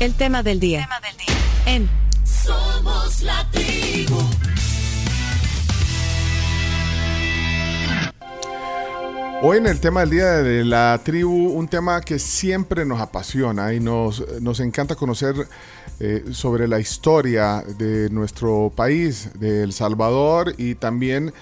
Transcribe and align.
El 0.00 0.14
tema 0.14 0.44
del 0.44 0.60
día. 0.60 0.82
Tema 0.82 1.00
del 1.00 1.16
día. 1.16 1.34
En 1.66 1.90
Somos 2.24 3.20
la 3.22 3.44
tribu. 3.50 4.16
Hoy 9.42 9.58
en 9.58 9.66
el 9.66 9.80
tema 9.80 10.00
del 10.00 10.10
día 10.10 10.26
de 10.34 10.64
la 10.64 11.00
tribu, 11.02 11.48
un 11.48 11.66
tema 11.66 12.00
que 12.00 12.20
siempre 12.20 12.84
nos 12.84 13.00
apasiona 13.00 13.74
y 13.74 13.80
nos, 13.80 14.24
nos 14.40 14.60
encanta 14.60 14.94
conocer 14.94 15.34
eh, 15.98 16.26
sobre 16.30 16.68
la 16.68 16.78
historia 16.78 17.64
de 17.76 18.08
nuestro 18.10 18.72
país, 18.74 19.30
de 19.34 19.64
El 19.64 19.72
Salvador, 19.72 20.54
y 20.58 20.76
también 20.76 21.32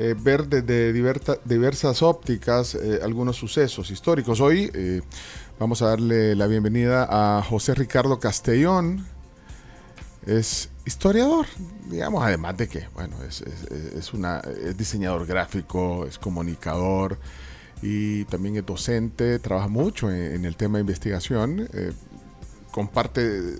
eh, 0.00 0.14
ver 0.16 0.46
desde 0.46 0.92
diversas 0.92 2.02
ópticas 2.02 2.76
eh, 2.76 3.00
algunos 3.02 3.34
sucesos 3.34 3.90
históricos. 3.90 4.40
Hoy 4.40 4.70
eh, 4.72 5.00
vamos 5.58 5.82
a 5.82 5.86
darle 5.88 6.34
la 6.36 6.46
bienvenida 6.46 7.06
a 7.10 7.42
José 7.42 7.74
Ricardo 7.74 8.18
Castellón. 8.18 9.06
Es 10.26 10.68
historiador, 10.84 11.46
digamos, 11.90 12.22
además 12.24 12.56
de 12.56 12.68
que, 12.68 12.88
bueno, 12.94 13.16
es, 13.26 13.42
es- 13.42 14.12
una, 14.12 14.40
es 14.40 14.76
diseñador 14.76 15.26
gráfico, 15.26 16.06
es 16.06 16.18
comunicador 16.18 17.18
y 17.82 18.24
también 18.24 18.56
es 18.56 18.66
docente, 18.66 19.38
trabaja 19.38 19.68
mucho 19.68 20.10
en, 20.10 20.34
en 20.34 20.44
el 20.44 20.56
tema 20.56 20.78
de 20.78 20.82
investigación. 20.82 21.68
eh, 21.72 21.92
comparte 22.78 23.56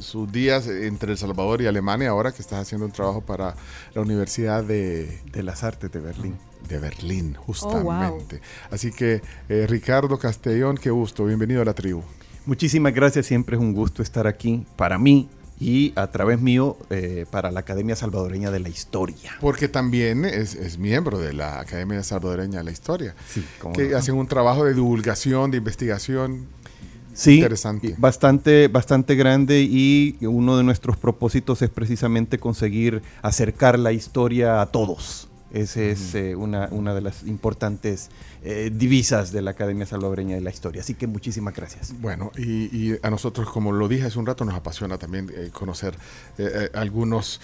sus 0.00 0.32
días 0.32 0.66
entre 0.66 1.12
El 1.12 1.18
Salvador 1.18 1.60
y 1.60 1.66
Alemania 1.66 2.08
ahora 2.08 2.32
que 2.32 2.40
estás 2.40 2.58
haciendo 2.60 2.86
un 2.86 2.92
trabajo 2.92 3.20
para 3.20 3.54
la 3.94 4.00
Universidad 4.00 4.64
de, 4.64 5.20
de 5.30 5.42
las 5.42 5.62
Artes 5.62 5.92
de 5.92 6.00
Berlín. 6.00 6.36
de 6.66 6.78
Berlín, 6.78 7.34
justamente. 7.34 8.40
Así 8.70 8.90
que, 8.90 9.20
eh, 9.50 9.66
Ricardo 9.68 10.18
Castellón, 10.18 10.78
qué 10.78 10.90
gusto, 10.90 11.26
bienvenido 11.26 11.60
a 11.60 11.66
la 11.66 11.74
tribu. 11.74 12.02
Muchísimas 12.46 12.94
gracias, 12.94 13.26
siempre 13.26 13.56
es 13.56 13.62
un 13.62 13.74
gusto 13.74 14.02
estar 14.02 14.26
aquí 14.26 14.66
para 14.76 14.96
mí 14.98 15.28
y 15.60 15.92
a 15.94 16.06
través 16.10 16.40
mío 16.40 16.78
eh, 16.88 17.26
para 17.30 17.50
la 17.52 17.60
Academia 17.60 17.94
Salvadoreña 17.94 18.50
de 18.50 18.58
la 18.58 18.70
Historia. 18.70 19.32
Porque 19.40 19.68
también 19.68 20.24
es, 20.24 20.54
es 20.54 20.78
miembro 20.78 21.18
de 21.18 21.34
la 21.34 21.60
Academia 21.60 22.02
Salvadoreña 22.02 22.58
de 22.60 22.64
la 22.64 22.70
Historia, 22.72 23.14
Sí, 23.28 23.44
que 23.74 23.88
no. 23.90 23.98
hacen 23.98 24.14
un 24.14 24.26
trabajo 24.26 24.64
de 24.64 24.72
divulgación, 24.72 25.50
de 25.50 25.58
investigación. 25.58 26.46
Sí, 27.14 27.36
Interesante. 27.36 27.94
Bastante, 27.98 28.68
bastante 28.68 29.14
grande 29.14 29.60
y 29.62 30.16
uno 30.22 30.56
de 30.56 30.64
nuestros 30.64 30.96
propósitos 30.96 31.62
es 31.62 31.70
precisamente 31.70 32.38
conseguir 32.38 33.02
acercar 33.22 33.78
la 33.78 33.92
historia 33.92 34.60
a 34.60 34.66
todos. 34.66 35.28
Esa 35.52 35.82
es 35.82 36.14
eh, 36.14 36.34
una, 36.34 36.68
una 36.70 36.94
de 36.94 37.02
las 37.02 37.24
importantes 37.24 38.08
eh, 38.42 38.70
divisas 38.74 39.32
de 39.32 39.42
la 39.42 39.52
Academia 39.52 39.86
Salvadoreña 39.86 40.34
de 40.34 40.40
la 40.40 40.50
Historia. 40.50 40.80
Así 40.80 40.94
que 40.94 41.06
muchísimas 41.06 41.54
gracias. 41.54 41.92
Bueno, 42.00 42.32
y, 42.36 42.74
y 42.76 42.98
a 43.02 43.10
nosotros, 43.10 43.50
como 43.50 43.70
lo 43.72 43.86
dije 43.86 44.06
hace 44.06 44.18
un 44.18 44.26
rato, 44.26 44.44
nos 44.44 44.54
apasiona 44.54 44.98
también 44.98 45.30
eh, 45.34 45.50
conocer 45.52 45.94
algunos 46.72 47.40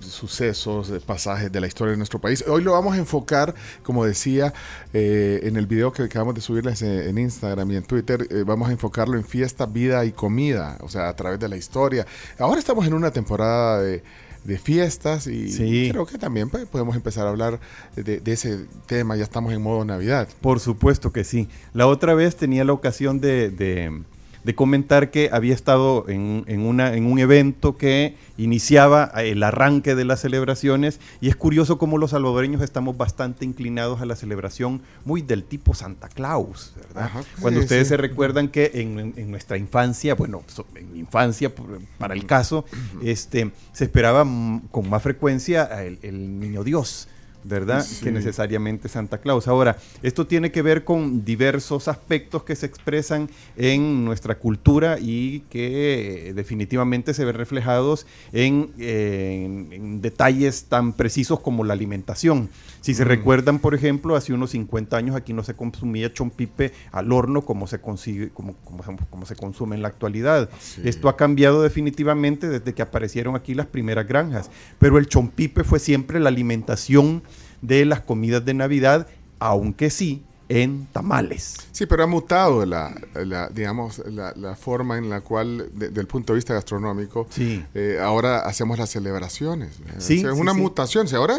sucesos, 0.00 0.92
pasajes 1.06 1.50
de 1.50 1.60
la 1.60 1.66
historia 1.66 1.92
de 1.92 1.96
nuestro 1.96 2.20
país. 2.20 2.44
Hoy 2.46 2.62
lo 2.62 2.72
vamos 2.72 2.94
a 2.94 2.98
enfocar, 2.98 3.54
como 3.82 4.04
decía, 4.04 4.52
eh, 4.92 5.40
en 5.44 5.56
el 5.56 5.66
video 5.66 5.92
que 5.92 6.02
acabamos 6.02 6.34
de 6.34 6.40
subirles 6.40 6.82
eh, 6.82 7.08
en 7.08 7.18
Instagram 7.18 7.70
y 7.70 7.76
en 7.76 7.84
Twitter, 7.84 8.26
vamos 8.44 8.68
a 8.68 8.72
enfocarlo 8.72 9.16
en 9.16 9.24
fiesta, 9.24 9.66
vida 9.66 10.04
y 10.04 10.12
comida, 10.12 10.78
o 10.80 10.88
sea, 10.88 11.08
a 11.08 11.16
través 11.16 11.38
de 11.38 11.48
la 11.48 11.56
historia. 11.56 12.06
Ahora 12.38 12.58
estamos 12.58 12.86
en 12.86 12.94
una 12.94 13.10
temporada 13.10 13.82
de 13.82 14.02
de 14.44 14.58
fiestas 14.58 15.26
y 15.26 15.50
Sí. 15.52 15.88
creo 15.90 16.06
que 16.06 16.18
también 16.18 16.48
pues, 16.50 16.66
podemos 16.66 16.96
empezar 16.96 17.26
a 17.26 17.30
hablar 17.30 17.60
de, 17.96 18.20
de 18.20 18.32
ese 18.32 18.66
tema, 18.86 19.16
ya 19.16 19.24
estamos 19.24 19.52
en 19.52 19.62
modo 19.62 19.84
Navidad. 19.84 20.28
Por 20.40 20.60
supuesto 20.60 21.12
que 21.12 21.24
sí. 21.24 21.48
La 21.74 21.86
otra 21.86 22.14
vez 22.14 22.36
tenía 22.36 22.64
la 22.64 22.72
ocasión 22.72 23.20
de, 23.20 23.50
de- 23.50 24.02
de 24.44 24.54
comentar 24.54 25.10
que 25.10 25.28
había 25.32 25.54
estado 25.54 26.08
en, 26.08 26.44
en 26.46 26.60
una, 26.60 26.94
en 26.94 27.06
un 27.06 27.18
evento 27.18 27.76
que 27.76 28.16
iniciaba 28.38 29.04
el 29.16 29.42
arranque 29.42 29.94
de 29.94 30.04
las 30.04 30.20
celebraciones 30.20 30.98
y 31.20 31.28
es 31.28 31.36
curioso 31.36 31.76
cómo 31.78 31.98
los 31.98 32.10
salvadoreños 32.12 32.62
estamos 32.62 32.96
bastante 32.96 33.44
inclinados 33.44 34.00
a 34.00 34.06
la 34.06 34.16
celebración 34.16 34.80
muy 35.04 35.20
del 35.22 35.44
tipo 35.44 35.74
Santa 35.74 36.08
Claus, 36.08 36.72
¿verdad? 36.76 37.04
Ajá, 37.04 37.22
Cuando 37.40 37.60
sí, 37.60 37.64
ustedes 37.64 37.86
sí. 37.88 37.90
se 37.90 37.96
recuerdan 37.98 38.48
que 38.48 38.70
en, 38.74 39.12
en- 39.16 39.30
nuestra 39.30 39.58
infancia, 39.58 40.14
bueno, 40.14 40.42
en 40.74 40.92
mi 40.92 41.00
infancia, 41.00 41.52
para 41.98 42.14
el 42.14 42.24
caso, 42.26 42.64
este, 43.02 43.50
se 43.72 43.84
esperaba 43.84 44.26
con 44.70 44.88
más 44.88 45.02
frecuencia 45.02 45.64
el, 45.84 45.98
el 46.02 46.40
niño 46.40 46.64
Dios. 46.64 47.08
¿Verdad? 47.44 47.84
Sí. 47.84 48.04
Que 48.04 48.12
necesariamente 48.12 48.88
Santa 48.88 49.18
Claus. 49.18 49.48
Ahora, 49.48 49.76
esto 50.02 50.26
tiene 50.26 50.50
que 50.52 50.62
ver 50.62 50.84
con 50.84 51.24
diversos 51.24 51.88
aspectos 51.88 52.42
que 52.44 52.56
se 52.56 52.66
expresan 52.66 53.28
en 53.56 54.04
nuestra 54.04 54.38
cultura 54.38 54.98
y 55.00 55.40
que 55.50 56.28
eh, 56.28 56.34
definitivamente 56.34 57.14
se 57.14 57.24
ven 57.24 57.34
reflejados 57.36 58.06
en, 58.32 58.70
eh, 58.78 59.42
en- 59.46 59.72
en 59.72 60.00
detalles 60.02 60.64
tan 60.64 60.92
precisos 60.92 61.40
como 61.40 61.64
la 61.64 61.72
alimentación. 61.72 62.48
Si 62.80 62.94
se 62.94 63.04
Mm. 63.04 63.08
recuerdan, 63.08 63.58
por 63.58 63.74
ejemplo, 63.74 64.16
hace 64.16 64.32
unos 64.32 64.50
50 64.50 64.96
años 64.96 65.14
aquí 65.14 65.32
no 65.34 65.42
se 65.42 65.54
consumía 65.54 66.12
chompipe 66.12 66.72
al 66.92 67.12
horno 67.12 67.42
como 67.42 67.66
se, 67.66 67.78
consigue, 67.80 68.30
como, 68.30 68.54
como, 68.64 68.82
se- 68.82 68.96
como 69.10 69.26
se 69.26 69.36
consume 69.36 69.76
en 69.76 69.82
la 69.82 69.88
actualidad. 69.88 70.48
Sí. 70.60 70.80
Esto 70.84 71.08
ha 71.08 71.16
cambiado 71.16 71.62
definitivamente 71.62 72.48
desde 72.48 72.72
que 72.74 72.82
aparecieron 72.82 73.36
aquí 73.36 73.54
las 73.54 73.66
primeras 73.66 74.06
granjas. 74.08 74.50
Pero 74.78 74.96
el 74.98 75.06
chompipe 75.08 75.62
fue 75.64 75.78
siempre 75.78 76.20
la 76.20 76.28
alimentación 76.30 77.22
de 77.62 77.84
las 77.84 78.00
comidas 78.00 78.44
de 78.44 78.54
Navidad, 78.54 79.06
aunque 79.38 79.90
sí 79.90 80.22
en 80.48 80.86
tamales. 80.92 81.54
Sí, 81.70 81.86
pero 81.86 82.02
ha 82.02 82.06
mutado 82.08 82.66
la, 82.66 82.92
la, 83.14 83.48
digamos, 83.50 84.02
la, 84.06 84.32
la 84.36 84.56
forma 84.56 84.98
en 84.98 85.08
la 85.08 85.20
cual, 85.20 85.70
de- 85.74 85.88
desde 85.90 86.00
el 86.00 86.06
punto 86.08 86.32
de 86.32 86.38
vista 86.38 86.54
gastronómico, 86.54 87.26
Sí. 87.30 87.64
eh, 87.74 87.98
ahora 88.02 88.40
hacemos 88.40 88.76
las 88.78 88.90
celebraciones. 88.90 89.78
¿eh? 89.78 89.94
Sí, 89.98 90.18
O 90.18 90.20
sea, 90.22 90.30
es 90.30 90.34
sí, 90.36 90.40
una 90.40 90.52
mutación. 90.52 91.06
Si 91.06 91.14
ahora, 91.14 91.36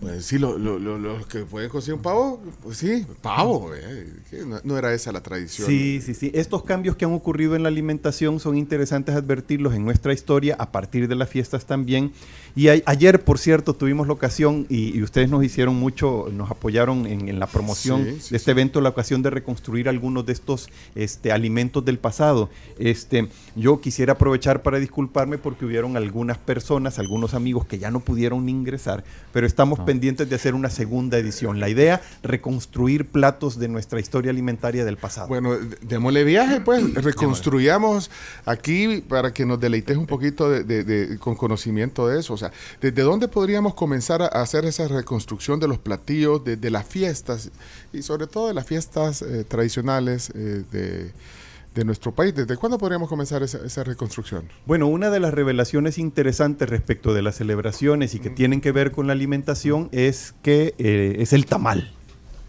pues 0.00 0.24
sí, 0.24 0.38
lo- 0.38 0.58
lo- 0.58 0.80
lo- 0.80 0.98
los 0.98 1.26
que 1.28 1.40
pueden 1.44 1.68
conseguir 1.70 1.94
un 1.94 2.02
pavo, 2.02 2.40
pues 2.62 2.78
sí, 2.78 3.06
pavo. 3.22 3.70
¿eh? 3.74 4.12
No 4.64 4.76
era 4.76 4.92
esa 4.94 5.12
la 5.12 5.20
tradición. 5.22 5.68
Sí, 5.68 6.00
sí, 6.04 6.14
sí. 6.14 6.32
Estos 6.34 6.64
cambios 6.64 6.96
que 6.96 7.04
han 7.04 7.12
ocurrido 7.12 7.54
en 7.54 7.62
la 7.62 7.68
alimentación 7.68 8.40
son 8.40 8.56
interesantes 8.56 9.14
advertirlos 9.14 9.74
en 9.74 9.84
nuestra 9.84 10.12
historia 10.12 10.56
a 10.58 10.72
partir 10.72 11.06
de 11.06 11.14
las 11.14 11.28
fiestas 11.28 11.66
también. 11.66 12.12
Y 12.56 12.68
a- 12.68 12.82
ayer, 12.86 13.22
por 13.24 13.38
cierto, 13.38 13.74
tuvimos 13.74 14.06
la 14.06 14.12
ocasión 14.12 14.66
y, 14.68 14.96
y 14.96 15.02
ustedes 15.02 15.28
nos 15.30 15.44
hicieron 15.44 15.76
mucho, 15.76 16.28
nos 16.32 16.50
apoyaron 16.50 17.06
en, 17.06 17.28
en 17.28 17.38
la 17.38 17.46
promoción 17.46 18.04
Sí, 18.04 18.16
sí, 18.20 18.30
de 18.30 18.36
este 18.36 18.50
evento, 18.50 18.80
la 18.80 18.88
ocasión 18.90 19.22
de 19.22 19.30
reconstruir 19.30 19.88
algunos 19.88 20.26
de 20.26 20.32
estos 20.32 20.68
este, 20.94 21.32
alimentos 21.32 21.84
del 21.84 21.98
pasado. 21.98 22.50
Este, 22.78 23.28
yo 23.56 23.80
quisiera 23.80 24.14
aprovechar 24.14 24.62
para 24.62 24.78
disculparme 24.78 25.38
porque 25.38 25.64
hubieron 25.64 25.96
algunas 25.96 26.38
personas, 26.38 26.98
algunos 26.98 27.34
amigos 27.34 27.66
que 27.66 27.78
ya 27.78 27.90
no 27.90 28.00
pudieron 28.00 28.44
ni 28.46 28.52
ingresar, 28.52 29.04
pero 29.32 29.46
estamos 29.46 29.78
pendientes 29.80 30.28
de 30.28 30.36
hacer 30.36 30.54
una 30.54 30.70
segunda 30.70 31.18
edición. 31.18 31.60
La 31.60 31.68
idea, 31.68 32.00
reconstruir 32.22 33.06
platos 33.06 33.58
de 33.58 33.68
nuestra 33.68 34.00
historia 34.00 34.30
alimentaria 34.30 34.84
del 34.84 34.96
pasado. 34.96 35.28
Bueno, 35.28 35.54
démosle 35.82 36.24
viaje, 36.24 36.60
pues, 36.60 36.94
reconstruyamos 36.94 38.10
aquí 38.44 39.02
para 39.08 39.32
que 39.32 39.46
nos 39.46 39.60
deleites 39.60 39.96
un 39.96 40.06
poquito 40.06 40.50
de, 40.50 40.64
de- 40.64 40.84
de- 40.84 41.18
con 41.18 41.34
conocimiento 41.34 42.08
de 42.08 42.20
eso. 42.20 42.36
O 42.42 42.48
sea, 42.48 42.52
¿desde 42.80 43.02
dónde 43.02 43.28
podríamos 43.28 43.74
comenzar 43.74 44.22
a 44.22 44.26
hacer 44.26 44.64
esa 44.64 44.88
reconstrucción 44.88 45.60
de 45.60 45.68
los 45.68 45.78
platillos, 45.78 46.42
de, 46.44 46.56
de 46.56 46.70
las 46.70 46.86
fiestas 46.86 47.50
y 47.92 48.02
sobre 48.02 48.26
todo 48.26 48.48
de 48.48 48.54
las 48.54 48.66
fiestas 48.66 49.22
eh, 49.22 49.44
tradicionales 49.44 50.30
eh, 50.34 50.64
de, 50.70 51.12
de 51.74 51.84
nuestro 51.84 52.12
país? 52.12 52.34
¿Desde 52.34 52.56
cuándo 52.56 52.78
podríamos 52.78 53.08
comenzar 53.08 53.42
esa, 53.42 53.58
esa 53.64 53.84
reconstrucción? 53.84 54.48
Bueno, 54.66 54.86
una 54.86 55.10
de 55.10 55.20
las 55.20 55.34
revelaciones 55.34 55.98
interesantes 55.98 56.68
respecto 56.68 57.12
de 57.12 57.22
las 57.22 57.36
celebraciones 57.36 58.14
y 58.14 58.20
que 58.20 58.30
tienen 58.30 58.60
que 58.60 58.72
ver 58.72 58.90
con 58.90 59.06
la 59.06 59.12
alimentación 59.12 59.88
es 59.92 60.34
que 60.42 60.74
eh, 60.78 61.16
es 61.18 61.32
el 61.32 61.46
tamal, 61.46 61.92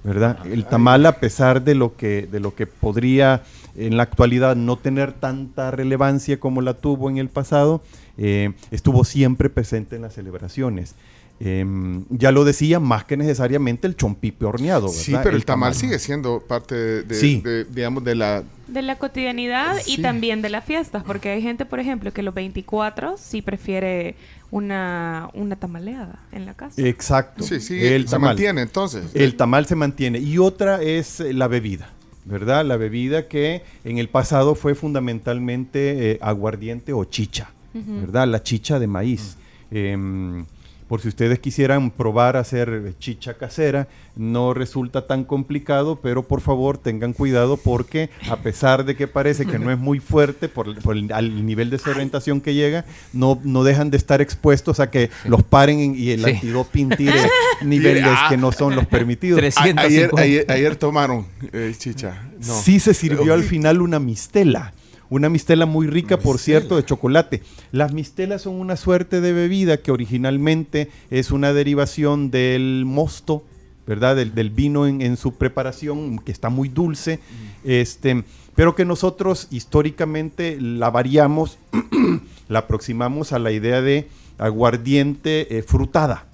¿verdad? 0.03 0.45
El 0.45 0.65
tamal, 0.65 1.05
a 1.05 1.19
pesar 1.19 1.63
de 1.63 1.75
lo 1.75 1.95
que, 1.95 2.27
de 2.31 2.39
lo 2.39 2.55
que 2.55 2.67
podría 2.67 3.43
en 3.75 3.97
la 3.97 4.03
actualidad 4.03 4.55
no 4.55 4.77
tener 4.77 5.13
tanta 5.13 5.71
relevancia 5.71 6.39
como 6.39 6.61
la 6.61 6.73
tuvo 6.73 7.09
en 7.09 7.17
el 7.17 7.29
pasado, 7.29 7.81
eh, 8.17 8.53
estuvo 8.71 9.03
siempre 9.03 9.49
presente 9.49 9.95
en 9.95 10.01
las 10.01 10.13
celebraciones. 10.13 10.95
Em, 11.43 12.05
ya 12.09 12.31
lo 12.31 12.43
decía, 12.45 12.79
más 12.79 13.03
que 13.05 13.17
necesariamente 13.17 13.87
el 13.87 13.95
chompipe 13.95 14.45
horneado, 14.45 14.87
¿verdad? 14.89 15.01
Sí, 15.01 15.15
pero 15.23 15.35
el, 15.35 15.43
tamal, 15.43 15.73
sigue 15.73 15.97
siendo 15.97 16.39
parte 16.39 16.75
de, 16.75 17.03
de- 17.03 17.15
Sí. 17.15 17.41
de, 17.43 17.65
digamos, 17.65 18.03
de 18.03 18.13
la... 18.13 18.43
De 18.67 18.83
la 18.83 18.97
cotidianidad 18.99 19.77
Sí. 19.83 19.95
y 19.97 20.01
también 20.03 20.43
de 20.43 20.49
las 20.49 20.63
fiestas, 20.63 21.03
porque 21.03 21.29
hay 21.29 21.41
gente, 21.41 21.65
por 21.65 21.79
ejemplo, 21.79 22.13
que 22.13 22.21
los 22.21 22.33
24 22.35 23.15
sí 23.17 23.41
prefiere 23.41 24.15
una, 24.51 25.29
una 25.33 25.55
tamaleada 25.55 26.19
en 26.31 26.45
la 26.45 26.53
casa. 26.53 26.79
Exacto. 26.79 27.43
Sí, 27.43 27.59
sí, 27.59 27.83
el 27.85 28.03
se 28.05 28.11
tamal. 28.11 28.29
mantiene 28.29 28.61
entonces. 28.61 29.05
El 29.15 29.35
tamal 29.35 29.65
se 29.65 29.75
mantiene. 29.75 30.19
Y 30.19 30.37
otra 30.37 30.81
es 30.83 31.19
eh, 31.21 31.33
la 31.33 31.47
bebida, 31.47 31.89
¿verdad? 32.25 32.63
La 32.65 32.77
bebida 32.77 33.27
que 33.27 33.63
en 33.83 33.97
el 33.97 34.09
pasado 34.09 34.53
fue 34.53 34.75
fundamentalmente 34.75 36.11
eh, 36.11 36.19
aguardiente 36.21 36.93
o 36.93 37.03
chicha, 37.05 37.49
¿verdad? 37.73 38.27
La 38.27 38.43
chicha 38.43 38.77
de 38.79 38.87
maíz. 38.87 39.37
Em, 39.71 40.45
por 40.91 40.99
si 40.99 41.07
ustedes 41.07 41.39
quisieran 41.39 41.89
probar 41.89 42.35
a 42.35 42.41
hacer 42.41 42.95
chicha 42.99 43.35
casera, 43.35 43.87
no 44.17 44.53
resulta 44.53 45.07
tan 45.07 45.23
complicado, 45.23 45.95
pero 46.03 46.23
por 46.27 46.41
favor 46.41 46.77
tengan 46.77 47.13
cuidado 47.13 47.55
porque 47.55 48.09
a 48.29 48.35
pesar 48.35 48.83
de 48.83 48.97
que 48.97 49.07
parece 49.07 49.45
que 49.45 49.57
no 49.57 49.71
es 49.71 49.77
muy 49.79 50.01
fuerte 50.01 50.49
por, 50.49 50.77
por 50.81 50.97
el 50.97 51.09
al 51.13 51.45
nivel 51.45 51.69
de 51.69 51.77
fermentación 51.77 52.41
que 52.41 52.53
llega, 52.55 52.83
no, 53.13 53.39
no 53.45 53.63
dejan 53.63 53.89
de 53.89 53.95
estar 53.95 54.19
expuestos 54.19 54.81
a 54.81 54.91
que 54.91 55.09
los 55.23 55.43
paren 55.43 55.79
en- 55.79 55.95
y 55.95 56.09
el 56.09 56.25
Sí. 56.25 56.31
antidoping 56.31 56.89
tire 56.89 57.13
niveles 57.63 58.03
Ah. 58.05 58.25
que 58.29 58.35
no 58.35 58.51
son 58.51 58.75
los 58.75 58.85
permitidos. 58.85 59.37
A- 59.39 59.61
Ayer, 59.63 59.75
350. 59.75 60.21
ayer, 60.21 60.45
ayer 60.51 60.75
tomaron 60.75 61.25
eh, 61.53 61.73
chicha. 61.77 62.21
No. 62.45 62.53
Sí 62.53 62.81
se 62.81 62.93
sirvió 62.93 63.33
al 63.33 63.43
final 63.43 63.81
una 63.81 63.97
mistela. 64.01 64.73
Una 65.11 65.27
mistela 65.27 65.65
muy 65.65 65.87
rica, 65.87 66.17
por 66.17 66.39
cierto, 66.39 66.77
de 66.77 66.85
chocolate. 66.85 67.43
Las 67.73 67.91
mistelas 67.91 68.43
son 68.43 68.55
una 68.55 68.77
suerte 68.77 69.19
de 69.19 69.33
bebida 69.33 69.75
que 69.75 69.91
originalmente 69.91 70.89
es 71.09 71.31
una 71.31 71.51
derivación 71.51 72.31
del 72.31 72.83
mosto, 72.85 73.43
¿verdad? 73.85 74.15
Del, 74.15 74.33
del 74.33 74.51
vino 74.51 74.87
en, 74.87 75.01
en 75.01 75.17
su 75.17 75.33
preparación, 75.33 76.17
que 76.19 76.31
está 76.31 76.49
muy 76.49 76.69
dulce, 76.69 77.19
este, 77.65 78.23
pero 78.55 78.73
que 78.73 78.85
nosotros 78.85 79.49
históricamente 79.51 80.57
la 80.61 80.89
variamos, 80.89 81.57
la 82.47 82.59
aproximamos 82.59 83.33
a 83.33 83.39
la 83.39 83.51
idea 83.51 83.81
de 83.81 84.07
aguardiente 84.37 85.57
eh, 85.57 85.61
frutada. 85.61 86.25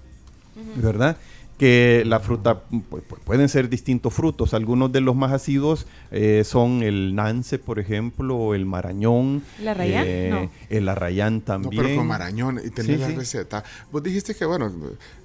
¿verdad? 0.75 1.18
Que 1.57 2.04
la 2.06 2.19
fruta, 2.19 2.63
pu- 2.69 2.83
pu- 2.88 3.18
pueden 3.25 3.50
ser 3.50 3.68
distintos 3.68 4.13
frutos. 4.13 4.54
Algunos 4.54 4.92
de 4.92 5.01
los 5.01 5.15
más 5.15 5.31
ácidos 5.31 5.88
eh, 6.12 6.44
son 6.45 6.83
el 6.83 7.15
nance, 7.15 7.57
por 7.57 7.80
ejemplo, 7.80 8.36
o 8.36 8.54
el 8.54 8.68
marañón. 8.68 9.42
¿El 9.59 9.68
arrayán? 9.69 10.30
No. 10.30 10.51
El 10.69 10.88
arrayán 10.88 11.36
No, 11.38 11.42
también. 11.42 11.83
pero 11.83 11.95
con 11.98 12.06
marañón 12.07 12.62
y 12.63 12.69
tener 12.69 12.98
Sí, 12.98 13.01
la 13.01 13.07
sí. 13.07 13.15
receta. 13.15 13.63
Vos 13.92 14.04
dijiste 14.04 14.36
que, 14.36 14.45
bueno, 14.45 14.71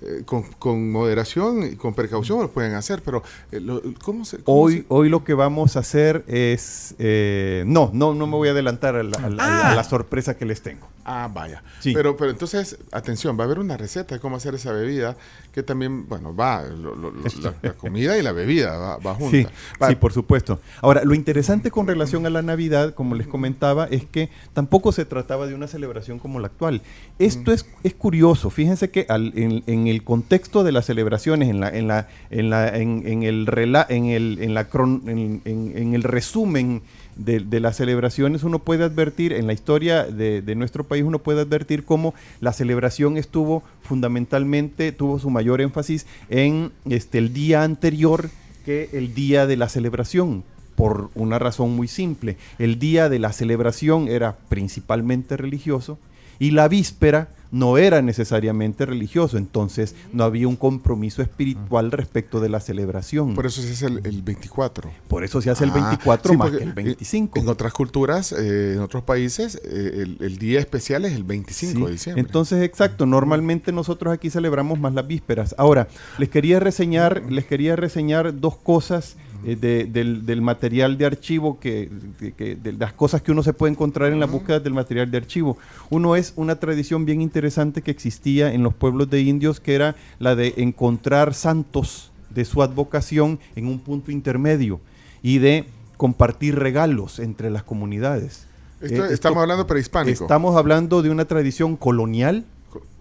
eh, 0.01 0.23
con, 0.25 0.43
con 0.59 0.91
moderación 0.91 1.65
y 1.71 1.77
con 1.77 1.93
precaución 1.93 2.41
lo 2.41 2.51
pueden 2.51 2.73
hacer, 2.75 3.03
pero 3.05 3.23
eh, 3.51 3.61
lo- 3.61 3.83
¿cómo 4.03 4.25
se...? 4.25 4.39
cómo 4.39 4.59
Hoy, 4.63 4.73
se- 4.79 4.85
hoy 4.89 5.11
lo 5.11 5.25
que 5.25 5.35
vamos 5.35 5.77
a 5.77 5.81
hacer 5.81 6.25
es... 6.29 6.95
eh, 6.99 7.65
no, 7.67 7.91
no, 7.93 8.15
no 8.15 8.27
me 8.27 8.37
voy 8.37 8.49
a 8.49 8.53
adelantar 8.53 8.97
a 8.97 9.03
la, 9.03 9.19
a 9.19 9.29
la- 9.29 9.45
a 9.45 9.49
la- 9.49 9.71
a 9.73 9.75
la 9.75 9.85
sorpresa 9.85 10.35
que 10.39 10.47
les 10.47 10.63
tengo. 10.63 10.89
Ah, 11.05 11.29
vaya. 11.33 11.63
Sí. 11.81 11.93
Pero, 11.93 12.17
pero 12.17 12.31
entonces, 12.31 12.79
atención, 12.93 13.37
va 13.37 13.43
a 13.43 13.47
haber 13.47 13.59
una 13.59 13.77
receta 13.77 14.15
de 14.15 14.21
cómo 14.21 14.37
hacer 14.37 14.55
esa 14.55 14.71
bebida 14.73 15.17
que 15.53 15.63
también, 15.65 16.09
bueno, 16.09 16.22
va, 16.31 16.63
lo- 16.63 16.95
lo- 16.95 17.11
la, 17.13 17.55
la 17.63 17.73
comida 17.73 18.17
y 18.19 18.23
la 18.23 18.33
bebida 18.33 18.77
va, 18.77 18.97
va 18.99 19.15
junta. 19.15 19.37
Sí, 19.37 19.47
Va- 19.83 19.89
sí, 19.89 19.95
por 19.97 20.13
supuesto. 20.13 20.61
Ahora, 20.81 21.03
lo 21.05 21.15
interesante 21.15 21.71
con 21.71 21.87
relación 21.87 22.25
a 22.27 22.31
la 22.31 22.43
Navidad, 22.43 22.95
como 22.95 23.15
les 23.15 23.27
comentaba, 23.27 23.87
es 23.87 24.05
que 24.05 24.29
tampoco 24.53 24.93
se 24.93 25.05
trataba 25.05 25.47
de 25.47 25.55
una 25.55 25.67
celebración 25.67 26.19
como 26.19 26.39
la 26.41 26.47
actual. 26.47 26.83
Esto 27.19 27.53
es, 27.53 27.67
es 27.83 27.95
curioso. 27.95 28.51
Fíjense 28.51 28.91
que 28.91 29.07
al- 29.09 29.33
en, 29.37 29.63
en 29.67 29.87
el 29.89 30.05
contexto 30.05 30.63
de 30.65 30.73
las 30.73 30.87
celebraciones, 30.87 31.49
en 31.49 31.61
la, 31.61 31.69
en 31.71 31.89
la, 31.89 32.09
en 32.31 32.51
la, 32.51 32.69
en, 32.77 33.03
en 33.07 33.23
el 33.25 33.47
rela- 33.47 33.87
en 33.89 34.07
el, 34.07 34.39
en 34.41 34.55
la 34.55 34.69
cron- 34.71 35.09
en, 35.09 35.43
en- 35.45 35.73
en 35.77 35.95
el 35.95 36.03
resumen 36.03 36.83
de, 37.17 37.41
de 37.41 37.61
las 37.61 37.77
celebraciones, 37.77 38.43
uno 38.43 38.59
puede 38.59 38.85
advertir, 38.85 39.33
en 39.33 39.47
la 39.47 39.53
historia 39.53 40.05
de, 40.05 40.43
de 40.43 40.55
nuestro 40.55 40.85
país, 40.85 41.05
uno 41.05 41.19
puede 41.19 41.43
advertir 41.43 41.85
cómo 41.85 42.15
la 42.41 42.53
celebración 42.53 43.17
estuvo 43.17 43.63
fundamentalmente, 43.83 44.93
tuvo 44.93 45.19
su 45.19 45.31
mayor 45.31 45.61
énfasis 45.61 46.07
en 46.29 46.73
este, 46.89 47.19
el 47.19 47.33
día 47.33 47.63
anterior 47.63 48.31
que 48.65 48.91
el 48.93 49.15
día 49.15 49.47
de 49.47 49.57
la 49.57 49.69
celebración, 49.69 50.45
por 50.77 51.11
una 51.15 51.39
razón 51.39 51.77
muy 51.77 51.89
simple. 51.89 52.37
El 52.59 52.79
día 52.79 53.09
de 53.09 53.19
la 53.19 53.33
celebración 53.33 54.09
era 54.09 54.37
principalmente 54.49 55.37
religioso 55.37 55.99
y 56.39 56.51
la 56.53 56.69
víspera 56.69 57.29
no 57.51 57.77
era 57.77 58.01
necesariamente 58.01 58.87
religioso, 58.87 59.37
entonces 59.37 59.95
no 60.15 60.25
había 60.25 60.49
un 60.49 60.57
compromiso 60.57 61.21
espiritual 61.21 61.93
respecto 61.93 62.41
de 62.41 62.49
la 62.49 62.61
celebración. 62.61 63.35
Por 63.35 63.45
eso 63.45 63.61
se 63.61 63.73
hace 63.73 63.87
el, 63.89 64.01
el 64.07 64.23
24. 64.23 64.91
Por 65.07 65.23
eso 65.23 65.43
se 65.43 65.51
hace 65.51 65.65
el 65.65 65.71
Ah, 65.71 65.75
24 65.75 66.33
sí, 66.33 66.39
más 66.39 66.51
que 66.51 66.57
el 66.57 66.63
en- 66.71 66.75
25. 66.75 67.39
En, 67.39 67.49
otras 67.49 67.75
culturas, 67.75 68.33
eh, 68.33 68.73
en 68.73 68.81
otros 68.81 69.03
países, 69.03 69.61
eh, 69.67 69.93
el, 69.97 70.17
el 70.21 70.39
día 70.39 70.61
especial 70.61 71.05
es 71.05 71.13
el 71.13 71.25
25 71.25 71.79
Sí, 71.79 71.85
de 71.85 71.93
diciembre. 71.93 72.25
Entonces, 72.25 72.63
exacto, 72.63 73.05
normalmente 73.05 73.71
nosotros 73.71 74.15
aquí 74.15 74.31
celebramos 74.31 74.81
más 74.81 74.95
las 74.95 75.07
vísperas. 75.07 75.55
Ahora, 75.59 75.89
les 76.17 76.31
quería 76.31 76.59
reseñar, 76.59 77.23
les 77.31 77.45
quería 77.45 77.77
reseñar 77.77 78.41
dos 78.41 78.57
cosas 78.57 79.17
eh, 79.45 79.57
de- 79.57 79.85
del, 79.85 80.25
del 80.27 80.41
material 80.43 80.97
de 80.99 81.07
archivo, 81.07 81.59
que, 81.61 81.91
de, 82.21 82.33
que- 82.33 82.57
de 82.57 82.73
las 82.73 82.93
cosas 82.93 83.23
que 83.23 83.33
uno 83.33 83.43
se 83.43 83.53
puede 83.53 83.73
encontrar 83.73 84.13
en 84.13 84.21
la 84.21 84.27
búsqueda 84.27 84.61
del 84.61 84.75
material 84.75 85.11
de 85.11 85.19
archivo. 85.19 85.57
Uno 85.91 86.17
es 86.17 86.33
una 86.37 86.57
tradición 86.57 87.05
bien 87.05 87.21
interesante 87.21 87.83
que 87.83 87.91
existía 87.91 88.53
en 88.53 88.63
los 88.63 88.75
pueblos 88.75 89.11
de 89.11 89.21
indios, 89.23 89.61
que 89.61 89.75
era 89.75 89.97
la 90.19 90.35
de 90.37 90.55
encontrar 90.59 91.35
santos 91.35 92.11
de 92.31 92.45
su 92.45 92.63
advocación 92.63 93.39
en 93.57 93.67
un 93.67 93.79
punto 93.79 94.11
intermedio 94.11 94.81
y 95.23 95.39
de 95.39 95.67
compartir 95.97 96.59
regalos 96.59 97.19
entre 97.19 97.51
las 97.51 97.63
comunidades. 97.63 98.47
Esto- 98.81 99.07
Eh, 99.07 99.13
estamos 99.13 99.39
hablando 99.41 99.67
prehispánico. 99.67 100.25
Estamos 100.25 100.57
hablando 100.57 101.03
de 101.03 101.11
una 101.11 101.25
tradición 101.27 101.77
colonial, 101.77 102.45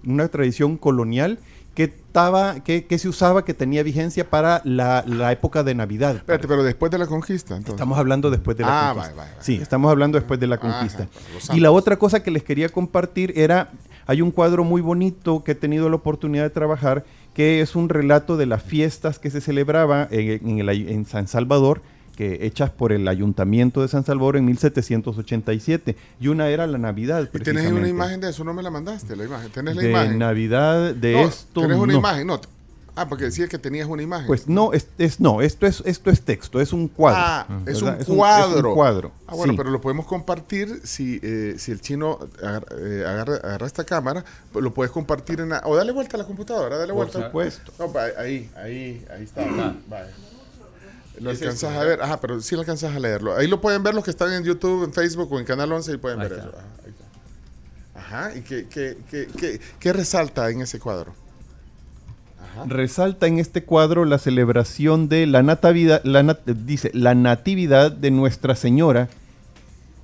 una 0.05 0.27
tradición 0.27 0.77
colonial 0.77 1.39
que 1.73 1.83
estaba, 1.83 2.59
que, 2.59 2.85
que 2.85 2.97
se 2.99 3.07
usaba, 3.07 3.45
que 3.45 3.53
tenía 3.53 3.81
vigencia 3.83 4.29
para 4.29 4.61
la, 4.65 5.03
la 5.07 5.31
época 5.31 5.63
de 5.63 5.73
Navidad. 5.73 6.17
Espérate, 6.17 6.47
pero 6.47 6.63
después 6.63 6.91
de 6.91 6.97
la 6.97 7.07
conquista, 7.07 7.55
entonces. 7.55 7.75
Estamos 7.75 7.97
hablando 7.97 8.29
después 8.29 8.57
de 8.57 8.63
la 8.63 8.89
Ah, 8.89 8.93
conquista. 8.93 9.27
Sí, 9.39 9.55
estamos 9.61 9.89
hablando 9.89 10.17
después 10.17 10.39
de 10.39 10.47
la 10.47 10.55
Ajá, 10.55 10.79
conquista. 10.79 11.07
y 11.53 11.59
la 11.61 11.71
otra 11.71 11.97
cosa 11.97 12.21
que 12.23 12.29
les 12.31 12.43
quería 12.43 12.67
compartir 12.69 13.31
era, 13.37 13.71
hay 14.05 14.21
un 14.21 14.31
cuadro 14.31 14.65
muy 14.65 14.81
bonito 14.81 15.43
que 15.45 15.53
he 15.53 15.55
tenido 15.55 15.87
la 15.89 15.95
oportunidad 15.95 16.43
de 16.43 16.49
trabajar, 16.49 17.05
que 17.33 17.61
es 17.61 17.77
un 17.77 17.87
relato 17.87 18.35
de 18.35 18.45
las 18.47 18.61
fiestas 18.61 19.17
que 19.17 19.29
se 19.29 19.39
celebraba 19.39 20.09
en, 20.11 20.45
en 20.49 20.59
el 20.59 20.67
ay- 20.67 20.87
en 20.91 21.05
San 21.05 21.27
Salvador, 21.29 21.81
que 22.15 22.45
hechas 22.45 22.69
por 22.69 22.91
el 22.91 23.07
Ayuntamiento 23.07 23.81
de 23.81 23.87
San 23.87 24.03
Salvador 24.05 24.37
en 24.37 24.45
1787. 24.45 25.95
Y 26.19 26.27
una 26.27 26.49
era 26.49 26.67
la 26.67 26.77
Navidad. 26.77 27.29
Y 27.33 27.39
tenés 27.39 27.71
una 27.71 27.87
imagen 27.87 28.21
de 28.21 28.29
eso, 28.29 28.43
no 28.43 28.53
me 28.53 28.63
la 28.63 28.69
mandaste, 28.71 29.15
la 29.15 29.23
imagen. 29.25 29.51
Tenés 29.51 29.75
la 29.75 29.81
de 29.81 29.89
imagen. 29.89 30.19
Navidad 30.19 30.93
de 30.93 31.13
No, 31.13 31.19
esto. 31.27 31.61
Tenés 31.61 31.77
una 31.77 31.93
no. 31.93 31.99
imagen, 31.99 32.27
no. 32.27 32.39
Ah, 32.93 33.07
porque 33.07 33.23
decías 33.23 33.47
que 33.47 33.57
tenías 33.57 33.87
una 33.87 34.03
imagen. 34.03 34.27
Pues 34.27 34.49
no, 34.49 34.73
es, 34.73 34.85
es- 34.97 35.21
no, 35.21 35.41
esto 35.41 35.65
es, 35.65 35.81
esto 35.85 36.09
es 36.09 36.21
texto, 36.23 36.59
es 36.59 36.73
un 36.73 36.89
cuadro. 36.89 37.19
Ah, 37.23 37.45
es 37.65 37.81
un 37.81 37.85
¿verdad? 37.85 38.01
Es 38.01 38.07
un- 38.09 38.17
cuadro. 38.17 38.57
es 38.59 38.63
un 38.65 38.73
cuadro, 38.73 39.11
Ah, 39.27 39.35
bueno, 39.35 39.53
sí. 39.53 39.57
pero 39.57 39.69
lo 39.71 39.79
podemos 39.79 40.05
compartir 40.05 40.81
si, 40.83 41.17
eh, 41.23 41.55
si 41.57 41.71
el 41.71 41.79
chino 41.79 42.19
eh, 42.43 43.03
agarra, 43.07 43.35
agarra 43.35 43.65
esta 43.65 43.85
cámara, 43.85 44.25
pues 44.51 44.61
lo 44.61 44.73
puedes 44.73 44.91
compartir 44.91 45.39
en 45.39 45.49
la... 45.49 45.61
O 45.65 45.75
dale 45.77 45.93
vuelta 45.93 46.17
a 46.17 46.19
la 46.19 46.25
computadora, 46.25 46.75
dale 46.77 46.91
Por 46.93 47.05
vuelta. 47.09 47.25
supuesto. 47.27 47.71
No, 47.79 47.93
ahí, 48.19 48.51
ahí, 48.57 49.05
ahí 49.09 49.23
está. 49.23 49.41
va, 49.45 49.73
va. 51.15 51.21
Lo 51.21 51.29
alcanzas 51.31 51.75
a 51.75 51.83
ver, 51.83 52.01
ajá, 52.01 52.19
pero 52.19 52.39
sí 52.41 52.55
lo 52.55 52.61
alcanzas 52.61 52.95
a 52.95 52.99
leerlo. 52.99 53.35
Ahí 53.35 53.47
lo 53.47 53.61
pueden 53.61 53.83
ver 53.83 53.93
los 53.93 54.03
que 54.03 54.11
están 54.11 54.31
en 54.33 54.43
YouTube, 54.43 54.83
en 54.85 54.93
Facebook 54.93 55.31
o 55.31 55.39
en 55.39 55.45
Canal 55.45 55.71
11 55.71 55.93
y 55.93 55.97
pueden 55.97 56.19
Ahí 56.21 56.29
ver 56.29 56.39
está. 56.39 56.49
eso. 56.49 56.57
Ajá, 56.57 56.67
ahí 56.85 56.89
está. 56.91 57.99
Ajá, 57.99 58.35
¿y 58.35 58.41
qué, 58.41 58.67
qué, 58.69 58.97
qué, 59.09 59.27
qué- 59.37 59.61
qué 59.79 59.93
resalta 59.93 60.49
en 60.49 60.61
ese 60.61 60.79
cuadro? 60.79 61.13
Resalta 62.67 63.27
en 63.27 63.39
este 63.39 63.63
cuadro 63.63 64.03
la 64.03 64.17
celebración 64.17 65.07
de 65.07 65.25
la 65.25 65.41
natividad, 65.41 66.01
la 66.03 66.21
nat- 66.21 66.43
dice, 66.45 66.91
la 66.93 67.15
natividad 67.15 67.91
de 67.91 68.11
Nuestra 68.11 68.55
Señora 68.55 69.07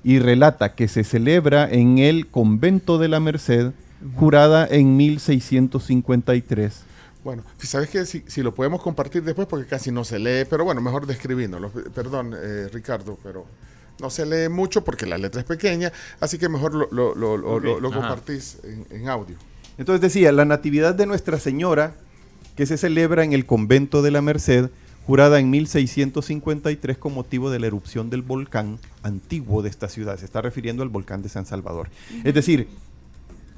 y 0.02 0.18
relata 0.18 0.74
que 0.74 0.88
se 0.88 1.04
celebra 1.04 1.68
en 1.70 1.98
el 1.98 2.26
convento 2.26 2.96
de 2.98 3.08
la 3.08 3.20
Merced, 3.20 3.72
jurada 4.16 4.66
en 4.70 4.96
1653. 4.96 6.80
Bueno, 7.28 7.42
sabes 7.58 7.90
que 7.90 8.06
si, 8.06 8.24
si 8.26 8.42
lo 8.42 8.54
podemos 8.54 8.80
compartir 8.80 9.22
después, 9.22 9.46
porque 9.46 9.66
casi 9.66 9.92
no 9.92 10.02
se 10.02 10.18
lee, 10.18 10.46
pero 10.48 10.64
bueno, 10.64 10.80
mejor 10.80 11.06
describiéndolo. 11.06 11.68
Perdón, 11.70 12.34
eh, 12.34 12.68
Ricardo, 12.72 13.18
pero 13.22 13.44
no 14.00 14.08
se 14.08 14.24
lee 14.24 14.48
mucho 14.48 14.82
porque 14.82 15.04
la 15.04 15.18
letra 15.18 15.42
es 15.42 15.46
pequeña, 15.46 15.92
así 16.20 16.38
que 16.38 16.48
mejor 16.48 16.72
lo, 16.74 16.88
lo, 16.90 17.14
lo, 17.14 17.36
lo- 17.36 17.56
Ok, 17.56 17.64
lo- 17.64 17.80
lo 17.80 17.88
ajá. 17.90 17.98
compartís 18.00 18.56
en, 18.64 18.86
en 18.88 19.10
audio. 19.10 19.36
Entonces 19.76 20.00
decía, 20.00 20.32
la 20.32 20.46
Natividad 20.46 20.94
de 20.94 21.04
Nuestra 21.04 21.38
Señora, 21.38 21.96
que 22.56 22.64
se 22.64 22.78
celebra 22.78 23.24
en 23.24 23.34
el 23.34 23.44
convento 23.44 24.00
de 24.00 24.10
la 24.10 24.22
Merced, 24.22 24.70
jurada 25.06 25.38
en 25.38 25.50
1653 25.50 26.96
con 26.96 27.12
motivo 27.12 27.50
de 27.50 27.58
la 27.60 27.66
erupción 27.66 28.08
del 28.08 28.22
volcán 28.22 28.78
antiguo 29.02 29.60
de 29.60 29.68
esta 29.68 29.90
ciudad. 29.90 30.18
Se 30.18 30.24
está 30.24 30.40
refiriendo 30.40 30.82
al 30.82 30.88
volcán 30.88 31.20
de 31.20 31.28
San 31.28 31.44
Salvador. 31.44 31.90
Es 32.24 32.32
decir, 32.32 32.68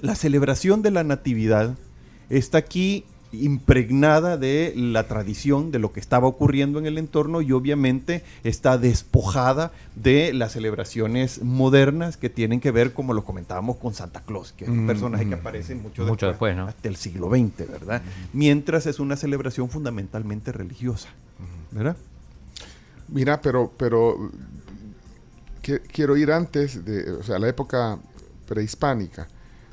la 0.01 0.17
celebración 0.17 0.83
de 0.83 0.91
la 0.91 1.05
Natividad 1.05 1.77
está 2.31 2.59
aquí 2.59 3.05
impregnada 3.33 4.37
de 4.37 4.73
la 4.77 5.07
tradición 5.07 5.71
de 5.71 5.79
lo 5.79 5.93
que 5.93 6.01
estaba 6.01 6.27
ocurriendo 6.27 6.79
en 6.79 6.87
el 6.87 6.99
entorno 6.99 7.41
y 7.43 7.53
obviamente 7.53 8.25
está 8.45 8.77
despojada 8.79 9.71
de 9.95 10.33
las 10.33 10.53
celebraciones 10.53 11.43
modernas 11.43 12.17
que 12.17 12.29
tienen 12.29 12.61
que 12.61 12.71
ver, 12.73 12.93
como 12.93 13.15
lo 13.15 13.25
comentábamos, 13.25 13.77
con 13.77 13.95
Santa 13.95 14.21
Claus, 14.21 14.53
que 14.53 14.65
es 14.65 14.71
un 14.71 14.85
Mm, 14.85 14.87
personaje 14.87 15.29
que 15.29 15.37
mm. 15.37 15.41
aparece 15.41 15.75
mucho, 15.77 16.05
Mucho 16.05 16.27
después, 16.29 16.57
¿no? 16.57 16.67
hasta 16.67 16.89
el 16.89 16.97
siglo 16.97 17.29
XX, 17.31 17.71
¿verdad? 17.71 18.03
Mientras 18.33 18.87
es 18.87 18.99
una 18.99 19.17
celebración 19.17 19.71
fundamentalmente 19.71 20.51
religiosa, 20.53 21.09
¿verdad? 21.71 21.97
Mira, 23.09 23.41
pero, 23.41 23.73
pero 23.77 24.31
que- 25.63 25.81
quiero 25.81 26.17
ir 26.17 26.33
antes 26.33 26.85
de, 26.85 27.13
o 27.13 27.23
sea, 27.23 27.39
la 27.39 27.49
época 27.49 27.99
prehispánica. 28.49 29.29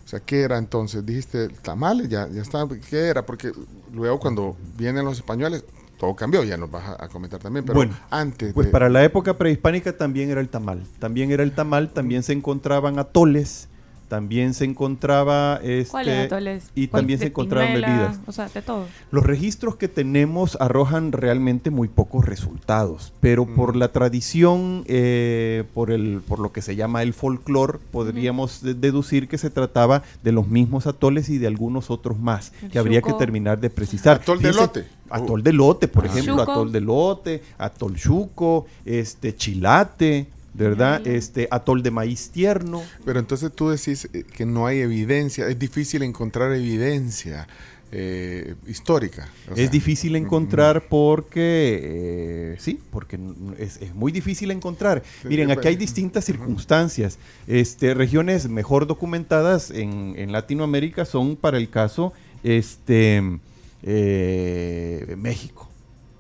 O 0.08 0.10
sea, 0.10 0.22
¿qué 0.22 0.40
era 0.44 0.58
entonces? 0.58 1.06
Dijiste 1.06 1.50
tamales, 1.50 2.08
ya, 2.08 2.30
ya 2.30 2.42
está. 2.42 2.66
¿Qué 2.90 3.08
era? 3.08 3.26
Porque 3.26 3.52
luego 3.94 4.22
cuando 4.22 4.56
vienen 4.78 5.04
los 5.04 5.18
españoles, 5.18 5.66
todo 6.00 6.16
cambió, 6.16 6.46
ya 6.46 6.56
nos 6.56 6.72
vas 6.72 6.88
a, 6.98 7.04
a 7.04 7.10
comentar 7.10 7.42
también. 7.42 7.66
Pero 7.66 7.76
Bueno, 7.76 7.94
antes. 8.10 8.54
Pues 8.54 8.68
de- 8.68 8.72
para 8.72 8.88
la 8.88 9.04
época 9.04 9.38
prehispánica 9.38 9.98
también 9.98 10.30
era 10.30 10.40
el 10.40 10.48
tamal. 10.48 10.82
También 11.00 11.30
era 11.32 11.44
el 11.44 11.52
tamal, 11.52 11.92
también 11.92 12.24
se 12.24 12.32
encontraban 12.32 13.00
atoles, 13.00 13.68
también 14.08 14.54
se 14.54 14.66
encontraba 14.66 15.60
este 15.64 15.92
¿Cuáles 15.92 16.26
atoles? 16.28 16.70
y 16.76 16.88
¿Cuál- 16.88 17.02
también 17.02 17.20
se 17.20 17.26
encontraban 17.28 17.74
bebidas. 17.74 18.20
O 18.26 18.32
sea, 18.32 18.48
de 18.50 18.62
todo. 18.62 18.86
Los 19.12 19.26
registros 19.26 19.76
que 19.76 19.88
tenemos 19.88 20.58
arrojan 20.62 21.12
realmente 21.12 21.70
muy 21.72 21.88
pocos 21.88 22.26
resultados, 22.26 23.12
pero 23.20 23.46
por 23.46 23.76
la 23.76 23.92
tradición, 23.92 24.84
eh, 24.88 25.64
por, 25.74 25.92
el, 25.92 26.22
por 26.28 26.40
lo 26.40 26.52
que 26.52 26.62
se 26.62 26.76
llama 26.76 27.04
el 27.04 27.14
folclore, 27.14 27.80
podríamos 27.92 28.62
de- 28.62 28.74
deducir 28.74 29.28
que 29.28 29.38
se 29.38 29.50
trataba 29.50 30.04
de 30.24 30.32
los 30.32 30.48
mismos 30.48 30.88
atoles 30.88 31.30
y 31.30 31.38
de 31.38 31.48
algunos 31.48 31.90
otros 31.92 32.18
más, 32.20 32.54
El 32.62 32.70
que 32.72 32.80
habría 32.80 33.02
que 33.02 33.14
terminar 33.14 33.60
de 33.60 33.70
precisar. 33.70 34.18
Atol 34.22 34.42
de 34.42 34.54
lote. 34.54 34.86
Atol 35.10 35.42
de 35.44 35.54
lote, 35.54 35.88
por 35.88 36.04
Ah. 36.06 36.08
ejemplo, 36.08 36.38
Chuco. 36.38 36.52
atol 36.52 36.72
de 36.72 36.82
lote, 36.82 37.42
atol 37.58 37.96
chuco, 37.96 38.66
este, 38.86 39.36
chilate, 39.36 40.28
¿verdad? 40.58 41.06
Este, 41.06 41.48
atol 41.52 41.84
de 41.84 41.92
maíz 41.92 42.30
tierno. 42.30 42.84
Pero 43.06 43.20
entonces 43.20 43.52
tú 43.54 43.70
decís 43.70 44.10
eh, 44.14 44.24
que 44.24 44.46
no 44.46 44.66
hay 44.66 44.80
evidencia, 44.80 45.48
es 45.48 45.60
difícil 45.60 46.04
encontrar 46.04 46.54
evidencia 46.54 47.48
eh, 47.92 48.56
histórica. 48.68 49.30
O 49.50 49.56
sea, 49.56 49.64
es 49.64 49.72
difícil 49.72 50.16
encontrar 50.18 50.88
porque, 50.90 51.80
eh, 51.84 52.56
sí, 52.60 52.82
porque 52.92 53.18
es, 53.58 53.78
es 53.78 53.96
muy 53.96 54.12
difícil 54.12 54.52
encontrar. 54.52 55.04
Sí, 55.22 55.30
Miren, 55.30 55.52
aquí 55.52 55.70
hay 55.70 55.76
pues. 55.76 55.88
distintas 55.88 56.26
circunstancias. 56.26 57.18
Este, 57.48 57.94
regiones 57.94 58.50
mejor 58.50 58.88
documentadas 58.88 59.72
en, 59.72 60.16
en 60.18 60.34
Latinoamérica 60.34 61.06
son 61.06 61.38
para 61.38 61.58
el 61.58 61.70
caso 61.70 62.12
este, 62.44 63.40
eh, 63.84 65.16
México, 65.18 65.70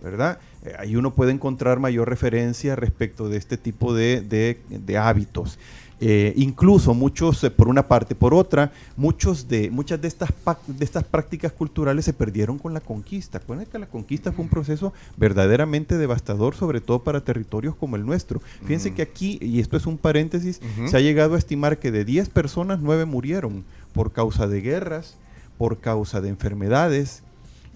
¿verdad? 0.01 0.39
Ahí 0.77 0.95
uno 0.95 1.13
puede 1.13 1.31
encontrar 1.31 1.79
mayor 1.79 2.09
referencia 2.09 2.75
respecto 2.75 3.29
de 3.29 3.37
este 3.37 3.57
tipo 3.57 3.93
de, 3.93 4.21
de- 4.21 4.57
de 4.69 4.97
hábitos. 4.97 5.57
Eh, 5.99 6.33
incluso 6.35 6.93
muchos, 6.93 7.43
eh, 7.43 7.49
por 7.49 7.67
una 7.67 7.87
parte, 7.87 8.13
por 8.13 8.35
otra, 8.35 8.71
muchos 8.97 9.47
de, 9.47 9.71
muchas 9.71 9.99
de 9.99 10.07
estas, 10.07 10.29
de 10.67 10.85
estas 10.85 11.03
prácticas 11.03 11.51
culturales 11.51 12.05
se 12.05 12.13
perdieron 12.13 12.59
con 12.59 12.71
la 12.75 12.81
conquista. 12.81 13.39
Acuérdense 13.39 13.71
que 13.71 13.79
la 13.79 13.87
conquista 13.87 14.31
fue 14.31 14.43
un 14.43 14.49
proceso 14.49 14.93
verdaderamente 15.17 15.97
devastador, 15.97 16.55
sobre 16.55 16.81
todo 16.81 16.99
para 17.03 17.21
territorios 17.21 17.75
como 17.75 17.95
el 17.95 18.05
nuestro. 18.05 18.41
Fíjense 18.63 18.93
que 18.93 19.01
aquí, 19.01 19.39
y 19.41 19.59
esto 19.59 19.75
es 19.75 19.87
un 19.87 19.97
paréntesis, 19.97 20.61
se 20.87 20.97
ha 20.97 20.99
llegado 21.01 21.33
a 21.33 21.39
estimar 21.39 21.79
que 21.79 21.89
de 21.91 22.05
10 22.05 22.29
personas, 22.29 22.79
9 22.79 23.05
murieron 23.05 23.63
por 23.93 24.11
causa 24.11 24.47
de 24.47 24.61
guerras, 24.61 25.17
por 25.57 25.79
causa 25.79 26.21
de 26.21 26.29
enfermedades 26.29 27.23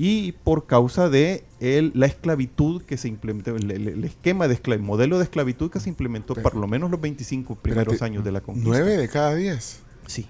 y 0.03 0.31
por 0.31 0.65
causa 0.65 1.09
de 1.09 1.43
el- 1.59 1.91
la 1.93 2.07
esclavitud 2.07 2.81
que 2.81 2.97
se 2.97 3.07
implementó, 3.07 3.55
el, 3.55 3.69
el- 3.69 3.87
el 3.87 4.03
esquema 4.03 4.47
de 4.47 4.55
esclavitud, 4.55 4.83
modelo 4.87 5.19
de 5.19 5.25
esclavitud 5.25 5.69
que 5.69 5.79
se 5.79 5.89
implementó 5.89 6.33
Pero- 6.33 6.43
por 6.49 6.55
lo 6.59 6.65
menos 6.65 6.89
los 6.89 6.99
25 6.99 7.53
primeros 7.53 7.93
Espérate, 7.93 8.11
años 8.11 8.23
de 8.23 8.31
la 8.31 8.41
conquista. 8.41 8.67
Nueve 8.69 8.97
de 8.97 9.07
cada 9.09 9.35
diez. 9.35 9.81
Sí. 10.07 10.25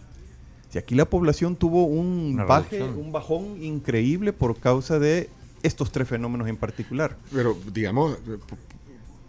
Si 0.71 0.77
aquí 0.77 0.93
la 0.93 1.05
población 1.05 1.55
tuvo 1.55 1.85
un, 1.85 2.35
baje, 2.47 2.83
un 2.83 3.13
bajón 3.13 3.63
increíble 3.63 4.33
por 4.33 4.57
causa 4.57 4.99
de 4.99 5.29
estos 5.63 5.89
tres 5.89 6.05
fenómenos 6.05 6.49
en 6.49 6.57
particular. 6.57 7.15
Pero, 7.31 7.57
digamos, 7.73 8.17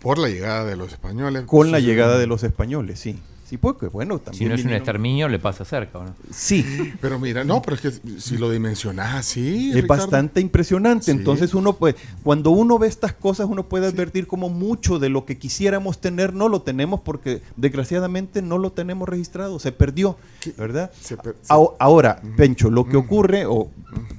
por 0.01 0.19
la 0.19 0.29
llegada 0.29 0.65
de 0.65 0.75
los 0.77 0.91
españoles. 0.91 1.45
Con 1.47 1.71
la 1.71 1.79
llegada 1.79 2.19
de 2.19 2.27
los 2.27 2.43
españoles, 2.43 2.99
sí. 2.99 3.17
Sí, 3.53 3.59
porque 3.59 3.87
bueno, 3.89 4.19
también. 4.19 4.39
Si 4.39 4.45
no 4.49 4.55
es 4.55 4.65
un 4.65 4.73
exterminio, 4.73 5.29
le 5.29 5.39
pasa 5.39 5.63
cerca, 5.67 5.99
¿o 5.99 6.05
no? 6.05 6.15
Sí, 6.31 6.65
Pero 7.03 7.19
mira, 7.19 7.45
no, 7.45 7.61
pero 7.61 7.77
es 7.77 7.83
que 7.83 7.91
si 8.19 8.39
lo 8.39 8.51
dimensionas 8.51 9.15
así. 9.15 9.69
es 9.69 9.75
Ricardo, 9.83 10.03
bastante 10.05 10.41
impresionante. 10.41 11.05
Sí. 11.05 11.11
Entonces 11.11 11.53
uno 11.53 11.75
puede, 11.75 11.95
cuando 12.23 12.51
uno 12.51 12.79
ve 12.79 12.87
estas 12.89 13.13
cosas, 13.13 13.47
uno 13.51 13.65
puede 13.65 13.87
advertir 13.89 14.27
como 14.27 14.49
mucho 14.49 14.99
de 14.99 15.11
lo 15.11 15.27
que 15.27 15.37
quisiéramos 15.37 16.01
tener 16.01 16.33
no 16.33 16.49
lo 16.49 16.63
tenemos 16.63 17.01
porque 17.03 17.43
desgraciadamente 17.59 18.41
no 18.41 18.57
lo 18.57 18.73
tenemos 18.73 19.07
registrado, 19.07 19.59
se 19.59 19.71
perdió, 19.71 20.17
¿verdad? 20.57 20.91
se 20.99 21.19
per- 21.19 21.37
se- 21.43 21.53
Ao- 21.53 21.75
Ahora, 21.79 22.23
Pencho, 22.39 22.71
lo 22.71 22.87
que 22.89 22.97
ocurre, 22.97 23.45
o 23.45 23.69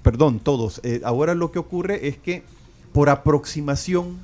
perdón, 0.04 0.42
todos, 0.42 0.80
eh, 0.84 1.02
ahora 1.04 1.34
lo 1.34 1.52
que 1.52 1.58
ocurre 1.58 2.08
es 2.08 2.18
que 2.18 2.44
por 2.92 3.10
aproximación, 3.10 4.18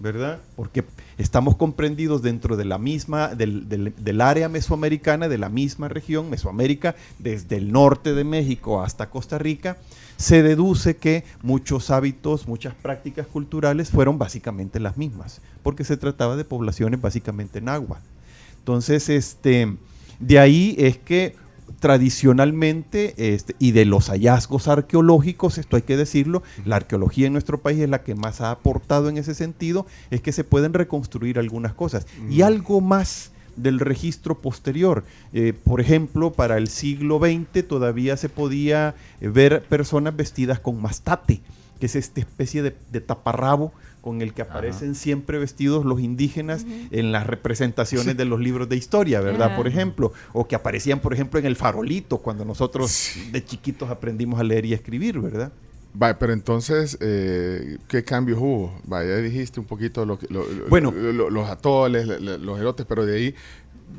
¿verdad? 0.00 0.40
Porque 0.56 0.84
estamos 1.18 1.56
comprendidos 1.56 2.22
dentro 2.22 2.56
de 2.56 2.64
la 2.64 2.78
misma, 2.78 3.34
del, 3.34 3.68
del- 3.68 3.94
del 3.96 4.20
área 4.20 4.48
mesoamericana, 4.48 5.28
de 5.28 5.38
la 5.38 5.48
misma 5.48 5.88
región, 5.88 6.30
Mesoamérica, 6.30 6.94
desde 7.18 7.56
el 7.56 7.72
norte 7.72 8.14
de 8.14 8.24
México 8.24 8.82
hasta 8.82 9.10
Costa 9.10 9.38
Rica, 9.38 9.76
se 10.16 10.42
deduce 10.42 10.96
que 10.96 11.24
muchos 11.42 11.90
hábitos, 11.90 12.46
muchas 12.48 12.74
prácticas 12.74 13.26
culturales 13.26 13.90
fueron 13.90 14.18
básicamente 14.18 14.78
las 14.80 14.96
mismas, 14.96 15.40
porque 15.62 15.84
se 15.84 15.96
trataba 15.96 16.36
de 16.36 16.44
poblaciones 16.44 17.00
básicamente 17.00 17.58
en 17.58 17.68
agua. 17.68 18.00
Entonces, 18.58 19.08
este, 19.08 19.76
de 20.20 20.38
ahí 20.38 20.74
es 20.78 20.98
que 20.98 21.36
tradicionalmente, 21.84 23.12
este, 23.34 23.54
y 23.58 23.72
de 23.72 23.84
los 23.84 24.08
hallazgos 24.08 24.68
arqueológicos, 24.68 25.58
esto 25.58 25.76
hay 25.76 25.82
que 25.82 25.98
decirlo, 25.98 26.42
la 26.64 26.76
arqueología 26.76 27.26
en 27.26 27.34
nuestro 27.34 27.60
país 27.60 27.78
es 27.78 27.90
la 27.90 28.02
que 28.02 28.14
más 28.14 28.40
ha 28.40 28.52
aportado 28.52 29.10
en 29.10 29.18
ese 29.18 29.34
sentido, 29.34 29.84
es 30.10 30.22
que 30.22 30.32
se 30.32 30.44
pueden 30.44 30.72
reconstruir 30.72 31.38
algunas 31.38 31.74
cosas. 31.74 32.06
Y 32.30 32.40
algo 32.40 32.80
más 32.80 33.32
del 33.56 33.80
registro 33.80 34.40
posterior. 34.40 35.04
Eh, 35.34 35.52
por 35.52 35.82
ejemplo, 35.82 36.32
para 36.32 36.56
el 36.56 36.68
siglo 36.68 37.18
XX 37.18 37.68
todavía 37.68 38.16
se 38.16 38.30
podía 38.30 38.94
eh, 39.20 39.28
ver 39.28 39.62
personas 39.64 40.16
vestidas 40.16 40.60
con 40.60 40.80
mastate, 40.80 41.42
que 41.80 41.84
es 41.84 41.96
esta 41.96 42.20
especie 42.20 42.62
de, 42.62 42.74
de 42.92 43.02
taparrabo 43.02 43.74
con 44.04 44.20
el 44.20 44.34
que 44.34 44.42
aparecen 44.42 44.94
siempre 44.94 45.38
vestidos 45.38 45.86
los 45.86 45.98
indígenas 45.98 46.66
en 46.90 47.10
las 47.10 47.26
representaciones 47.26 48.14
de 48.18 48.26
los 48.26 48.38
libros 48.38 48.68
de 48.68 48.76
historia, 48.76 49.22
¿verdad? 49.22 49.46
Ajá. 49.48 49.56
Por 49.56 49.66
ejemplo, 49.66 50.12
o 50.34 50.46
que 50.46 50.54
aparecían, 50.54 51.00
por 51.00 51.14
ejemplo, 51.14 51.40
en 51.40 51.46
el 51.46 51.56
farolito, 51.56 52.18
cuando 52.18 52.44
nosotros 52.44 52.90
Sí. 52.90 53.30
de 53.30 53.42
chiquitos 53.42 53.88
aprendimos 53.88 54.38
a 54.38 54.44
leer 54.44 54.66
y 54.66 54.72
a 54.74 54.76
escribir, 54.76 55.18
¿verdad? 55.20 55.52
Vaya, 55.94 56.18
pero 56.18 56.34
entonces, 56.34 56.98
eh, 57.00 57.78
¿qué 57.88 58.04
cambios 58.04 58.38
hubo? 58.38 58.78
Vaya, 58.84 59.08
ya 59.08 59.16
dijiste 59.22 59.58
un 59.58 59.64
poquito 59.66 60.04
lo 60.04 60.18
que- 60.18 60.26
lo- 60.28 60.46
lo- 60.46 60.66
Bueno. 60.68 60.92
lo- 60.92 61.12
lo- 61.12 61.30
los 61.30 61.48
atoles, 61.48 62.06
los 62.20 62.60
erotes, 62.60 62.84
pero 62.86 63.06
de 63.06 63.16
ahí 63.16 63.34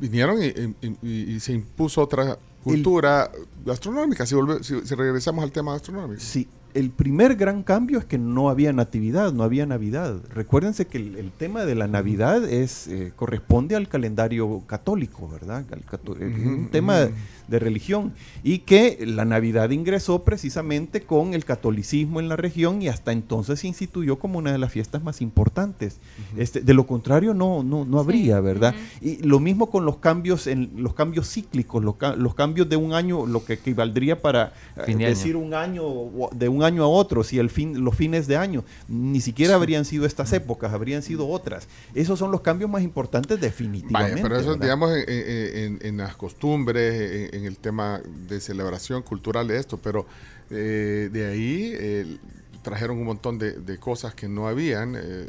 vinieron 0.00 0.40
y, 0.40 0.46
y- 0.46 0.96
y- 1.02 1.34
y 1.34 1.40
se 1.40 1.52
impuso 1.52 2.00
otra 2.00 2.38
cultura 2.62 3.30
gastronómica, 3.64 4.24
si, 4.26 4.34
volve- 4.36 4.62
si, 4.62 4.86
si 4.86 4.94
regresamos 4.94 5.42
al 5.42 5.50
tema 5.50 5.72
gastronómico. 5.72 6.20
Sí, 6.20 6.46
el 6.76 6.90
primer 6.90 7.36
gran 7.36 7.62
cambio 7.62 7.98
es 7.98 8.04
que 8.04 8.18
no 8.18 8.50
había 8.50 8.70
natividad, 8.70 9.32
no 9.32 9.44
había 9.44 9.64
Navidad. 9.64 10.20
Recuérdense 10.34 10.86
que 10.86 10.98
el, 10.98 11.16
el 11.16 11.30
tema 11.30 11.64
de 11.64 11.74
la 11.74 11.86
Navidad 11.86 12.44
es 12.44 12.86
eh, 12.88 13.12
corresponde 13.16 13.76
al 13.76 13.88
calendario 13.88 14.62
católico, 14.66 15.26
¿verdad? 15.26 15.64
Al 15.70 15.82
es 16.20 16.46
un 16.46 16.68
tema. 16.70 17.08
De 17.48 17.58
religión 17.58 18.12
y 18.42 18.58
que 18.60 18.98
la 19.06 19.24
Navidad 19.24 19.70
ingresó 19.70 20.24
precisamente 20.24 21.02
con 21.02 21.34
el 21.34 21.44
catolicismo 21.44 22.20
en 22.20 22.28
la 22.28 22.36
región 22.36 22.82
y 22.82 22.88
hasta 22.88 23.12
entonces 23.12 23.60
se 23.60 23.66
instituyó 23.68 24.18
como 24.18 24.38
una 24.38 24.52
de 24.52 24.58
las 24.58 24.72
fiestas 24.72 25.02
más 25.02 25.20
importantes. 25.20 25.98
este, 26.36 26.60
de 26.60 26.74
lo 26.74 26.86
contrario 26.86 27.34
no 27.34 27.62
no, 27.62 27.84
no 27.84 27.98
habría, 28.00 28.40
¿verdad? 28.40 28.74
Y 29.00 29.16
lo 29.22 29.38
mismo 29.40 29.70
con 29.70 29.84
los 29.84 29.96
cambios 29.98 30.46
en 30.46 30.70
los 30.76 30.94
cambios 30.94 31.30
cíclicos, 31.30 31.82
los, 31.82 31.96
ca- 31.96 32.16
los 32.16 32.34
cambios 32.34 32.68
de 32.68 32.76
un 32.76 32.92
año, 32.92 33.26
lo 33.26 33.44
que 33.44 33.54
equivaldría 33.54 34.20
para 34.20 34.52
eh, 34.76 34.82
año. 34.92 35.06
decir 35.06 35.36
un 35.36 35.54
año 35.54 35.84
de 36.32 36.48
un 36.48 36.62
año 36.62 36.82
a 36.84 36.88
otro, 36.88 37.22
si 37.24 37.38
el 37.38 37.50
fin, 37.50 37.82
los 37.84 37.94
fines 37.94 38.26
de 38.26 38.36
año, 38.36 38.64
ni 38.88 39.20
siquiera 39.20 39.54
habrían 39.54 39.84
sido 39.84 40.06
estas 40.06 40.32
épocas, 40.32 40.72
habrían 40.72 41.02
sido 41.02 41.28
otras. 41.28 41.68
Esos 41.94 42.18
son 42.18 42.30
los 42.30 42.40
cambios 42.40 42.70
más 42.70 42.82
importantes 42.82 43.40
definitivamente. 43.40 44.12
Vaya, 44.14 44.22
pero 44.22 44.36
eso, 44.38 44.50
¿verdad? 44.50 44.62
digamos, 44.62 44.90
en, 44.96 45.04
en- 45.08 45.56
en- 45.56 45.78
en 45.82 45.96
las 45.98 46.16
costumbres, 46.16 47.30
en, 47.36 47.44
el 47.46 47.56
tema 47.58 48.00
de 48.28 48.40
celebración 48.40 49.02
cultural 49.02 49.46
de 49.48 49.58
esto, 49.58 49.78
pero 49.78 50.06
eh, 50.50 51.08
de 51.12 51.26
ahí 51.26 51.70
eh, 51.74 52.16
trajeron 52.62 52.98
un 52.98 53.04
montón 53.04 53.38
de, 53.38 53.52
de 53.52 53.78
cosas 53.78 54.14
que 54.14 54.28
no 54.28 54.48
habían 54.48 54.94
eh, 54.96 55.28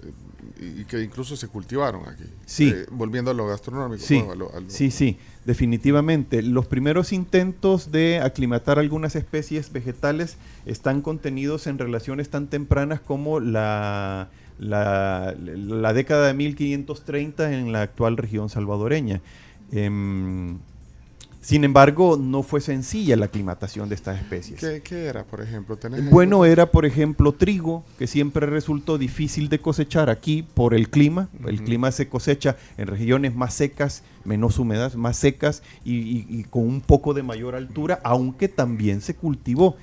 y 0.60 0.86
que 0.86 1.02
incluso 1.04 1.36
se 1.36 1.48
cultivaron 1.48 2.08
aquí. 2.10 2.24
Sí. 2.46 2.70
Eh, 2.74 2.86
volviendo 2.92 3.30
a 3.32 3.34
lo 3.36 3.46
gastronómico. 3.48 4.02
Sí, 4.04 4.16
bueno, 4.18 4.32
a 4.32 4.36
lo- 4.36 4.54
a 4.56 4.60
lo- 4.62 4.70
sí, 4.70 4.90
sí, 4.90 5.18
definitivamente. 5.46 6.42
Los 6.42 6.66
primeros 6.66 7.14
intentos 7.14 7.92
de 7.92 8.20
aclimatar 8.20 8.80
algunas 8.80 9.16
especies 9.16 9.72
vegetales 9.72 10.38
están 10.66 11.02
contenidos 11.02 11.68
en 11.68 11.78
relaciones 11.78 12.30
tan 12.30 12.48
tempranas 12.48 13.02
como 13.02 13.40
la, 13.40 14.30
la, 14.58 15.36
la 15.38 15.94
década 15.94 16.28
de 16.28 16.34
1530 16.34 17.54
en 17.54 17.72
la 17.72 17.82
actual 17.84 18.18
región 18.18 18.50
salvadoreña. 18.50 19.22
Em, 19.72 20.58
Sin 21.48 21.64
embargo, 21.64 22.18
no 22.22 22.44
fue 22.44 22.60
sencilla 22.60 23.16
la 23.16 23.28
aclimatación 23.28 23.88
de 23.88 23.96
estas 23.96 24.20
especies. 24.20 24.60
¿Qué, 24.60 24.82
qué 24.84 25.06
era, 25.06 25.24
por 25.24 25.40
ejemplo? 25.40 25.78
¿Tenés 25.78 26.10
Bueno, 26.10 26.44
era 26.44 26.72
por 26.72 26.86
ejemplo 26.86 27.32
trigo, 27.32 27.86
que 27.98 28.06
siempre 28.06 28.46
resultó 28.48 28.98
difícil 28.98 29.48
de 29.48 29.60
cosechar 29.60 30.10
aquí 30.10 30.44
por 30.44 30.74
el 30.74 30.90
clima. 30.90 31.30
El 31.46 31.64
clima 31.64 31.94
se 31.94 32.10
cosecha 32.10 32.58
en 32.78 32.88
regiones 32.88 33.34
más 33.34 33.54
secas, 33.54 34.04
menos 34.26 34.60
húmedas, 34.60 34.98
más 34.98 35.16
secas 35.16 35.64
y, 35.86 35.94
y- 35.96 36.26
y 36.28 36.44
con 36.44 36.64
un 36.64 36.82
poco 36.82 37.14
de 37.14 37.24
mayor 37.24 37.56
altura, 37.56 38.02
aunque 38.04 38.50
también 38.50 39.00
se 39.00 39.16
cultivó 39.16 39.78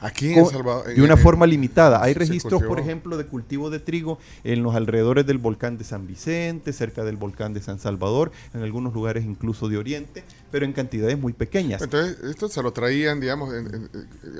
Aquí 0.00 0.34
en 0.34 0.46
Salvador. 0.46 0.94
de 0.94 1.02
una 1.02 1.14
en- 1.14 1.18
forma 1.18 1.46
limitada. 1.46 2.02
Hay 2.02 2.14
registros, 2.14 2.62
por 2.62 2.78
ejemplo, 2.80 3.16
de 3.16 3.26
cultivo 3.26 3.70
de 3.70 3.78
trigo 3.80 4.18
en 4.44 4.62
los 4.62 4.74
alrededores 4.74 5.26
del 5.26 5.38
volcán 5.38 5.78
de 5.78 5.84
San 5.84 6.06
Vicente, 6.06 6.72
cerca 6.72 7.04
del 7.04 7.16
volcán 7.16 7.54
de 7.54 7.60
San 7.60 7.78
Salvador, 7.78 8.30
en 8.54 8.62
algunos 8.62 8.92
lugares 8.94 9.24
incluso 9.24 9.68
de 9.68 9.78
Oriente, 9.78 10.24
pero 10.50 10.64
en 10.64 10.72
cantidades 10.72 11.18
muy 11.18 11.32
pequeñas. 11.32 11.82
Entonces, 11.82 12.18
esto 12.24 12.48
se 12.48 12.62
lo 12.62 12.72
traían, 12.72 13.20
digamos, 13.20 13.52
en- 13.54 13.66
en- 13.66 13.90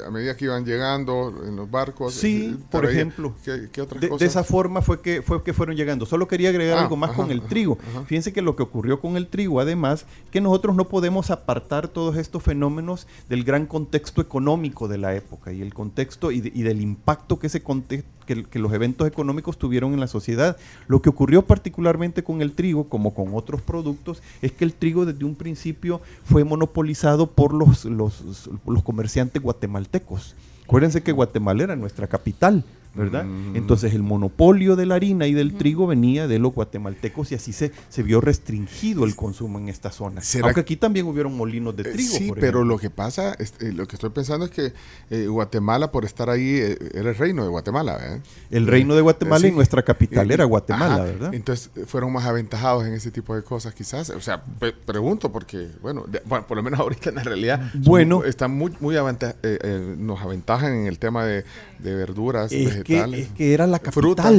a 0.06 0.10
medida 0.10 0.36
que 0.36 0.44
iban 0.46 0.64
llegando 0.64 1.42
en 1.46 1.56
los 1.56 1.70
barcos. 1.70 2.14
Sí, 2.14 2.54
eh, 2.54 2.64
por 2.70 2.82
traían- 2.82 2.96
ejemplo. 3.08 3.34
¿Qué, 3.44 3.68
qué 3.72 3.80
otras 3.82 4.00
De, 4.00 4.26
esa 4.26 4.44
forma 4.44 4.82
fue 4.82 5.00
que, 5.00 5.22
fue 5.22 5.42
que 5.42 5.52
fueron 5.52 5.76
llegando. 5.76 6.06
Solo 6.06 6.28
quería 6.28 6.50
agregar 6.50 6.78
Ah, 6.78 6.82
algo 6.82 6.96
más 6.96 7.10
ajá, 7.10 7.16
con 7.22 7.30
el 7.30 7.38
ajá, 7.40 7.48
trigo. 7.48 7.78
ajá. 7.90 8.04
Fíjense 8.06 8.32
que 8.32 8.42
lo 8.42 8.56
que 8.56 8.62
ocurrió 8.62 9.00
con 9.00 9.16
el 9.16 9.28
trigo, 9.28 9.60
además, 9.60 10.06
que 10.30 10.40
nosotros 10.40 10.76
no 10.76 10.88
podemos 10.88 11.30
apartar 11.30 11.88
todos 11.88 12.16
estos 12.16 12.42
fenómenos 12.42 13.06
del 13.28 13.44
gran 13.44 13.66
contexto 13.66 14.20
económico 14.20 14.88
de 14.88 14.98
la 14.98 15.14
época 15.14 15.45
y 15.52 15.62
el 15.62 15.72
contexto 15.74 16.30
y, 16.30 16.40
de- 16.40 16.52
y 16.54 16.62
del 16.62 16.80
impacto 16.80 17.38
que, 17.38 17.46
ese 17.48 17.62
que 18.26 18.58
los 18.58 18.72
eventos 18.72 19.06
económicos 19.06 19.58
tuvieron 19.58 19.92
en 19.92 20.00
la 20.00 20.06
sociedad. 20.06 20.56
Lo 20.88 21.00
que 21.02 21.08
ocurrió 21.08 21.42
particularmente 21.46 22.24
con 22.24 22.42
el 22.42 22.52
trigo, 22.52 22.88
como 22.88 23.14
con 23.14 23.34
otros 23.34 23.60
productos, 23.62 24.22
es 24.42 24.52
que 24.52 24.64
el 24.64 24.74
trigo 24.74 25.06
desde 25.06 25.24
un 25.24 25.34
principio 25.34 26.00
fue 26.24 26.44
monopolizado 26.44 27.30
por 27.30 27.52
los, 27.54 27.84
los, 27.84 28.50
los 28.66 28.82
comerciantes 28.82 29.42
guatemaltecos. 29.42 30.34
Acuérdense 30.64 31.02
que 31.02 31.12
Guatemala 31.12 31.62
era 31.62 31.76
nuestra 31.76 32.08
capital, 32.08 32.64
¿verdad? 32.96 33.24
Mm. 33.24 33.56
Entonces 33.56 33.94
el 33.94 34.02
monopolio 34.02 34.74
de 34.76 34.86
la 34.86 34.94
harina 34.96 35.26
y 35.26 35.34
del 35.34 35.54
trigo 35.54 35.86
venía 35.86 36.26
de 36.26 36.38
los 36.38 36.52
guatemaltecos 36.54 37.30
y 37.32 37.34
así 37.34 37.52
se, 37.52 37.72
se 37.88 38.02
vio 38.02 38.20
restringido 38.20 39.04
el 39.04 39.14
consumo 39.14 39.58
en 39.58 39.68
esta 39.68 39.90
zona. 39.90 40.22
¿Será 40.22 40.46
Aunque 40.46 40.54
que- 40.56 40.60
aquí 40.62 40.76
también 40.76 41.06
hubieron 41.06 41.36
molinos 41.36 41.76
de 41.76 41.82
Eh, 41.82 41.92
trigo. 41.92 42.14
sí, 42.16 42.28
por 42.28 42.38
pero 42.40 42.64
lo 42.64 42.78
que 42.78 42.90
pasa, 42.90 43.34
es- 43.38 43.54
eh, 43.60 43.72
lo 43.72 43.86
que 43.86 43.96
estoy 43.96 44.10
pensando 44.10 44.44
es 44.46 44.50
que 44.50 44.72
eh, 45.10 45.26
Guatemala, 45.26 45.92
por 45.92 46.04
estar 46.04 46.30
ahí, 46.30 46.56
eh, 46.56 46.78
era 46.94 47.10
el 47.10 47.16
reino 47.16 47.42
de 47.44 47.48
Guatemala, 47.50 47.96
¿verdad? 47.96 48.20
El 48.50 48.66
reino 48.66 48.94
de 48.94 49.00
Guatemala 49.02 49.46
Eh, 49.46 49.50
y 49.50 49.52
nuestra 49.52 49.82
capital 49.82 50.30
Eh, 50.30 50.34
era 50.34 50.44
eh, 50.44 50.46
Guatemala, 50.46 50.94
ajá. 50.94 51.04
¿verdad? 51.04 51.34
Entonces 51.34 51.70
eh, 51.76 51.84
fueron 51.86 52.12
más 52.12 52.24
aventajados 52.24 52.86
en 52.86 52.94
ese 52.94 53.10
tipo 53.10 53.34
de 53.36 53.42
cosas, 53.42 53.74
quizás. 53.74 54.10
O 54.10 54.20
sea, 54.20 54.42
pe- 54.42 54.72
pregunto 54.72 55.30
porque, 55.30 55.68
bueno, 55.82 56.04
de- 56.08 56.22
bueno, 56.26 56.46
por 56.46 56.56
lo 56.56 56.62
menos 56.62 56.80
ahorita 56.80 57.10
en 57.10 57.16
la 57.16 57.22
realidad, 57.22 57.70
Bueno. 57.74 58.24
están 58.24 58.50
muy, 58.52 58.72
muy 58.80 58.96
aventa- 58.96 59.36
eh, 59.42 59.58
eh, 59.62 59.94
nos 59.98 60.20
aventajan 60.20 60.72
en 60.74 60.86
el 60.86 60.98
tema 60.98 61.24
de, 61.24 61.44
de 61.78 61.94
verduras, 61.94 62.52
Es 62.52 62.82
que, 62.86 63.20
es 63.20 63.28
que 63.30 63.54
era 63.54 63.66
la 63.66 63.78
capital. 63.78 64.02
frutas. 64.02 64.32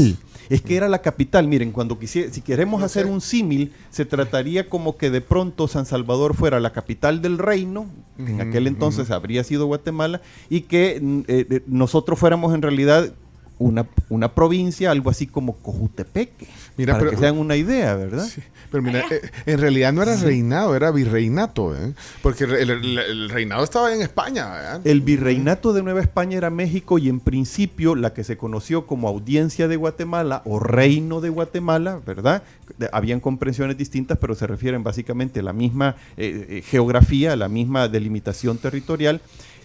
Es 0.50 0.62
que 0.62 0.78
era 0.78 0.88
la 0.88 1.02
capital. 1.02 1.48
Miren, 1.48 1.72
cuando 1.72 2.00
quisiera, 2.00 2.32
si 2.32 2.42
queremos 2.42 2.82
hacer 2.82 3.06
un 3.06 3.20
símil, 3.20 3.74
se 3.90 4.06
trataría 4.06 4.70
como 4.70 4.96
que 4.96 5.10
de 5.10 5.20
pronto 5.20 5.68
San 5.68 5.86
Salvador 5.86 6.36
fuera 6.36 6.60
la 6.62 6.72
capital 6.72 7.22
del 7.22 7.38
reino, 7.38 7.88
que 8.16 8.32
en 8.32 8.42
aquel 8.42 8.68
entonces 8.68 9.12
habría 9.12 9.44
sido 9.44 9.66
Guatemala, 9.66 10.22
y 10.50 10.62
que 10.62 11.02
eh, 11.28 11.46
eh, 11.50 11.64
nosotros 11.68 12.18
fuéramos 12.18 12.56
en 12.56 12.62
realidad 12.62 13.14
una, 13.60 13.88
una 14.10 14.34
provincia, 14.36 14.92
algo 14.92 15.10
así 15.10 15.28
como 15.28 15.54
Cojutepeque. 15.58 16.48
Mira, 16.78 16.94
para 16.94 17.00
pero- 17.06 17.12
que 17.12 17.18
se 17.18 17.28
hagan 17.28 17.40
una 17.40 17.56
idea, 17.56 17.96
¿verdad? 17.96 18.26
Sí, 18.28 18.42
pero 18.72 18.84
mira, 18.84 19.04
eh, 19.10 19.22
en 19.46 19.60
realidad 19.60 19.94
no 19.94 20.04
era 20.04 20.16
reinado, 20.18 20.76
era 20.76 20.92
virreinato, 20.92 21.76
¿eh? 21.76 21.94
porque 22.22 22.44
el, 22.44 22.70
el- 22.70 22.98
el 23.00 23.30
reinado 23.30 23.64
estaba 23.64 23.94
en 23.94 24.02
España. 24.02 24.48
¿verdad? 24.50 24.82
El 24.86 25.02
virreinato 25.02 25.74
de 25.74 25.82
Nueva 25.84 26.02
España 26.02 26.38
era 26.38 26.50
México 26.50 26.98
y 27.00 27.10
en 27.10 27.20
principio 27.20 27.96
la 27.96 28.14
que 28.14 28.24
se 28.24 28.38
conoció 28.38 28.86
como 28.86 29.08
audiencia 29.08 29.68
de 29.68 29.76
Guatemala 29.76 30.42
o 30.46 30.60
reino 30.60 31.20
de 31.22 31.30
Guatemala, 31.30 32.00
¿verdad? 32.06 32.44
De- 32.78 32.90
habían 32.92 33.20
comprensiones 33.20 33.78
distintas, 33.78 34.18
pero 34.20 34.36
se 34.36 34.46
refieren 34.46 34.84
básicamente 34.84 35.40
a 35.40 35.44
la 35.44 35.54
misma 35.54 35.96
eh, 36.18 36.46
eh, 36.50 36.62
geografía, 36.62 37.34
a 37.34 37.36
la 37.36 37.48
misma 37.50 37.88
delimitación 37.88 38.58
territorial. 38.58 39.22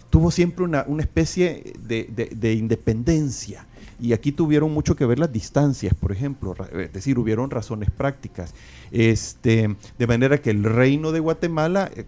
Tuvo 0.08 0.30
siempre 0.30 0.64
una, 0.64 0.84
una 0.88 1.02
especie 1.02 1.72
de, 1.86 2.06
de- 2.14 2.30
de 2.34 2.52
independencia. 2.54 3.66
Y 4.02 4.12
aquí 4.14 4.32
tuvieron 4.32 4.72
mucho 4.74 4.96
que 4.96 5.06
ver 5.06 5.18
las 5.20 5.32
distancias, 5.32 5.94
por 5.94 6.10
ejemplo, 6.10 6.54
ra- 6.54 6.68
es 6.82 6.92
decir, 6.92 7.18
hubieron 7.20 7.50
razones 7.50 7.88
prácticas. 7.90 8.52
Este, 8.90 9.76
de 9.98 10.06
manera 10.08 10.38
que 10.38 10.50
el 10.50 10.64
reino 10.64 11.12
de 11.12 11.20
Guatemala 11.20 11.88
eh, 11.94 12.04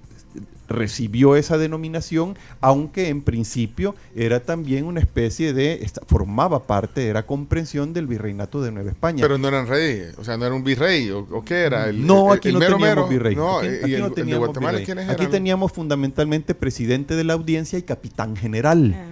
recibió 0.68 1.36
esa 1.36 1.56
denominación, 1.58 2.36
aunque 2.60 3.08
en 3.10 3.22
principio 3.22 3.94
era 4.16 4.40
también 4.40 4.86
una 4.86 4.98
especie 4.98 5.52
de, 5.52 5.74
esta- 5.82 6.00
formaba 6.06 6.66
parte, 6.66 7.06
era 7.06 7.24
comprensión 7.26 7.92
del 7.92 8.06
virreinato 8.08 8.60
de 8.60 8.72
Nueva 8.72 8.90
España. 8.90 9.22
Pero 9.22 9.38
no 9.38 9.46
eran 9.46 9.66
reyes, 9.68 10.18
o 10.18 10.24
sea, 10.24 10.36
no 10.36 10.46
era 10.46 10.54
un 10.54 10.64
virrey, 10.64 11.10
¿o, 11.10 11.20
o 11.30 11.44
qué 11.44 11.60
era? 11.62 11.88
El, 11.88 12.04
no, 12.06 12.32
aquí 12.32 12.48
el 12.48 12.54
no 12.54 12.60
mero 12.60 12.76
teníamos 12.78 12.96
mero? 12.96 13.08
virrey. 13.08 13.36
No, 13.36 13.58
aquí, 13.58 13.96
no 13.98 14.10
teníamos 14.10 14.46
Guatemala, 14.48 14.78
virrey. 14.78 14.86
¿quiénes 14.86 15.08
Aquí 15.10 15.26
teníamos 15.28 15.70
fundamentalmente 15.70 16.54
presidente 16.54 17.14
de 17.14 17.24
la 17.24 17.34
audiencia 17.34 17.78
y 17.78 17.82
capitán 17.82 18.34
general. 18.34 18.94
Ah. 18.96 19.10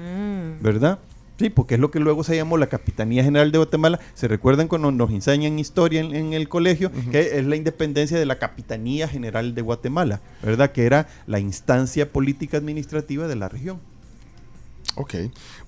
¿verdad? 0.61 0.99
Sí, 1.39 1.51
porque 1.51 1.75
es 1.75 1.81
lo 1.81 1.91
que 1.91 1.99
luego 1.99 2.23
se 2.23 2.37
llamó 2.37 2.57
la 2.57 2.69
Capitanía 2.69 3.25
General 3.25 3.51
de 3.51 3.59
Guatemala. 3.59 3.99
¿Se 4.15 4.29
recuerdan 4.29 4.69
cuando 4.69 4.93
nos 4.93 5.11
enseñan 5.11 5.59
historia 5.59 6.01
en, 6.01 6.15
en 6.15 6.33
el 6.35 6.49
colegio? 6.49 6.93
Que 7.11 7.39
es 7.39 7.45
la 7.45 7.57
independencia 7.57 8.19
de 8.19 8.27
la 8.27 8.39
Capitanía 8.39 9.09
General 9.09 9.55
de 9.55 9.63
Guatemala, 9.63 10.21
¿verdad? 10.43 10.71
Que 10.71 10.85
era 10.85 11.09
la 11.27 11.41
instancia 11.41 12.13
política 12.13 12.59
administrativa 12.59 13.27
de 13.27 13.37
la 13.37 13.49
región. 13.49 13.81
Ok. 14.95 15.15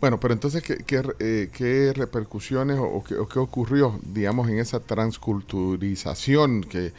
Bueno, 0.00 0.20
pero 0.20 0.34
entonces, 0.34 0.62
¿qué, 0.62 0.76
qué, 0.86 1.02
eh, 1.18 1.48
qué 1.50 1.92
repercusiones 1.94 2.78
o, 2.78 2.84
o 2.84 3.02
qué, 3.02 3.14
o 3.14 3.26
qué 3.26 3.38
ocurrió, 3.38 3.98
digamos, 4.12 4.48
en 4.50 4.58
esa 4.58 4.80
transculturización 4.80 6.62
que, 6.62 6.92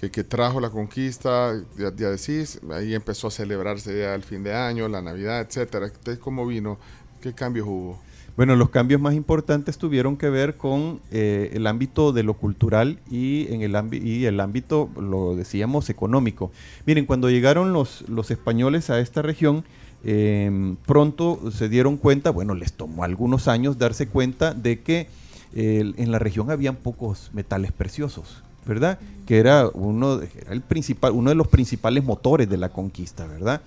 que, 0.00 0.10
que 0.10 0.22
trajo 0.22 0.60
la 0.60 0.70
conquista? 0.70 1.52
Ya, 1.76 1.92
ya 1.94 2.10
decís, 2.10 2.60
ahí 2.72 2.94
empezó 2.94 3.26
a 3.26 3.32
celebrarse 3.32 3.98
ya 3.98 4.14
el 4.14 4.22
fin 4.22 4.44
de 4.44 4.54
año, 4.54 4.88
la 4.88 5.02
Navidad, 5.02 5.40
etcétera. 5.40 5.86
Entonces, 5.86 6.18
¿cómo 6.18 6.46
vino? 6.46 6.78
¿Qué 7.24 7.32
cambios 7.32 7.66
hubo? 7.66 7.98
Bueno, 8.36 8.54
los 8.54 8.68
cambios 8.68 9.00
más 9.00 9.14
importantes 9.14 9.78
tuvieron 9.78 10.18
que 10.18 10.28
ver 10.28 10.58
con 10.58 11.00
eh, 11.10 11.52
el 11.54 11.66
ámbito 11.66 12.12
de 12.12 12.22
lo 12.22 12.34
cultural 12.34 12.98
y, 13.10 13.46
en 13.50 13.62
el, 13.62 13.94
y 13.94 14.26
el 14.26 14.40
ámbito, 14.40 14.90
lo 15.00 15.34
decíamos, 15.34 15.88
económico. 15.88 16.52
Miren, 16.84 17.06
cuando 17.06 17.30
llegaron 17.30 17.72
los, 17.72 18.06
los 18.10 18.30
españoles 18.30 18.90
a 18.90 19.00
esta 19.00 19.22
región, 19.22 19.64
eh, 20.04 20.76
pronto 20.84 21.50
se 21.50 21.70
dieron 21.70 21.96
cuenta, 21.96 22.28
bueno, 22.28 22.54
les 22.54 22.74
tomó 22.74 23.04
algunos 23.04 23.48
años 23.48 23.78
darse 23.78 24.06
cuenta 24.06 24.52
de 24.52 24.82
que 24.82 25.08
en 25.54 26.12
la 26.12 26.18
región 26.18 26.50
habían 26.50 26.76
pocos 26.76 27.30
metales 27.32 27.72
preciosos, 27.72 28.42
¿verdad? 28.66 28.98
Que 29.24 29.38
era 29.38 29.70
uno 29.72 30.20
el 30.50 30.60
principal, 30.60 31.12
uno 31.12 31.30
de 31.30 31.36
los 31.36 31.48
principales 31.48 32.04
motores 32.04 32.50
de 32.50 32.58
la 32.58 32.68
conquista, 32.68 33.26
¿verdad? 33.26 33.62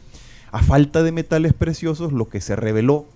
A 0.52 0.62
falta 0.62 1.02
de 1.02 1.12
metales 1.12 1.54
preciosos, 1.54 2.14
lo 2.14 2.30
que 2.30 2.40
se 2.40 2.56
reveló 2.56 3.08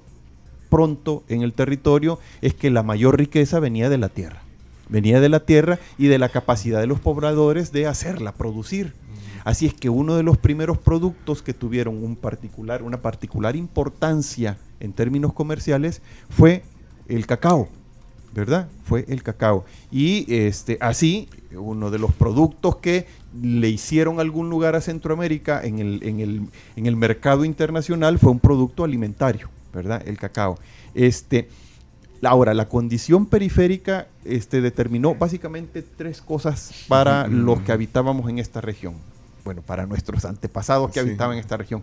pronto 0.72 1.24
en 1.28 1.42
el 1.42 1.52
territorio 1.54 2.18
es 2.42 2.56
que 2.56 2.72
la 2.72 2.82
mayor 2.82 3.18
riqueza 3.18 3.60
venía 3.60 3.90
de 3.90 3.98
la 3.98 4.08
tierra. 4.10 4.42
Venía 4.88 5.20
de 5.20 5.30
la 5.30 5.42
tierra 5.42 5.80
y 5.98 6.08
de 6.08 6.18
la 6.18 6.30
capacidad 6.30 6.80
de 6.80 6.88
los 6.88 7.00
pobladores 7.00 7.72
de 7.74 7.88
hacerla, 7.88 8.32
producir. 8.32 8.94
Así 9.44 9.66
es 9.66 9.74
que 9.74 9.90
uno 9.90 10.16
de 10.16 10.24
los 10.24 10.38
primeros 10.38 10.78
productos 10.78 11.42
que 11.42 11.54
tuvieron 11.54 12.02
un 12.02 12.16
particular, 12.16 12.84
una 12.84 13.02
particular 13.02 13.56
importancia 13.56 14.58
en 14.80 14.94
términos 14.94 15.34
comerciales 15.34 16.02
fue 16.30 16.64
el 17.08 17.26
cacao, 17.26 17.68
¿verdad? 18.34 18.70
Fue 18.86 19.06
el 19.10 19.24
cacao. 19.24 19.66
Y 19.92 20.26
este, 20.34 20.78
así, 20.80 21.28
uno 21.54 21.92
de 21.92 22.00
los 22.00 22.14
productos 22.14 22.78
que 22.78 23.08
le 23.42 23.68
hicieron 23.70 24.22
algún 24.22 24.50
lugar 24.50 24.76
a 24.76 24.82
Centroamérica 24.82 25.62
en 25.64 25.80
el, 25.80 26.04
en 26.04 26.20
el, 26.22 26.42
en 26.78 26.86
el 26.86 26.96
mercado 26.96 27.44
internacional 27.44 28.20
fue 28.20 28.32
un 28.32 28.40
producto 28.40 28.84
alimentario, 28.84 29.50
¿verdad? 29.74 30.02
El 30.06 30.18
cacao. 30.18 30.58
Este, 30.94 31.50
ahora, 32.24 32.54
la 32.54 32.68
condición 32.70 33.26
periférica 33.26 34.08
este, 34.26 34.62
determinó 34.62 35.16
básicamente 35.16 35.82
tres 35.82 36.22
cosas 36.22 36.72
para 36.88 37.28
los 37.28 37.62
que 37.62 37.72
habitábamos 37.72 38.30
en 38.30 38.40
esta 38.40 38.62
región. 38.62 38.96
Bueno, 39.44 39.62
para 39.62 39.86
nuestros 39.88 40.26
antepasados 40.26 40.92
que 40.92 41.02
Sí. 41.02 41.08
habitaban 41.08 41.34
en 41.34 41.40
esta 41.40 41.58
región. 41.58 41.82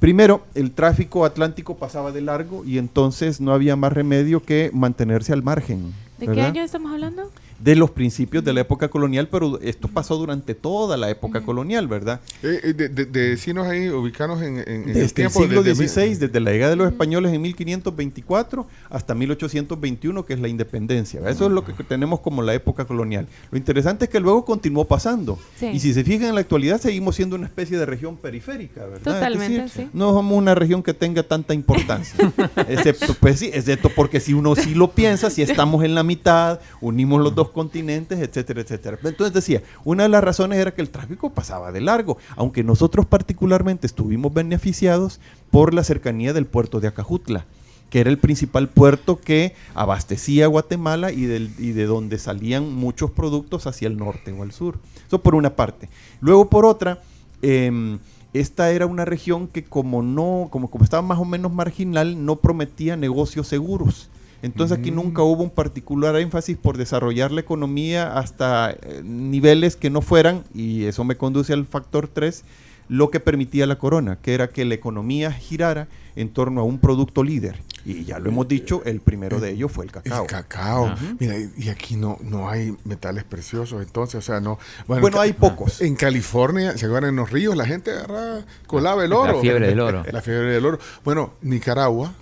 Primero, 0.00 0.44
el 0.54 0.72
tráfico 0.72 1.24
atlántico 1.26 1.76
pasaba 1.76 2.10
de 2.10 2.22
largo 2.22 2.64
y 2.64 2.78
entonces 2.78 3.40
no 3.40 3.52
había 3.52 3.76
más 3.76 3.92
remedio 3.92 4.42
que 4.42 4.70
mantenerse 4.72 5.32
al 5.32 5.42
margen. 5.42 5.92
¿De 6.18 6.26
qué 6.26 6.40
año 6.42 6.62
estamos 6.62 6.90
hablando? 6.92 7.30
De 7.62 7.76
los 7.76 7.90
principios 7.90 8.42
de 8.42 8.52
la 8.54 8.62
época 8.62 8.88
colonial, 8.88 9.28
pero 9.30 9.60
esto 9.60 9.86
pasó 9.88 10.16
durante 10.16 10.54
toda 10.54 10.96
la 10.96 11.10
época 11.10 11.42
colonial, 11.42 11.86
¿verdad? 11.88 12.20
Eh, 12.42 12.60
eh, 12.64 12.72
de, 12.72 12.88
de, 12.88 13.04
de 13.04 13.28
decinos 13.30 13.66
ahí, 13.66 13.88
ubicanos 13.90 14.40
en, 14.42 14.58
en, 14.58 14.68
en 14.68 14.86
Desde 14.86 15.02
el 15.04 15.12
tiempo, 15.12 15.40
siglo 15.42 15.62
desde- 15.62 15.86
XVI, 15.88 16.14
desde 16.14 16.40
la 16.40 16.52
llegada 16.52 16.70
de 16.70 16.76
los 16.76 16.86
españoles 16.88 17.32
en 17.34 17.42
1524 17.42 18.66
hasta 18.88 19.14
1821, 19.14 20.24
que 20.24 20.32
es 20.34 20.40
la 20.40 20.48
independencia. 20.48 21.20
¿verdad? 21.20 21.34
Eso 21.34 21.46
es 21.46 21.52
lo 21.52 21.64
que 21.64 21.72
tenemos 21.84 22.20
como 22.20 22.42
la 22.42 22.54
época 22.54 22.84
colonial. 22.86 23.26
Lo 23.50 23.58
interesante 23.58 24.06
es 24.06 24.10
que 24.10 24.20
luego 24.20 24.44
continuó 24.44 24.86
pasando. 24.86 25.38
Sí. 25.58 25.66
Y 25.66 25.80
si 25.80 25.92
se 25.92 26.02
fijan 26.02 26.28
en 26.30 26.34
la 26.36 26.40
actualidad, 26.40 26.80
seguimos 26.80 27.16
siendo 27.16 27.36
una 27.36 27.46
especie 27.46 27.76
de 27.78 27.84
región 27.86 28.16
periférica, 28.16 28.80
¿verdad? 28.84 28.96
Es 28.98 29.02
Totalmente, 29.04 29.62
decir, 29.64 29.84
sí. 29.84 29.90
No 29.92 30.12
somos 30.14 30.36
una 30.38 30.54
región 30.54 30.82
que 30.82 30.94
tenga 30.94 31.22
tanta 31.22 31.52
importancia. 31.54 32.32
excepto, 32.68 33.14
pues 33.20 33.38
sí, 33.38 33.50
excepto 33.52 33.90
porque 33.94 34.20
si 34.20 34.32
uno 34.32 34.54
sí 34.56 34.74
lo 34.74 34.92
piensa, 34.92 35.28
si 35.30 35.42
estamos 35.42 35.84
en 35.84 35.94
la 35.94 36.02
mitad, 36.02 36.60
unimos 36.80 37.20
los 37.20 37.34
dos 37.34 37.49
continentes, 37.52 38.18
etcétera, 38.18 38.62
etcétera. 38.62 38.98
Entonces 39.02 39.32
decía, 39.32 39.62
una 39.84 40.04
de 40.04 40.08
las 40.08 40.24
razones 40.24 40.58
era 40.58 40.74
que 40.74 40.82
el 40.82 40.90
tráfico 40.90 41.30
pasaba 41.30 41.72
de 41.72 41.80
largo, 41.80 42.18
aunque 42.36 42.64
nosotros 42.64 43.06
particularmente 43.06 43.86
estuvimos 43.86 44.32
beneficiados 44.32 45.20
por 45.50 45.74
la 45.74 45.84
cercanía 45.84 46.32
del 46.32 46.46
puerto 46.46 46.80
de 46.80 46.88
Acajutla 46.88 47.46
que 47.90 48.00
era 48.00 48.08
el 48.08 48.18
principal 48.18 48.68
puerto 48.68 49.20
que 49.20 49.54
abastecía 49.74 50.44
a 50.44 50.48
Guatemala 50.48 51.10
y, 51.10 51.26
de 51.26 51.86
donde 51.86 52.18
salían 52.18 52.72
muchos 52.72 53.10
productos 53.10 53.66
hacia 53.66 53.88
el 53.88 53.96
norte 53.96 54.32
o 54.32 54.42
al 54.42 54.52
sur. 54.52 54.78
Eso 55.06 55.20
por 55.20 55.34
una 55.34 55.56
parte. 55.56 55.88
Luego 56.20 56.48
por 56.48 56.64
otra, 56.64 57.02
em, 57.42 57.98
esta 58.32 58.70
era 58.70 58.86
una 58.86 59.04
región 59.04 59.48
que 59.48 59.64
como 59.64 60.02
no, 60.02 60.48
como, 60.50 60.70
como 60.70 60.84
estaba 60.84 61.02
más 61.02 61.18
o 61.18 61.24
menos 61.24 61.52
marginal, 61.52 62.24
no 62.24 62.36
prometía 62.36 62.96
negocios 62.96 63.48
seguros. 63.48 64.08
Entonces 64.42 64.78
aquí 64.78 64.90
nunca 64.90 65.22
hubo 65.22 65.42
un 65.42 65.50
particular 65.50 66.16
énfasis 66.16 66.56
por 66.56 66.76
desarrollar 66.78 67.30
la 67.30 67.40
economía 67.40 68.16
hasta 68.18 68.70
eh, 68.70 69.02
niveles 69.04 69.76
que 69.76 69.90
no 69.90 70.00
fueran, 70.00 70.44
y 70.54 70.84
eso 70.84 71.04
me 71.04 71.16
conduce 71.16 71.52
al 71.52 71.66
factor 71.66 72.08
3, 72.08 72.44
lo 72.88 73.10
que 73.10 73.20
permitía 73.20 73.66
la 73.66 73.76
corona, 73.78 74.16
que 74.20 74.34
era 74.34 74.48
que 74.48 74.64
la 74.64 74.74
economía 74.74 75.30
girara 75.30 75.86
en 76.16 76.28
torno 76.30 76.60
a 76.62 76.64
un 76.64 76.78
producto 76.78 77.22
líder. 77.22 77.62
Y 77.86 78.04
ya 78.04 78.18
lo 78.18 78.28
hemos 78.30 78.46
dicho, 78.48 78.82
el 78.84 79.00
primero 79.00 79.40
de 79.40 79.52
ellos 79.52 79.70
fue 79.72 79.84
el 79.86 79.92
cacao. 79.92 80.22
El 80.24 80.28
cacao. 80.28 80.94
Mira, 81.18 81.38
y, 81.38 81.50
y 81.56 81.68
aquí 81.70 81.96
no, 81.96 82.18
no 82.20 82.48
hay 82.50 82.74
metales 82.84 83.24
preciosos, 83.24 83.80
entonces, 83.82 84.16
o 84.16 84.22
sea, 84.22 84.40
no. 84.40 84.58
Bueno, 84.86 85.06
en 85.06 85.12
Ca- 85.12 85.20
hay 85.22 85.32
pocos. 85.32 85.80
En 85.80 85.94
California, 85.96 86.76
se 86.76 86.88
van 86.88 87.04
en 87.04 87.16
los 87.16 87.30
ríos, 87.30 87.56
la 87.56 87.64
gente 87.64 87.90
agarra, 87.92 88.44
colaba 88.66 89.04
el 89.04 89.12
oro. 89.12 89.34
La 89.34 89.40
fiebre 89.40 89.68
del 89.68 89.80
oro. 89.80 90.02
La 90.10 90.20
fiebre 90.20 90.50
del 90.50 90.66
oro. 90.66 90.78
Bueno, 91.04 91.32
Nicaragua 91.42 92.12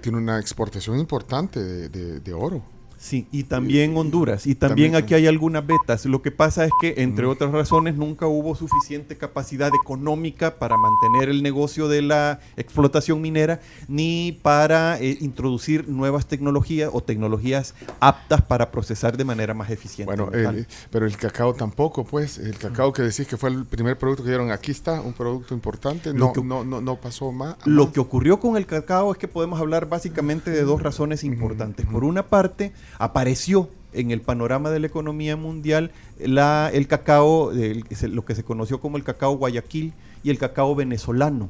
tiene 0.00 0.18
una 0.18 0.38
exportación 0.38 0.98
importante 0.98 1.60
de, 1.62 1.88
de- 1.88 2.20
de 2.20 2.32
oro. 2.32 2.62
Sí, 3.02 3.26
y 3.32 3.44
también 3.44 3.96
Honduras. 3.96 4.46
Y 4.46 4.54
también, 4.54 4.92
También. 4.92 5.04
aquí 5.04 5.14
hay 5.14 5.26
algunas 5.26 5.66
betas. 5.66 6.04
Lo 6.04 6.20
que 6.20 6.30
pasa 6.30 6.66
es 6.66 6.70
que, 6.82 6.96
entre 6.98 7.24
otras 7.24 7.50
razones, 7.50 7.96
nunca 7.96 8.26
hubo 8.26 8.54
suficiente 8.54 9.16
capacidad 9.16 9.70
económica 9.74 10.58
para 10.58 10.76
mantener 10.76 11.30
el 11.30 11.42
negocio 11.42 11.88
de 11.88 12.02
la 12.02 12.40
explotación 12.58 13.22
minera, 13.22 13.60
ni 13.88 14.38
para 14.42 15.00
eh, 15.00 15.16
introducir 15.22 15.88
nuevas 15.88 16.26
tecnologías 16.26 16.90
o 16.92 17.02
tecnologías 17.02 17.74
aptas 18.00 18.42
para 18.42 18.70
procesar 18.70 19.16
de 19.16 19.24
manera 19.24 19.54
más 19.54 19.70
eficiente. 19.70 20.14
Bueno, 20.14 20.30
el 20.34 20.66
pero 20.90 21.06
el 21.06 21.16
cacao 21.16 21.54
tampoco, 21.54 22.04
pues. 22.04 22.36
El 22.36 22.58
cacao 22.58 22.92
que 22.92 23.00
decís 23.00 23.26
que 23.26 23.38
fue 23.38 23.48
el 23.48 23.64
primer 23.64 23.96
producto 23.96 24.24
que 24.24 24.28
dieron, 24.28 24.50
aquí 24.50 24.72
está, 24.72 25.00
un 25.00 25.14
producto 25.14 25.54
importante. 25.54 26.12
Lo 26.12 26.18
No, 26.26 26.32
que- 26.34 26.42
no, 26.44 26.64
no, 26.66 26.82
no 26.82 26.96
pasó 27.00 27.32
más. 27.32 27.56
Lo 27.64 27.92
que 27.92 28.00
ocurrió 28.00 28.38
con 28.40 28.58
el 28.58 28.66
cacao 28.66 29.10
es 29.10 29.16
que 29.16 29.26
podemos 29.26 29.58
hablar 29.58 29.88
básicamente 29.88 30.50
de 30.50 30.64
dos 30.64 30.82
razones 30.82 31.24
importantes. 31.24 31.86
Por 31.86 32.04
una 32.04 32.24
parte, 32.28 32.72
apareció 33.00 33.70
en 33.92 34.12
el 34.12 34.20
panorama 34.20 34.70
de 34.70 34.78
la 34.78 34.86
economía 34.86 35.36
mundial 35.36 35.90
la, 36.20 36.70
el 36.72 36.86
cacao, 36.86 37.50
el 37.50 37.84
lo 38.02 38.24
que 38.24 38.34
se 38.34 38.44
conoció 38.44 38.80
como 38.80 38.96
el 38.96 39.02
cacao 39.04 39.36
Guayaquil 39.36 39.92
y 40.22 40.30
el 40.30 40.38
cacao 40.38 40.74
venezolano, 40.74 41.48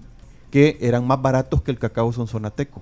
que 0.51 0.79
eran 0.81 1.07
más 1.07 1.21
baratos 1.21 1.61
que 1.61 1.71
el 1.71 1.79
cacao 1.79 2.13
sonsonateco. 2.13 2.81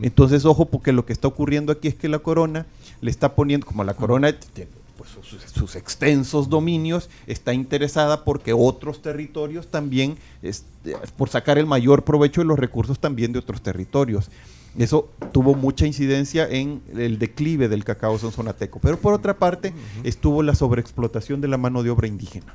Entonces, 0.00 0.44
ojo, 0.44 0.66
porque 0.66 0.92
lo 0.92 1.04
que 1.04 1.12
está 1.12 1.26
ocurriendo 1.26 1.72
aquí 1.72 1.88
es 1.88 1.96
que 1.96 2.08
la 2.08 2.20
corona 2.20 2.66
le 3.00 3.10
está 3.10 3.34
poniendo, 3.34 3.66
como 3.66 3.82
la 3.82 3.94
corona 3.94 4.32
tiene 4.32 4.70
pues, 4.96 5.10
sus, 5.10 5.42
sus 5.42 5.74
extensos 5.74 6.48
dominios, 6.48 7.10
está 7.26 7.52
interesada 7.52 8.24
porque 8.24 8.52
otros 8.52 9.02
territorios 9.02 9.66
también, 9.66 10.18
este, 10.42 10.96
por 11.16 11.30
sacar 11.30 11.58
el 11.58 11.66
mayor 11.66 12.04
provecho 12.04 12.42
de 12.42 12.46
los 12.46 12.60
recursos 12.60 13.00
también 13.00 13.32
de 13.32 13.40
otros 13.40 13.60
territorios. 13.60 14.30
Eso 14.78 15.08
tuvo 15.32 15.54
mucha 15.54 15.86
incidencia 15.86 16.48
en 16.48 16.82
el 16.96 17.18
declive 17.18 17.68
del 17.68 17.84
cacao 17.84 18.18
sonsonateco. 18.18 18.78
Pero 18.80 18.98
por 18.98 19.14
otra 19.14 19.38
parte, 19.38 19.72
estuvo 20.04 20.42
la 20.42 20.54
sobreexplotación 20.54 21.40
de 21.40 21.48
la 21.48 21.58
mano 21.58 21.82
de 21.82 21.90
obra 21.90 22.06
indígena, 22.06 22.54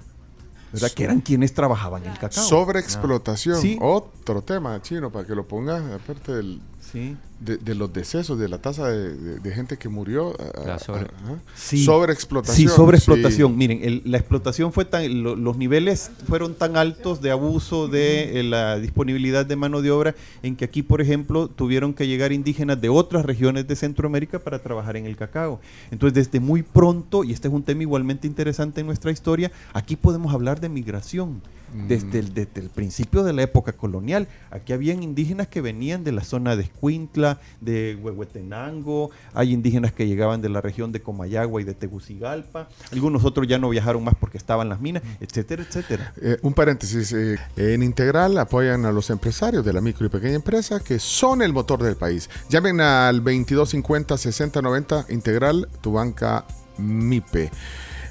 ¿verdad? 0.72 0.92
que 0.92 1.04
eran 1.04 1.22
quienes 1.22 1.54
trabajaban 1.54 2.06
el 2.06 2.14
cacao. 2.14 2.44
Sobreexplotación. 2.44 3.62
Sí. 3.62 3.78
Otro 3.82 4.42
tema 4.44 4.82
chino 4.82 5.12
para 5.12 5.26
que 5.26 5.36
lo 5.36 5.48
pongas, 5.48 5.84
aparte 5.92 6.34
del, 6.34 6.62
Sí. 6.92 7.16
de, 7.40 7.58
de 7.58 7.74
los 7.74 7.92
decesos, 7.94 8.38
de 8.38 8.48
la 8.50 8.58
tasa 8.60 8.88
de, 8.90 9.16
de- 9.16 9.40
de 9.40 9.52
gente 9.52 9.78
que 9.78 9.90
murió. 9.90 10.36
La 10.66 10.78
sobre-. 10.78 11.08
Sí. 11.56 11.84
Sobreexplotación. 11.86 12.70
Sí, 12.70 12.76
sobreexplotación. 12.76 13.52
sí. 13.52 13.58
Miren, 13.58 13.80
el- 13.84 14.02
la 14.06 14.18
explotación 14.18 14.72
fue 14.74 14.86
tan, 14.86 15.24
lo- 15.24 15.36
los 15.36 15.58
niveles 15.58 16.12
fueron 16.28 16.54
tan 16.54 16.76
altos 16.78 17.22
de 17.22 17.32
abuso 17.32 17.88
de 17.88 18.40
eh, 18.40 18.44
la 18.44 18.78
disponibilidad 18.78 19.46
de 19.46 19.56
mano 19.56 19.82
de 19.82 19.90
obra 19.92 20.16
en 20.44 20.56
que 20.56 20.66
aquí, 20.66 20.84
por 20.84 21.02
ejemplo, 21.02 21.48
tuvieron 21.48 21.94
que 21.94 22.08
llegar 22.08 22.32
indígenas 22.32 22.80
de 22.82 22.90
otras 22.90 23.26
regiones 23.26 23.68
de 23.68 23.76
Centroamérica 23.76 24.40
para 24.40 24.60
trabajar 24.60 24.98
en 24.98 25.06
el 25.06 25.16
cacao. 25.16 25.60
Entonces, 25.92 26.14
desde 26.26 26.40
muy 26.40 26.62
pronto, 26.62 27.24
y 27.24 27.32
este 27.32 27.48
es 27.48 27.54
un 27.54 27.64
tema 27.64 27.82
igualmente 27.84 28.28
interesante 28.28 28.82
en 28.82 28.88
nuestra 28.88 29.12
historia, 29.12 29.52
aquí 29.74 29.96
podemos 29.96 30.34
hablar 30.34 30.60
de 30.60 30.70
migración. 30.70 31.42
Desde 31.88 32.20
el, 32.20 32.34
desde 32.34 32.60
el 32.60 32.70
principio 32.70 33.24
de 33.24 33.32
la 33.32 33.44
época 33.44 33.72
colonial, 33.72 34.28
aquí 34.50 34.74
habían 34.74 35.04
indígenas 35.04 35.48
que 35.48 35.62
venían 35.62 36.04
de 36.04 36.12
la 36.12 36.22
zona 36.26 36.58
de 36.58 36.66
Escuintla, 36.82 37.40
de 37.60 37.96
Huehuetenango, 38.02 39.12
hay 39.36 39.54
indígenas 39.54 39.92
que 39.92 40.08
llegaban 40.08 40.42
de 40.42 40.50
la 40.50 40.62
región 40.62 40.92
de 40.92 41.00
Comayagua 41.00 41.62
y 41.62 41.64
de 41.64 41.76
Tegucigalpa, 41.76 42.70
algunos 42.92 43.24
otros 43.24 43.48
ya 43.48 43.60
no 43.60 43.70
viajaron 43.70 44.04
más 44.04 44.16
porque 44.20 44.40
estaban 44.40 44.68
las 44.68 44.82
minas, 44.82 45.04
etcétera, 45.20 45.62
etcétera. 45.62 46.12
Eh, 46.20 46.40
un 46.42 46.56
paréntesis. 46.56 47.14
eh, 47.14 47.38
en 47.56 47.84
Integral 47.84 48.36
apoyan 48.40 48.86
a 48.86 48.92
los 48.92 49.12
empresarios 49.12 49.64
de 49.64 49.74
la 49.74 49.82
micro 49.82 50.08
y 50.08 50.10
pequeña 50.10 50.34
empresa 50.34 50.80
que 50.80 50.98
son 50.98 51.44
el 51.44 51.54
motor 51.54 51.84
del 51.84 51.98
país. 51.98 52.32
Llamen 52.50 52.82
al 52.82 53.24
2250-6090 53.24 55.12
Integral, 55.12 55.70
tu 55.82 55.92
banca 55.94 56.46
MIPE. 56.80 57.52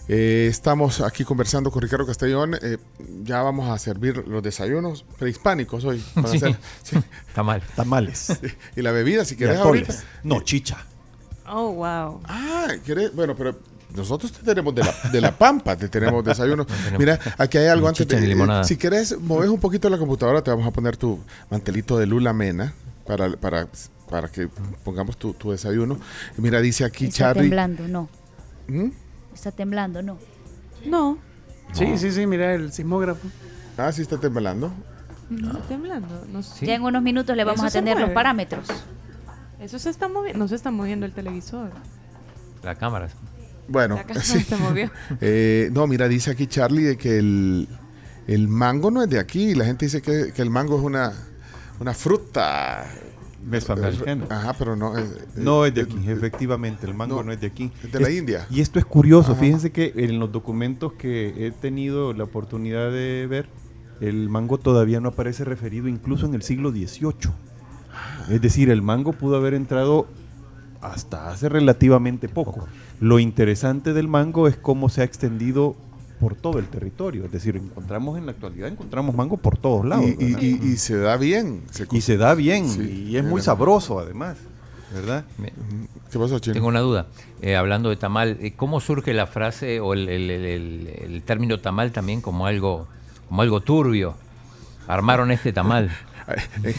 Eh, 0.08 0.46
estamos 0.50 1.00
aquí 1.00 1.24
conversando 1.24 1.70
con 1.70 1.82
Ricardo 1.82 2.06
Castellón. 2.06 2.56
eh, 2.60 2.78
ya 3.22 3.42
vamos 3.42 3.68
a 3.70 3.78
servir 3.78 4.24
los 4.26 4.42
desayunos 4.42 5.04
prehispánicos 5.18 5.84
hoy. 5.84 6.02
para 6.14 6.28
Sí. 6.28 6.36
hacer- 6.38 6.56
sí. 6.82 6.96
Está 7.28 7.42
mal. 7.42 7.62
Tamales. 7.76 8.28
Y 8.76 8.82
la 8.82 8.90
bebida, 8.92 9.24
si 9.24 9.34
atoles. 9.36 9.58
ahorita. 9.60 9.94
No, 10.24 10.40
chicha. 10.42 10.78
Oh, 11.46 11.72
wow. 11.72 12.20
Ah, 12.24 12.68
¿querés? 12.84 13.14
Bueno, 13.14 13.34
pero 13.36 13.58
nosotros 13.94 14.30
te 14.32 14.42
tenemos 14.44 14.72
de 14.74 14.84
la, 14.84 14.94
de 15.12 15.20
la 15.20 15.36
pampa, 15.36 15.76
te 15.76 15.88
tenemos 15.88 16.24
desayuno. 16.24 16.64
Mira, 16.98 17.18
aquí 17.38 17.58
hay 17.58 17.66
algo 17.66 17.88
antes 17.88 18.06
de... 18.06 18.20
limonada. 18.20 18.64
si 18.64 18.76
querés, 18.76 19.18
moves 19.20 19.48
un 19.50 19.58
poquito 19.60 19.88
la 19.90 19.98
computadora, 19.98 20.42
te 20.42 20.50
vamos 20.50 20.66
a 20.66 20.70
poner 20.70 20.96
tu 20.96 21.18
mantelito 21.50 21.98
de 21.98 22.06
lula 22.06 22.32
mena 22.32 22.72
para, 23.06 23.30
para, 23.36 23.66
para 24.08 24.28
que 24.28 24.48
pongamos 24.84 25.16
tu, 25.16 25.32
tu 25.34 25.50
desayuno. 25.50 25.98
Y 26.38 26.40
mira, 26.40 26.60
dice 26.60 26.84
aquí 26.84 27.06
Está 27.06 27.18
Charlie... 27.18 27.42
temblando, 27.42 27.88
no. 27.88 28.08
¿Mm? 28.68 28.90
Está 29.34 29.52
temblando, 29.52 30.02
no. 30.02 30.18
No, 30.84 31.18
Sí, 31.72 31.96
sí, 31.98 32.10
sí, 32.10 32.26
mira 32.26 32.54
el 32.54 32.72
sismógrafo. 32.72 33.28
Ah, 33.78 33.92
sí 33.92 34.02
está 34.02 34.18
temblando. 34.18 34.72
no 35.28 35.52
está 35.52 35.62
temblando. 35.68 36.24
No 36.32 36.42
sé. 36.42 36.58
Sí. 36.60 36.66
Ya 36.66 36.74
en 36.74 36.82
unos 36.82 37.02
minutos 37.02 37.36
le 37.36 37.44
vamos 37.44 37.60
Eso 37.60 37.68
a 37.68 37.70
tener 37.70 37.98
los 38.00 38.10
parámetros. 38.10 38.66
Eso 39.60 39.78
se 39.78 39.90
está 39.90 40.08
moviendo. 40.08 40.38
No 40.40 40.48
se 40.48 40.56
está 40.56 40.70
moviendo 40.70 41.06
el 41.06 41.12
televisor. 41.12 41.70
La 42.62 42.74
cámara. 42.74 43.08
Bueno, 43.68 43.96
La 43.96 44.02
cámara 44.04 44.24
sí. 44.24 44.40
se 44.40 44.56
movió. 44.58 44.90
Eh, 45.20 45.70
no, 45.72 45.86
mira, 45.86 46.08
dice 46.08 46.32
aquí 46.32 46.46
Charlie 46.48 46.82
de 46.82 46.96
que 46.98 47.18
el, 47.18 47.68
el 48.26 48.48
mango 48.48 48.90
no 48.90 49.02
es 49.04 49.08
de 49.08 49.20
aquí. 49.20 49.54
La 49.54 49.64
gente 49.64 49.84
dice 49.86 50.02
que, 50.02 50.32
que 50.34 50.42
el 50.42 50.50
mango 50.50 50.76
es 50.76 50.82
una, 50.82 51.12
una 51.78 51.94
fruta. 51.94 52.84
Mesoamericana. 53.44 54.26
Ajá, 54.28 54.54
pero 54.58 54.76
no 54.76 54.96
es... 54.98 55.36
No 55.36 55.64
es 55.64 55.74
de 55.74 55.82
aquí, 55.82 55.98
efectivamente, 56.08 56.86
el 56.86 56.94
mango 56.94 57.16
No, 57.16 57.24
no, 57.24 57.32
es 57.32 57.40
de 57.40 57.46
aquí. 57.48 57.72
es 57.82 57.92
de 57.92 58.00
la 58.00 58.10
India. 58.10 58.46
Y 58.50 58.60
esto 58.60 58.78
es 58.78 58.84
curioso, 58.84 59.32
Ajá. 59.32 59.40
fíjense 59.40 59.72
que 59.72 59.92
en 59.96 60.18
los 60.18 60.30
documentos 60.30 60.92
que 60.94 61.46
he 61.46 61.50
tenido 61.50 62.12
la 62.12 62.24
oportunidad 62.24 62.90
de 62.92 63.26
ver, 63.28 63.48
el 64.00 64.28
mango 64.28 64.58
todavía 64.58 65.00
no 65.00 65.10
aparece 65.10 65.44
referido 65.44 65.88
incluso 65.88 66.26
en 66.26 66.34
el 66.34 66.42
siglo 66.42 66.70
XVIII. 66.70 67.32
Es 68.30 68.40
decir, 68.40 68.70
el 68.70 68.82
mango 68.82 69.12
pudo 69.12 69.36
haber 69.36 69.54
entrado 69.54 70.06
hasta 70.80 71.30
hace 71.30 71.48
relativamente 71.48 72.28
poco. 72.28 72.66
Lo 73.00 73.18
interesante 73.18 73.92
del 73.92 74.08
mango 74.08 74.48
es 74.48 74.56
cómo 74.56 74.88
se 74.88 75.00
ha 75.02 75.04
extendido 75.04 75.76
por 76.20 76.34
todo 76.36 76.58
el 76.58 76.66
territorio. 76.66 77.24
Es 77.24 77.32
decir, 77.32 77.56
encontramos 77.56 78.18
en 78.18 78.26
la 78.26 78.32
actualidad, 78.32 78.68
encontramos 78.68 79.14
mango 79.14 79.38
por 79.38 79.56
todos 79.58 79.84
lados. 79.86 80.04
Y, 80.04 80.10
y- 80.10 80.32
¿verdad? 80.34 80.42
y- 80.42 80.68
y 80.72 80.76
se 80.76 80.96
da 80.98 81.16
bien. 81.16 81.62
Se 81.70 81.86
Y 81.90 82.00
se 82.02 82.16
da 82.18 82.34
bien 82.34 82.68
Sí, 82.68 83.06
y 83.08 83.16
es 83.16 83.24
muy 83.24 83.40
sabroso 83.42 83.98
además. 83.98 84.36
¿verdad? 84.92 85.24
Me- 85.38 85.52
¿Qué 86.10 86.18
pasó, 86.18 86.38
Chino? 86.40 86.54
Tengo 86.54 86.66
una 86.66 86.80
duda. 86.80 87.06
Eh, 87.42 87.54
hablando 87.56 87.90
de 87.90 87.96
tamal, 87.96 88.36
eh, 88.40 88.54
¿cómo 88.56 88.80
surge 88.80 89.14
la 89.14 89.26
frase 89.28 89.78
o 89.80 89.94
el, 89.94 90.08
el- 90.08 90.30
el- 90.30 90.44
el- 90.44 90.88
el 91.14 91.22
término 91.22 91.60
tamal 91.60 91.92
también 91.92 92.20
como 92.20 92.44
algo, 92.46 92.88
como 93.28 93.42
algo 93.42 93.60
turbio? 93.60 94.14
Armaron 94.88 95.30
este 95.30 95.52
tamal. 95.52 95.90
Eh, 96.64 96.74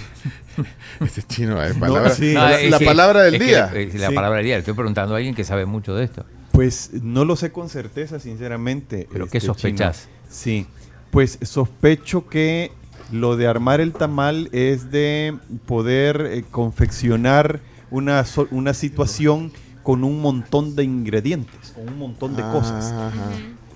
Este 1.01 1.23
chino, 1.23 1.61
eh, 1.61 1.73
palabra- 1.79 2.11
sí. 2.15 2.33
la, 2.33 2.59
es 2.59 2.69
la 2.71 2.79
que- 2.79 2.85
palabra 2.85 3.23
del 3.23 3.35
es 3.35 3.39
que 3.41 3.47
día. 3.47 3.69
la- 3.73 3.79
es 3.79 3.95
la 3.95 4.09
Sí. 4.09 4.15
palabra 4.15 4.37
del 4.37 4.45
día. 4.45 4.55
Le 4.55 4.59
estoy 4.59 4.73
preguntando 4.75 5.13
a 5.13 5.17
alguien 5.17 5.35
que 5.35 5.43
sabe 5.43 5.65
mucho 5.65 5.93
de 5.95 6.05
esto. 6.05 6.25
Pues 6.51 6.91
no 7.01 7.25
lo 7.25 7.35
sé 7.35 7.51
con 7.51 7.69
certeza, 7.69 8.19
sinceramente. 8.19 9.07
¿Pero 9.11 9.27
qué 9.27 9.37
este, 9.37 9.47
sospechás? 9.47 10.03
Chino. 10.03 10.15
Sí, 10.29 10.65
pues 11.11 11.39
sospecho 11.41 12.27
que 12.27 12.71
lo 13.11 13.35
de 13.37 13.47
armar 13.47 13.81
el 13.81 13.93
tamal 13.93 14.49
es 14.51 14.91
de 14.91 15.37
poder 15.65 16.27
eh, 16.31 16.43
confeccionar 16.49 17.59
una, 17.89 18.23
so- 18.25 18.47
una 18.51 18.73
situación 18.73 19.51
con 19.83 20.03
un 20.03 20.21
montón 20.21 20.75
de 20.75 20.83
ingredientes, 20.83 21.71
con 21.71 21.89
un 21.89 21.97
montón 21.97 22.35
de 22.35 22.43
cosas. 22.43 22.91
Ajá. 22.91 23.11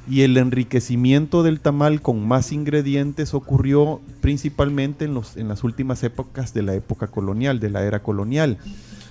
Y 0.07 0.21
el 0.21 0.37
enriquecimiento 0.37 1.41
del 1.41 1.59
tamal 1.59 1.99
con 2.01 2.25
más 2.27 2.51
ingredientes 2.51 3.33
ocurrió 3.33 3.99
principalmente 4.21 5.05
en, 5.05 5.15
los, 5.15 5.35
en 5.35 5.47
las 5.47 5.63
últimas 5.63 6.03
épocas 6.03 6.53
de 6.53 6.61
la 6.61 6.75
época 6.75 7.07
colonial, 7.07 7.59
de 7.59 7.71
la 7.71 7.83
era 7.83 8.03
colonial. 8.03 8.59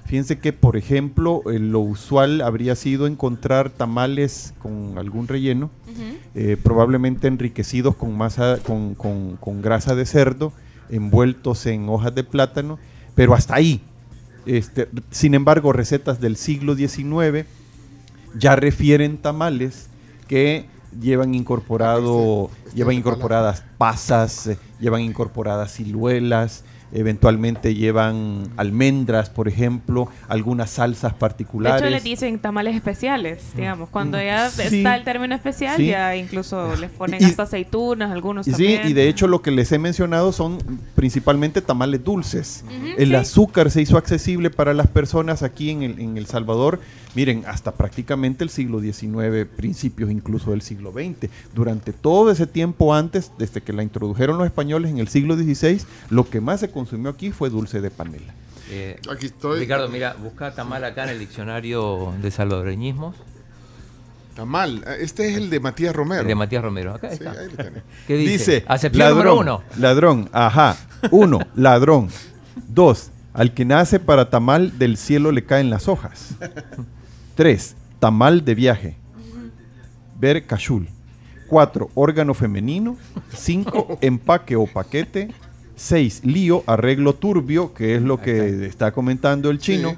Fíjense 0.05 0.38
que, 0.38 0.53
por 0.53 0.77
ejemplo, 0.77 1.43
eh, 1.51 1.59
lo 1.59 1.81
usual 1.81 2.40
habría 2.43 2.77
sido 2.77 3.07
encontrar 3.07 3.71
tamales 3.71 4.53
con 4.59 4.99
algún 4.99 5.29
relleno, 5.29 5.71
eh, 6.35 6.57
probablemente 6.62 7.27
enriquecidos 7.27 7.97
con, 7.97 8.17
masa, 8.17 8.59
con, 8.62 8.95
con- 8.95 9.37
con 9.37 9.62
grasa 9.62 9.95
de 9.95 10.05
cerdo, 10.05 10.53
envueltos 10.90 11.64
en 11.67 11.88
hojas 11.88 12.14
de 12.14 12.23
plátano, 12.25 12.79
pero 13.14 13.35
hasta 13.35 13.55
ahí. 13.55 13.81
Este, 14.47 14.88
sin 15.11 15.33
embargo, 15.35 15.73
recetas 15.73 16.21
del 16.21 16.37
siglo 16.37 16.75
XIX 16.77 17.47
ya 18.38 18.57
refieren 18.57 19.17
tamales 19.17 19.88
que 20.29 20.67
llevan 21.01 21.35
incorporado 21.35 22.51
llevan 22.75 22.95
incorporadas 22.97 23.64
pasas, 23.79 24.47
eh, 24.49 24.59
llevan 24.81 25.01
incorporadas 25.01 25.73
ciruelas, 25.73 26.64
eventualmente 26.94 27.74
llevan 27.74 28.48
almendras, 28.57 29.28
por 29.30 29.48
ejemplo, 29.48 30.09
algunas 30.28 30.70
salsas 30.70 31.12
De 31.12 31.18
particulares. 31.18 31.83
hecho, 31.83 31.90
les 31.90 32.04
dicen 32.04 32.38
tamales 32.38 32.74
especiales, 32.76 33.42
digamos. 33.57 33.88
Cuando 33.90 34.18
ya 34.22 34.48
Sí. 34.50 34.76
está 34.78 34.96
el 34.96 35.04
término 35.04 35.35
especial, 35.35 35.76
Sí. 35.76 35.88
ya 35.88 36.16
incluso 36.16 36.74
les 36.76 36.90
ponen 36.90 37.20
Y- 37.22 37.26
hasta 37.26 37.42
aceitunas, 37.44 38.11
algunos 38.12 38.46
Sí, 38.46 38.52
también. 38.52 38.88
y 38.88 38.92
de 38.92 39.09
hecho 39.09 39.26
lo 39.26 39.42
que 39.42 39.50
les 39.50 39.70
he 39.72 39.78
mencionado 39.78 40.33
son 40.33 40.59
principalmente 40.94 41.61
tamales 41.61 42.02
dulces. 42.04 42.64
El 42.96 43.09
sí. 43.11 43.14
azúcar 43.14 43.70
se 43.70 43.83
hizo 43.83 43.98
accesible 43.98 44.50
para 44.50 44.72
las 44.72 44.87
personas 44.87 45.42
aquí 45.42 45.70
en 45.70 45.83
el, 45.83 45.98
en 46.00 46.16
El 46.16 46.26
Salvador, 46.26 46.80
miren, 47.14 47.44
hasta 47.46 47.72
prácticamente 47.72 48.44
el 48.44 48.50
siglo 48.50 48.80
XIX, 48.80 49.44
principios 49.46 50.11
incluso 50.11 50.50
del 50.52 50.62
siglo 50.62 50.92
XX. 50.92 51.28
Durante 51.54 51.92
todo 51.92 52.30
ese 52.30 52.46
tiempo 52.46 52.94
antes, 52.94 53.33
desde 53.38 53.61
que 53.61 53.72
la 53.72 53.83
introdujeron 53.83 54.38
los 54.38 54.46
españoles 54.46 54.90
en 54.90 54.98
el 54.98 55.09
siglo 55.09 55.37
XVI, 55.37 55.80
lo 56.11 56.28
que 56.28 56.40
más 56.40 56.61
se 56.61 56.70
consumió 56.85 57.11
aquí 57.11 57.33
fue 57.33 57.49
dulce 57.49 57.81
de 57.81 57.90
panela. 57.90 58.35
Eh, 58.70 58.99
Aquí 59.11 59.27
estoy. 59.27 59.61
Ricardo, 59.61 59.88
mira, 59.88 60.14
busca 60.14 60.55
tamal 60.55 60.85
acá 60.85 61.05
en 61.05 61.11
el 61.11 61.18
diccionario 61.18 62.12
de 62.20 62.31
salvadoreñismos. 62.31 63.16
Tamal. 64.35 64.85
Este 65.01 65.31
es 65.31 65.37
el 65.38 65.49
de 65.49 65.61
Matías 65.61 65.94
Romero. 65.97 66.23
El 66.23 66.29
de 66.29 66.35
Matías 66.35 66.62
Romero. 66.62 66.94
Acá 66.94 67.11
Sí, 67.16 67.25
ahí 67.25 67.49
lo. 67.51 67.64
¿Qué 68.07 68.16
dice? 68.16 68.33
Dice, 68.33 68.64
Acepción 68.68 69.09
ladrón, 69.09 69.18
número 69.37 69.40
uno. 69.40 69.62
ladrón, 69.79 70.29
ajá. 70.33 70.77
Uno, 71.11 71.38
ladrón. 71.55 72.09
Dos, 72.68 73.11
al 73.33 73.55
que 73.55 73.64
nace 73.64 73.99
para 74.01 74.29
tamal 74.29 74.79
del 74.79 74.97
cielo 74.99 75.33
le 75.33 75.44
caen 75.44 75.70
las 75.70 75.88
hojas. 75.88 76.35
Tres, 77.35 77.77
tamal 77.99 78.44
de 78.44 78.55
viaje. 78.55 78.97
Ver 80.18 80.47
cachul. 80.47 80.88
Cuatro, 81.49 81.90
órgano 81.94 82.35
femenino. 82.35 82.97
Cinco, 83.35 83.99
empaque 84.03 84.57
o 84.57 84.66
paquete. 84.66 85.29
Seis, 85.76 86.20
lío, 86.24 86.62
arreglo 86.66 87.14
turbio, 87.14 87.74
que 87.74 87.96
es 87.96 88.02
lo 88.02 88.20
que 88.20 88.66
está 88.66 88.92
comentando 88.92 89.50
el 89.50 89.58
chino. 89.58 89.90
Sí. 89.90 89.96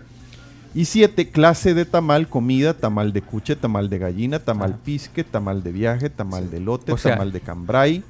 Y 0.81 0.85
siete, 0.85 1.31
clase 1.31 1.73
de 1.75 1.85
tamal, 1.85 2.29
comida, 2.29 2.75
tamal 2.75 3.13
de 3.13 3.23
cuche, 3.23 3.57
tamal 3.57 3.89
de 3.89 3.99
gallina, 3.99 4.39
tamal 4.39 4.77
pisque, 4.85 5.25
tamal 5.25 5.63
de 5.63 5.73
viaje, 5.73 6.11
tamal 6.11 6.51
de 6.51 6.61
lote, 6.61 6.93
O 6.93 6.99
sea- 6.99 7.13
tamal 7.13 7.33
de 7.33 7.41
cambray, 7.41 8.03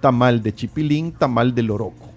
tamal 0.00 0.42
de 0.42 0.54
chipilín, 0.54 1.12
tamal 1.12 1.54
de 1.54 1.62
loroco. 1.62 2.11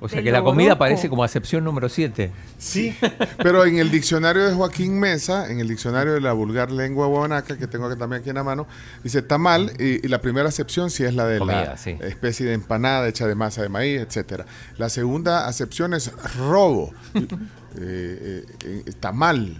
O 0.00 0.08
sea 0.08 0.22
que 0.22 0.32
la 0.32 0.42
comida 0.42 0.72
aparece 0.72 1.08
como 1.08 1.22
acepción 1.22 1.62
número 1.62 1.88
7. 1.88 2.30
Sí, 2.58 2.96
pero 3.38 3.64
en 3.66 3.78
el 3.78 3.90
diccionario 3.90 4.46
de 4.46 4.54
Joaquín 4.54 4.98
Mesa, 4.98 5.50
en 5.50 5.60
el 5.60 5.68
diccionario 5.68 6.14
de 6.14 6.20
la 6.20 6.32
vulgar 6.32 6.70
lengua 6.70 7.06
guanaca, 7.06 7.58
que 7.58 7.66
tengo 7.66 7.86
aquí 7.86 7.98
también 7.98 8.22
aquí 8.22 8.30
en 8.30 8.36
la 8.36 8.44
mano, 8.44 8.66
dice 9.04 9.20
tamal, 9.22 9.72
y, 9.78 10.04
y 10.04 10.08
la 10.08 10.20
primera 10.20 10.48
acepción 10.48 10.90
sí 10.90 11.04
es 11.04 11.14
la 11.14 11.26
de 11.26 11.38
Comida, 11.38 11.64
la 11.64 11.76
sí. 11.76 11.98
especie 12.00 12.46
de 12.46 12.54
empanada 12.54 13.06
hecha 13.08 13.26
de 13.26 13.34
masa 13.34 13.62
de 13.62 13.68
maíz, 13.68 14.00
etcétera. 14.00 14.46
La 14.78 14.88
segunda 14.88 15.46
acepción 15.46 15.94
es 15.94 16.10
robo. 16.36 16.92
Eh, 17.76 18.44
eh, 18.64 18.82
eh, 18.84 18.92
tamal. 18.98 19.56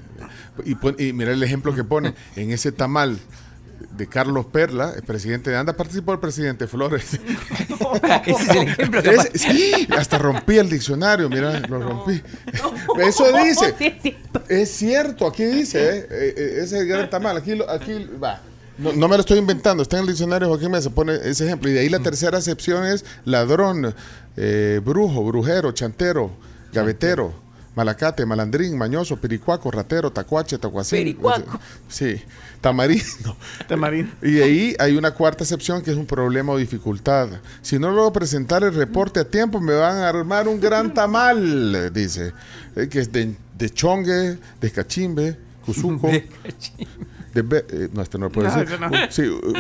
Y, 0.64 0.72
y 1.00 1.12
mira 1.12 1.30
el 1.30 1.40
ejemplo 1.44 1.72
que 1.76 1.84
pone. 1.84 2.12
En 2.34 2.50
ese 2.50 2.72
tamal 2.72 3.20
de 3.96 4.06
Carlos 4.06 4.46
Perla, 4.46 4.92
el 4.96 5.02
presidente 5.02 5.50
de 5.50 5.56
ANDA, 5.56 5.76
participó 5.76 6.12
el 6.12 6.20
presidente 6.20 6.66
Flores. 6.66 7.14
Ese 8.26 8.42
es 8.42 8.48
el 8.48 8.68
ejemplo 8.68 9.02
sí, 9.34 9.88
hasta 9.90 10.18
rompí 10.18 10.58
el 10.58 10.68
diccionario, 10.68 11.28
mira, 11.28 11.60
lo 11.68 11.80
rompí. 11.80 12.22
Eso 12.98 13.26
dice. 13.44 13.74
Sí, 13.78 13.86
es 13.86 14.02
cierto. 14.02 14.42
Es 14.48 14.70
cierto, 14.70 15.26
aquí 15.26 15.44
dice, 15.44 15.78
¿eh? 15.82 16.06
Eh, 16.10 16.34
eh, 16.36 16.50
ese 16.62 16.76
es 16.76 16.82
el 16.82 16.86
gran 16.86 17.10
tamal, 17.10 17.36
aquí, 17.36 17.58
aquí 17.68 18.08
va. 18.22 18.40
No, 18.78 18.92
no 18.92 19.08
me 19.08 19.16
lo 19.16 19.20
estoy 19.20 19.38
inventando, 19.38 19.82
está 19.82 19.98
en 19.98 20.02
el 20.02 20.08
diccionario 20.08 20.48
Joaquín 20.48 20.70
Mesa, 20.70 20.90
pone 20.90 21.14
ese 21.24 21.44
ejemplo. 21.44 21.68
Y 21.68 21.74
de 21.74 21.80
ahí 21.80 21.88
la 21.88 22.00
tercera 22.00 22.38
acepción 22.38 22.86
es 22.86 23.04
ladrón, 23.24 23.94
eh, 24.36 24.80
brujo, 24.82 25.22
brujero, 25.24 25.72
chantero, 25.72 26.30
gavetero, 26.72 27.34
malacate, 27.80 28.26
malandrín, 28.26 28.76
mañoso, 28.76 29.16
pericuaco, 29.16 29.70
ratero, 29.70 30.10
tacuache, 30.12 30.58
tacuacín. 30.58 30.98
Pericuaco. 30.98 31.58
Sí, 31.88 32.22
tamarindo. 32.60 33.34
Tamarín. 33.68 34.12
Y 34.20 34.32
de 34.32 34.44
ahí 34.44 34.76
hay 34.78 34.96
una 34.96 35.12
cuarta 35.12 35.44
excepción 35.44 35.82
que 35.82 35.90
es 35.90 35.96
un 35.96 36.04
problema 36.04 36.52
o 36.52 36.58
dificultad. 36.58 37.40
Si 37.62 37.78
no 37.78 37.90
logro 37.90 38.12
presentar 38.12 38.62
el 38.64 38.74
reporte 38.74 39.20
a 39.20 39.24
tiempo, 39.24 39.62
me 39.62 39.72
van 39.72 39.96
a 39.96 40.10
armar 40.10 40.46
un 40.46 40.60
gran 40.60 40.92
tamal, 40.94 41.90
dice. 41.94 42.34
Eh, 42.76 42.88
que 42.90 43.00
es 43.00 43.10
de, 43.10 43.34
de 43.56 43.70
chongue, 43.70 44.38
de 44.60 44.70
cachimbe, 44.70 45.38
cuzuco, 45.64 46.08
de 46.08 46.28
be- 47.34 47.64
eh, 47.70 47.88
no, 47.92 48.02
este 48.02 48.18
no 48.18 48.26
lo 48.26 48.32
puedo 48.32 48.48
No, 48.48 48.56
decir. 48.56 48.80
no. 48.80 48.90
Sí, 49.10 49.22
uh, 49.28 49.52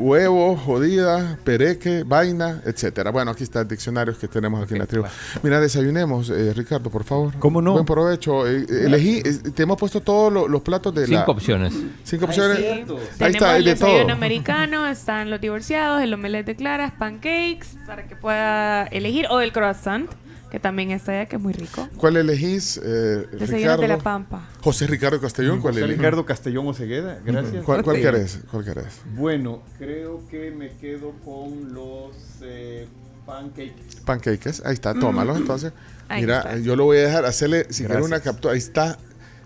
huevo, 0.00 0.56
jodida, 0.56 1.38
pereque, 1.44 2.04
vaina, 2.06 2.62
etcétera. 2.64 3.10
Bueno, 3.10 3.30
aquí 3.32 3.42
está 3.44 3.60
el 3.60 3.68
diccionario 3.68 4.16
que 4.18 4.28
tenemos 4.28 4.62
aquí 4.62 4.74
en 4.74 4.80
la 4.80 4.86
tribu. 4.86 5.04
Mira, 5.42 5.60
desayunemos, 5.60 6.30
eh, 6.30 6.52
Ricardo, 6.54 6.90
por 6.90 7.04
favor. 7.04 7.34
¿Cómo 7.38 7.60
no? 7.60 7.72
Buen 7.72 7.84
provecho. 7.84 8.46
Eh, 8.46 8.60
eh, 8.68 8.82
elegí, 8.86 9.18
eh, 9.24 9.50
te 9.54 9.62
hemos 9.64 9.76
puesto 9.76 10.00
todos 10.00 10.32
lo- 10.32 10.48
los 10.48 10.62
platos 10.62 10.94
de 10.94 11.08
la... 11.08 11.18
Cinco 11.18 11.32
opciones. 11.32 11.74
Cinco 12.04 12.24
opciones. 12.26 12.58
Ahí 12.58 12.84
Tenemos 12.84 13.02
está, 13.18 13.56
el 13.56 13.64
de 13.64 13.70
desayuno 13.72 14.02
todo. 14.04 14.12
americano, 14.12 14.86
están 14.88 15.30
los 15.30 15.40
divorciados, 15.40 16.02
el 16.02 16.14
omelette 16.14 16.46
de 16.46 16.56
claras, 16.56 16.92
pancakes, 16.98 17.76
para 17.86 18.06
que 18.06 18.16
pueda 18.16 18.84
elegir, 18.84 19.26
o 19.30 19.40
el 19.40 19.52
croissant, 19.52 20.10
que 20.50 20.58
también 20.60 20.90
está 20.90 21.12
allá, 21.12 21.26
que 21.26 21.36
es 21.36 21.42
muy 21.42 21.52
rico. 21.52 21.88
¿Cuál 21.96 22.16
elegís, 22.16 22.80
eh, 22.82 23.24
Ricardo? 23.32 23.82
de 23.82 23.88
la 23.88 23.98
Pampa. 23.98 24.48
José 24.60 24.86
Ricardo 24.86 25.20
Castellón, 25.20 25.60
¿cuál 25.60 25.74
José 25.74 25.84
elegís? 25.84 25.98
Ricardo 25.98 26.26
Castellón 26.26 26.66
Ocegueda, 26.66 27.20
gracias. 27.24 27.64
¿Cuál, 27.64 27.82
cuál 27.84 27.96
Sí. 27.96 28.02
querés? 28.02 28.38
¿Cuál 28.50 28.64
querés? 28.64 29.00
Bueno, 29.14 29.62
creo 29.78 30.22
que 30.28 30.50
me 30.50 30.70
quedo 30.76 31.12
con 31.24 31.72
los 31.72 32.16
eh, 32.42 32.86
pancakes. 33.26 34.00
Pancakes, 34.04 34.62
ahí 34.64 34.74
está, 34.74 34.92
tómalos 34.94 35.36
entonces. 35.38 35.72
Ahí 36.08 36.22
Mira, 36.22 36.38
está. 36.38 36.58
yo 36.58 36.74
lo 36.74 36.84
voy 36.84 36.98
a 36.98 37.02
dejar, 37.02 37.24
hacerle, 37.24 37.64
si 37.70 37.84
quiere 37.84 37.94
Gracias. 37.94 38.06
una 38.08 38.20
captura, 38.20 38.52
ahí 38.54 38.58
está. 38.58 38.98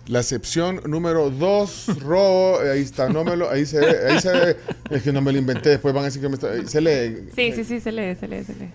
La 0.07 0.19
excepción 0.19 0.81
número 0.87 1.29
2, 1.31 1.99
robo, 2.01 2.59
ahí 2.59 2.81
está, 2.81 3.09
no 3.09 3.23
me 3.23 3.35
lo, 3.35 3.49
ahí 3.49 3.65
se 3.65 3.79
ve, 3.79 3.97
ahí 4.11 4.19
se 4.19 4.31
ve, 4.31 4.57
es 4.91 5.01
que 5.03 5.11
no 5.11 5.19
me 5.21 5.31
lo 5.31 5.37
inventé, 5.39 5.69
después 5.69 5.93
van 5.95 6.03
a 6.03 6.05
decir 6.05 6.21
que 6.21 6.29
me 6.29 6.35
está, 6.35 6.51
ahí 6.51 6.67
se 6.67 6.79
lee, 6.81 7.29
Sí, 7.35 7.51
sí, 7.53 7.63
sí, 7.63 7.79
se 7.79 7.91
lee, 7.91 8.15
se 8.15 8.27
lee, 8.27 8.43
se 8.43 8.53
lee. 8.53 8.69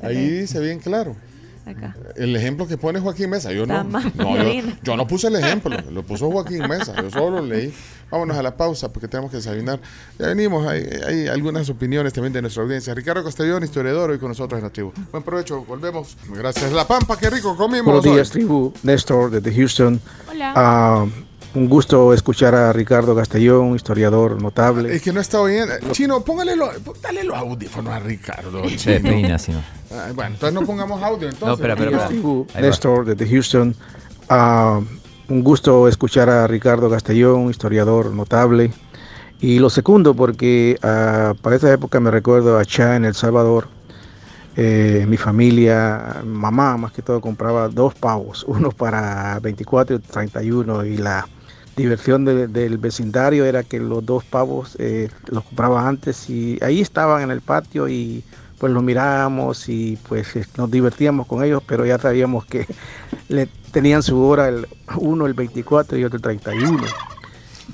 Se 0.00 0.06
ahí 0.06 0.14
lee. 0.16 0.40
dice 0.42 0.60
bien 0.60 0.78
claro. 0.78 1.16
Acá. 1.66 1.94
El 2.16 2.34
ejemplo 2.34 2.66
que 2.66 2.76
pone 2.78 3.00
Joaquín 3.00 3.30
Mesa, 3.30 3.52
yo 3.52 3.66
no, 3.66 3.86
yo, 4.82 4.96
no 4.96 5.06
puse 5.06 5.28
el 5.28 5.36
ejemplo, 5.36 5.76
lo 5.90 6.02
puso 6.02 6.30
Joaquín 6.30 6.66
Mesa, 6.68 6.94
yo 7.00 7.10
solo 7.10 7.40
lo 7.40 7.46
leí. 7.46 7.72
Vámonos 8.10 8.36
a 8.36 8.42
la 8.42 8.56
pausa 8.56 8.92
porque 8.92 9.06
tenemos 9.06 9.30
que 9.30 9.36
desayunar. 9.36 9.78
Ya 10.18 10.26
venimos, 10.26 10.66
hay, 10.66 10.82
hay 11.06 11.28
algunas 11.28 11.68
opiniones 11.70 12.12
también 12.12 12.32
de 12.32 12.42
nuestra 12.42 12.62
audiencia. 12.62 12.92
Ricardo 12.94 13.22
Castellón, 13.22 13.62
historiador, 13.62 14.10
hoy 14.10 14.18
con 14.18 14.28
nosotros 14.28 14.58
en 14.58 14.64
la 14.64 14.70
tribu. 14.70 14.92
Buen 15.12 15.22
provecho, 15.22 15.64
volvemos. 15.64 16.16
Gracias. 16.28 16.72
La 16.72 16.88
Pampa, 16.88 17.16
qué 17.16 17.30
rico 17.30 17.56
comimos. 17.56 17.84
Buenos 17.84 18.06
hoy. 18.06 18.14
días, 18.14 18.30
tribu. 18.30 18.72
Néstor 18.82 19.30
desde 19.30 19.54
Houston. 19.54 20.00
Hola. 20.28 20.52
Ah, 20.56 21.06
un 21.54 21.68
gusto 21.68 22.14
escuchar 22.14 22.54
a 22.54 22.72
Ricardo 22.72 23.14
Castellón, 23.14 23.74
historiador 23.74 24.40
notable. 24.40 24.94
Es 24.94 25.02
que 25.02 25.12
no 25.12 25.20
está 25.20 25.40
oyendo. 25.40 25.74
Chino, 25.92 26.24
póngale 26.24 26.54
los, 26.54 26.70
dale 27.02 27.24
los 27.24 27.36
audífonos 27.36 27.92
a 27.92 27.98
Ricardo. 27.98 28.62
Chino. 28.76 29.60
Ah, 29.92 30.08
bueno, 30.14 30.34
entonces 30.34 30.52
no 30.54 30.66
pongamos 30.66 31.02
audio. 31.02 31.28
Entonces. 31.28 31.46
No, 31.48 31.52
espera, 31.54 31.74
espera. 31.74 32.08
Néstor 32.60 33.04
desde 33.04 33.28
Houston. 33.28 33.74
Ah, 34.28 34.80
un 35.28 35.42
gusto 35.44 35.88
escuchar 35.88 36.28
a 36.30 36.46
Ricardo 36.46 36.88
Castellón, 36.90 37.50
historiador 37.50 38.12
notable. 38.12 38.72
Y 39.40 39.58
lo 39.58 39.70
segundo 39.70 40.14
porque 40.14 40.76
ah, 40.82 41.34
para 41.40 41.56
esa 41.56 41.72
época 41.72 41.98
me 42.00 42.10
recuerdo 42.10 42.58
allá 42.58 42.96
en 42.96 43.04
El 43.06 43.14
Salvador, 43.14 43.68
eh, 44.56 45.06
mi 45.08 45.16
familia, 45.16 46.22
mamá 46.24 46.76
más 46.76 46.92
que 46.92 47.02
todo 47.02 47.20
compraba 47.20 47.68
dos 47.68 47.94
pavos, 47.94 48.44
uno 48.48 48.70
para 48.70 49.38
24 49.40 49.96
y 49.96 49.98
31 50.00 50.84
y 50.84 50.96
la 50.98 51.26
diversión 51.76 52.24
de- 52.26 52.48
del 52.48 52.76
vecindario 52.78 53.44
era 53.46 53.62
que 53.62 53.80
los 53.80 54.04
dos 54.04 54.24
pavos 54.24 54.76
eh, 54.78 55.08
los 55.28 55.44
compraba 55.44 55.88
antes 55.88 56.28
y 56.28 56.58
ahí 56.62 56.80
estaban 56.80 57.22
en 57.22 57.30
el 57.30 57.40
patio 57.40 57.88
y 57.88 58.22
pues 58.60 58.72
los 58.72 58.82
mirábamos 58.82 59.68
y 59.70 59.98
pues 60.08 60.36
eh, 60.36 60.44
nos 60.58 60.70
divertíamos 60.70 61.26
con 61.26 61.42
ellos, 61.42 61.62
pero 61.66 61.86
ya 61.86 61.98
sabíamos 61.98 62.44
que 62.44 62.66
le 63.28 63.46
tenían 63.72 64.02
su 64.02 64.20
hora 64.22 64.48
el 64.48 64.68
uno 64.96 65.26
el 65.26 65.34
24 65.34 65.96
y 65.98 66.04
otro 66.04 66.18
el 66.18 66.22
31. 66.22 66.82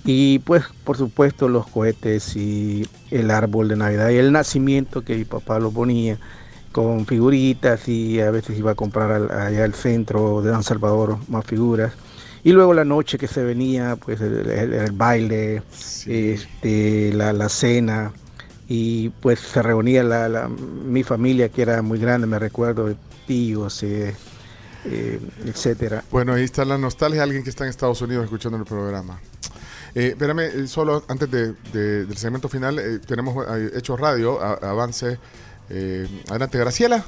Y 0.05 0.39
pues 0.41 0.65
por 0.85 0.97
supuesto 0.97 1.49
los 1.49 1.67
cohetes 1.67 2.37
y 2.37 2.87
el 3.11 3.31
árbol 3.31 3.67
de 3.69 3.77
Navidad 3.77 4.11
y 4.11 4.17
el 4.17 4.31
nacimiento 4.31 5.03
que 5.03 5.17
mi 5.17 5.25
papá 5.25 5.59
lo 5.59 5.71
ponía 5.73 6.19
con 6.71 7.07
figuritas 7.07 7.89
y 7.89 8.21
a 8.21 8.31
veces 8.31 8.59
iba 8.59 8.73
a 8.73 8.75
comprar 8.75 9.11
al- 9.11 9.31
allá 9.31 9.65
al 9.65 9.75
centro 9.75 10.43
de 10.43 10.53
San 10.53 10.63
Salvador 10.63 11.19
más 11.29 11.45
figuras. 11.45 11.93
Y 12.45 12.53
luego 12.53 12.75
la 12.75 12.85
noche 12.85 13.19
que 13.19 13.27
se 13.27 13.43
venía, 13.43 13.97
pues 13.97 14.21
el, 14.21 14.49
el- 14.49 14.73
el 14.75 14.93
baile, 14.93 15.63
este, 16.07 17.13
la, 17.15 17.33
la 17.33 17.49
cena 17.49 18.13
y 18.69 19.11
pues 19.11 19.41
se 19.41 19.63
reunía 19.63 20.03
la, 20.03 20.29
la- 20.29 20.49
mi 20.49 21.03
familia 21.03 21.49
que 21.49 21.63
era 21.63 21.83
muy 21.83 21.99
grande, 21.99 22.27
me 22.27 22.39
recuerdo, 22.39 22.95
tíos, 23.27 23.83
eh, 23.83 24.15
eh, 24.85 25.21
etcétera. 25.45 26.05
Bueno, 26.11 26.35
ahí 26.35 26.45
está 26.45 26.65
la 26.65 26.79
nostalgia 26.79 27.19
de 27.19 27.25
alguien 27.25 27.43
que 27.45 27.51
está 27.51 27.65
en 27.65 27.71
Estados 27.71 28.01
Unidos 28.03 28.25
escuchando 28.25 28.59
el 28.59 28.65
programa. 28.65 29.21
Eh, 29.95 30.09
espérame, 30.09 30.41
eh, 30.41 30.67
solo 30.67 31.05
antes 31.09 31.31
de- 31.31 31.55
de- 31.73 32.05
del 32.07 32.17
segmento 32.17 32.49
final, 32.49 32.79
eh, 32.79 32.99
tenemos 32.99 33.45
eh, 33.49 33.71
Hecho 33.77 33.97
Radio, 33.97 34.41
a- 34.41 34.55
avance. 34.71 35.19
adelante, 36.29 36.59
Graciela. 36.59 37.05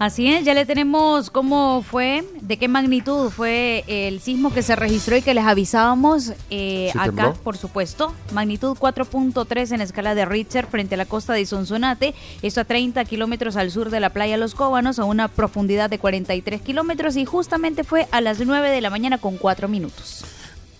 Así 0.00 0.32
es, 0.32 0.46
ya 0.46 0.54
le 0.54 0.64
tenemos 0.64 1.28
cómo 1.28 1.82
fue, 1.82 2.24
de 2.40 2.56
qué 2.56 2.68
magnitud 2.68 3.28
fue 3.28 3.84
el 3.86 4.20
sismo 4.20 4.50
que 4.50 4.62
se 4.62 4.74
registró 4.74 5.14
y 5.14 5.20
que 5.20 5.34
les 5.34 5.44
avisábamos 5.44 6.32
eh, 6.48 6.88
¿Sí 6.90 6.98
acá, 6.98 7.04
tembló? 7.04 7.34
por 7.34 7.58
supuesto. 7.58 8.14
Magnitud 8.32 8.78
4.3 8.78 9.74
en 9.74 9.82
escala 9.82 10.14
de 10.14 10.24
Richter 10.24 10.66
frente 10.66 10.94
a 10.94 10.96
la 10.96 11.04
costa 11.04 11.34
de 11.34 11.44
Sonsonate, 11.44 12.14
esto 12.40 12.62
a 12.62 12.64
30 12.64 13.04
kilómetros 13.04 13.56
al 13.56 13.70
sur 13.70 13.90
de 13.90 14.00
la 14.00 14.08
playa 14.08 14.38
Los 14.38 14.54
Cóbanos, 14.54 14.98
a 14.98 15.04
una 15.04 15.28
profundidad 15.28 15.90
de 15.90 15.98
43 15.98 16.62
kilómetros 16.62 17.18
y 17.18 17.26
justamente 17.26 17.84
fue 17.84 18.08
a 18.10 18.22
las 18.22 18.40
9 18.40 18.70
de 18.70 18.80
la 18.80 18.88
mañana 18.88 19.18
con 19.18 19.36
4 19.36 19.68
minutos. 19.68 20.24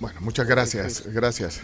Bueno, 0.00 0.18
muchas 0.22 0.48
gracias, 0.48 1.04
gracias. 1.12 1.60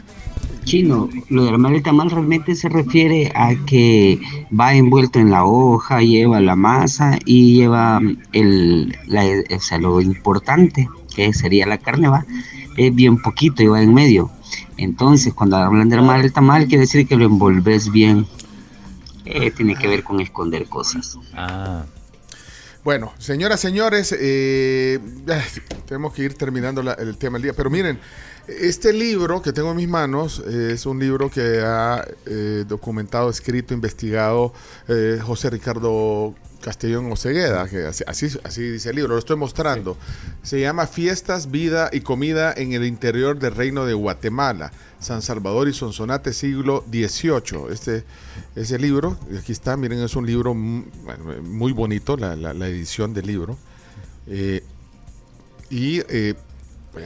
Chino, 0.64 1.08
lo 1.30 1.44
de 1.44 1.50
armar 1.50 1.72
el 1.72 1.82
tamal 1.82 2.10
realmente 2.10 2.54
se 2.54 2.68
refiere 2.68 3.32
a 3.34 3.54
que 3.66 4.20
va 4.58 4.74
envuelto 4.74 5.18
en 5.18 5.30
la 5.30 5.44
hoja, 5.44 6.02
lleva 6.02 6.40
la 6.40 6.54
masa 6.54 7.18
y 7.24 7.54
lleva 7.54 8.00
el, 8.32 8.94
la, 9.06 9.24
o 9.54 9.60
sea, 9.60 9.78
lo 9.78 10.02
importante, 10.02 10.88
que 11.14 11.32
sería 11.32 11.66
la 11.66 11.78
carne, 11.78 12.08
va, 12.08 12.26
es 12.76 12.94
bien 12.94 13.22
poquito, 13.22 13.62
lleva 13.62 13.80
en 13.80 13.94
medio. 13.94 14.30
Entonces, 14.76 15.32
cuando 15.32 15.56
hablan 15.56 15.88
de 15.88 15.96
armar 15.96 16.20
el 16.20 16.32
tamal, 16.32 16.66
quiere 16.66 16.82
decir 16.82 17.06
que 17.06 17.16
lo 17.16 17.24
envolves 17.24 17.90
bien. 17.90 18.26
Eh, 19.24 19.50
tiene 19.50 19.74
que 19.74 19.88
ver 19.88 20.04
con 20.04 20.20
esconder 20.20 20.66
cosas. 20.66 21.18
Ah, 21.34 21.86
Bueno, 22.86 23.12
señoras, 23.18 23.58
señores, 23.58 24.14
eh, 24.16 25.00
tenemos 25.88 26.12
que 26.14 26.22
ir 26.22 26.34
terminando 26.34 26.84
la- 26.84 26.92
el 26.92 27.16
tema 27.18 27.36
del 27.36 27.42
día. 27.42 27.52
Pero 27.52 27.68
miren, 27.68 27.98
este 28.46 28.92
libro 28.92 29.42
que 29.42 29.52
tengo 29.52 29.72
en 29.72 29.76
mis 29.76 29.88
manos 29.88 30.40
eh, 30.46 30.70
es 30.74 30.86
un 30.86 31.00
libro 31.00 31.28
que 31.28 31.62
ha 31.64 32.06
eh, 32.26 32.64
documentado, 32.68 33.28
escrito, 33.28 33.74
investigado 33.74 34.54
eh, 34.86 35.18
José 35.20 35.50
Ricardo 35.50 36.36
Castellón 36.60 37.10
Ocegueda, 37.10 37.68
que 37.68 37.86
así, 37.86 38.04
así, 38.06 38.28
así 38.44 38.62
dice 38.62 38.90
el 38.90 38.94
libro, 38.96 39.14
lo 39.14 39.18
estoy 39.18 39.34
mostrando. 39.36 39.96
Se 40.44 40.60
llama 40.60 40.86
Fiestas, 40.86 41.50
Vida 41.50 41.90
y 41.92 42.02
Comida 42.02 42.54
en 42.56 42.72
el 42.72 42.84
interior 42.84 43.36
del 43.40 43.56
Reino 43.56 43.84
de 43.84 43.94
Guatemala, 43.94 44.70
San 45.06 45.22
Salvador 45.22 45.68
y 45.68 45.72
Sonsonate, 45.72 46.32
siglo 46.32 46.84
XVIII. 46.90 47.72
Este, 47.72 48.04
ese 48.56 48.78
libro, 48.78 49.16
aquí 49.38 49.52
está, 49.52 49.76
miren, 49.76 50.00
es 50.00 50.16
un 50.16 50.26
libro 50.26 50.52
muy 50.54 51.72
bonito, 51.72 52.16
la, 52.16 52.34
la- 52.36 52.52
la 52.52 52.66
edición 52.68 53.14
del 53.14 53.26
libro. 53.26 53.56
Eh, 54.26 54.62
y 55.70 56.00
eh, 56.08 56.34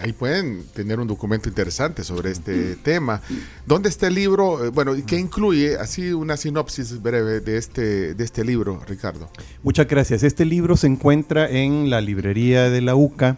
ahí 0.02 0.12
pueden 0.12 0.64
tener 0.74 0.98
un 1.00 1.06
documento 1.08 1.48
interesante 1.48 2.04
sobre 2.04 2.30
este 2.30 2.76
tema. 2.76 3.20
¿Dónde 3.66 3.88
está 3.88 4.06
el 4.06 4.14
libro? 4.14 4.64
Eh, 4.64 4.68
Bueno, 4.70 4.96
¿y 4.96 5.02
qué 5.02 5.18
incluye? 5.18 5.76
Así 5.76 6.12
una 6.12 6.36
sinopsis 6.36 7.02
breve 7.02 7.40
de 7.40 7.56
este, 7.58 8.14
de 8.14 8.24
este 8.24 8.44
libro, 8.44 8.80
Ricardo. 8.86 9.28
Muchas 9.62 9.86
gracias. 9.88 10.22
Este 10.22 10.44
libro 10.44 10.76
se 10.76 10.86
encuentra 10.86 11.48
en 11.50 11.90
la 11.90 12.00
librería 12.00 12.70
de 12.70 12.80
la 12.80 12.94
UCA, 12.94 13.36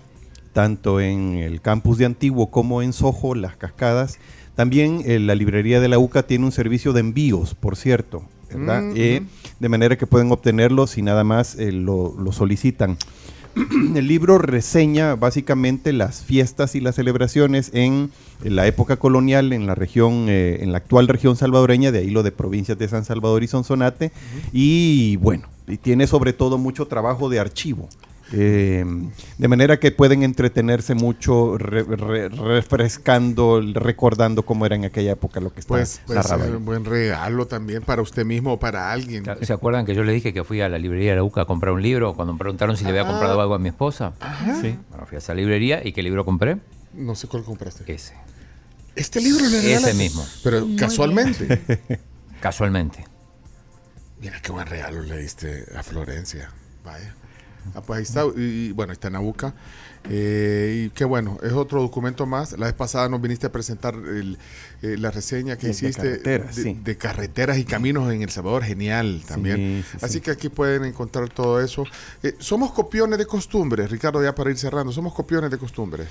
tanto 0.52 1.00
en 1.00 1.34
el 1.38 1.60
campus 1.60 1.98
de 1.98 2.04
Antiguo 2.04 2.50
como 2.50 2.82
en 2.82 2.92
Soho, 2.92 3.34
Las 3.34 3.56
Cascadas. 3.56 4.18
También 4.54 5.02
eh, 5.06 5.18
la 5.18 5.34
librería 5.34 5.80
de 5.80 5.88
la 5.88 5.98
UCA 5.98 6.24
tiene 6.24 6.44
un 6.44 6.52
servicio 6.52 6.92
de 6.92 7.00
envíos, 7.00 7.54
por 7.54 7.76
cierto, 7.76 8.22
¿verdad? 8.52 8.82
Mm, 8.82 8.92
Eh, 8.96 9.22
de 9.60 9.68
manera 9.68 9.96
que 9.96 10.06
pueden 10.06 10.30
obtenerlo 10.30 10.86
si 10.86 11.02
nada 11.02 11.24
más 11.24 11.54
eh, 11.58 11.72
lo, 11.72 12.14
lo 12.18 12.32
solicitan. 12.32 12.98
El 13.96 14.06
libro 14.08 14.38
reseña 14.38 15.14
básicamente 15.14 15.92
las 15.92 16.22
fiestas 16.22 16.74
y 16.74 16.80
las 16.80 16.94
celebraciones 16.96 17.70
en, 17.74 18.10
en 18.44 18.56
la 18.56 18.66
época 18.66 18.96
colonial 18.96 19.52
en 19.52 19.66
la 19.66 19.74
región, 19.74 20.26
eh, 20.28 20.58
en 20.60 20.72
la 20.72 20.78
actual 20.78 21.06
región 21.08 21.36
salvadoreña, 21.36 21.92
de 21.92 21.98
ahí 21.98 22.10
lo 22.10 22.22
de 22.22 22.32
provincias 22.32 22.78
de 22.78 22.88
San 22.88 23.04
Salvador 23.04 23.42
y 23.42 23.48
Sonsonate, 23.48 24.10
y 24.52 25.16
bueno, 25.16 25.48
y 25.66 25.76
tiene 25.76 26.06
sobre 26.06 26.32
todo 26.32 26.56
mucho 26.58 26.86
trabajo 26.86 27.28
de 27.28 27.40
archivo. 27.40 27.88
Eh, 28.34 28.84
de 29.38 29.48
manera 29.48 29.78
que 29.78 29.92
pueden 29.92 30.22
entretenerse 30.22 30.94
mucho 30.94 31.58
re- 31.58 31.82
re- 31.84 32.28
refrescando, 32.30 33.60
recordando 33.74 34.44
cómo 34.44 34.64
era 34.66 34.74
en 34.74 34.84
aquella 34.86 35.12
época 35.12 35.40
lo 35.40 35.52
que 35.52 35.60
está 35.60 35.68
Pues, 35.68 36.00
pues 36.06 36.16
narrado 36.16 36.44
es 36.44 36.50
ahí. 36.50 36.56
un 36.56 36.64
buen 36.64 36.84
regalo 36.84 37.46
también 37.46 37.82
para 37.82 38.00
usted 38.02 38.24
mismo 38.24 38.54
o 38.54 38.58
para 38.58 38.90
alguien. 38.90 39.24
¿Se 39.42 39.52
acuerdan 39.52 39.84
que 39.84 39.94
yo 39.94 40.02
les 40.04 40.14
dije 40.14 40.32
que 40.32 40.44
fui 40.44 40.60
a 40.62 40.68
la 40.68 40.78
librería 40.78 41.10
de 41.10 41.16
la 41.16 41.24
UCA 41.24 41.42
a 41.42 41.44
comprar 41.44 41.72
un 41.74 41.82
libro 41.82 42.14
cuando 42.14 42.32
me 42.32 42.38
preguntaron 42.38 42.76
si 42.76 42.84
le 42.84 42.90
había 42.90 43.06
comprado 43.06 43.40
algo 43.40 43.54
a 43.54 43.58
mi 43.58 43.68
esposa? 43.68 44.14
Sí. 44.60 44.78
Bueno, 44.90 45.06
fui 45.06 45.16
a 45.16 45.18
esa 45.18 45.34
librería 45.34 45.86
y 45.86 45.92
¿qué 45.92 46.02
libro 46.02 46.24
compré? 46.24 46.56
No 46.94 47.14
sé 47.14 47.26
cuál 47.28 47.44
compraste. 47.44 47.84
Ese. 47.92 48.14
Este 48.96 49.20
libro 49.20 49.46
le 49.46 49.74
Ese 49.74 49.94
mismo. 49.94 50.24
Pero 50.42 50.66
casualmente. 50.78 51.60
Casualmente. 52.40 53.04
Mira 54.20 54.40
qué 54.40 54.52
buen 54.52 54.66
regalo 54.66 55.02
le 55.02 55.18
diste 55.18 55.64
a 55.76 55.82
Florencia. 55.82 56.50
Vaya. 56.84 57.14
Ah, 57.74 57.82
pues 57.82 57.98
ahí 57.98 58.02
está. 58.02 58.24
Y, 58.36 58.72
bueno, 58.72 58.92
está 58.92 59.08
en 59.08 59.16
Abuca. 59.16 59.54
Eh, 60.10 60.86
y 60.86 60.90
qué 60.90 61.04
bueno, 61.04 61.38
es 61.42 61.52
otro 61.52 61.80
documento 61.80 62.26
más. 62.26 62.58
La 62.58 62.66
vez 62.66 62.74
pasada 62.74 63.08
nos 63.08 63.20
viniste 63.20 63.46
a 63.46 63.52
presentar 63.52 63.94
el, 63.94 64.36
eh, 64.82 64.96
la 64.98 65.10
reseña 65.10 65.56
que 65.56 65.68
De 65.68 65.72
hiciste 65.72 66.18
de, 66.18 66.52
sí. 66.52 66.76
de 66.82 66.96
carreteras 66.96 67.58
y 67.58 67.64
caminos 67.64 68.12
en 68.12 68.22
El 68.22 68.30
Salvador. 68.30 68.64
Genial 68.64 69.22
también. 69.26 69.84
Sí, 69.84 69.98
sí, 69.98 70.04
Así 70.04 70.14
sí. 70.14 70.20
que 70.20 70.30
aquí 70.32 70.48
pueden 70.48 70.84
encontrar 70.84 71.28
todo 71.28 71.60
eso. 71.60 71.84
Eh, 72.22 72.34
somos 72.38 72.72
copiones 72.72 73.18
de 73.18 73.26
costumbres, 73.26 73.90
Ricardo, 73.90 74.22
ya 74.22 74.34
para 74.34 74.50
ir 74.50 74.58
cerrando. 74.58 74.92
Somos 74.92 75.14
copiones 75.14 75.50
de 75.50 75.58
costumbres. 75.58 76.08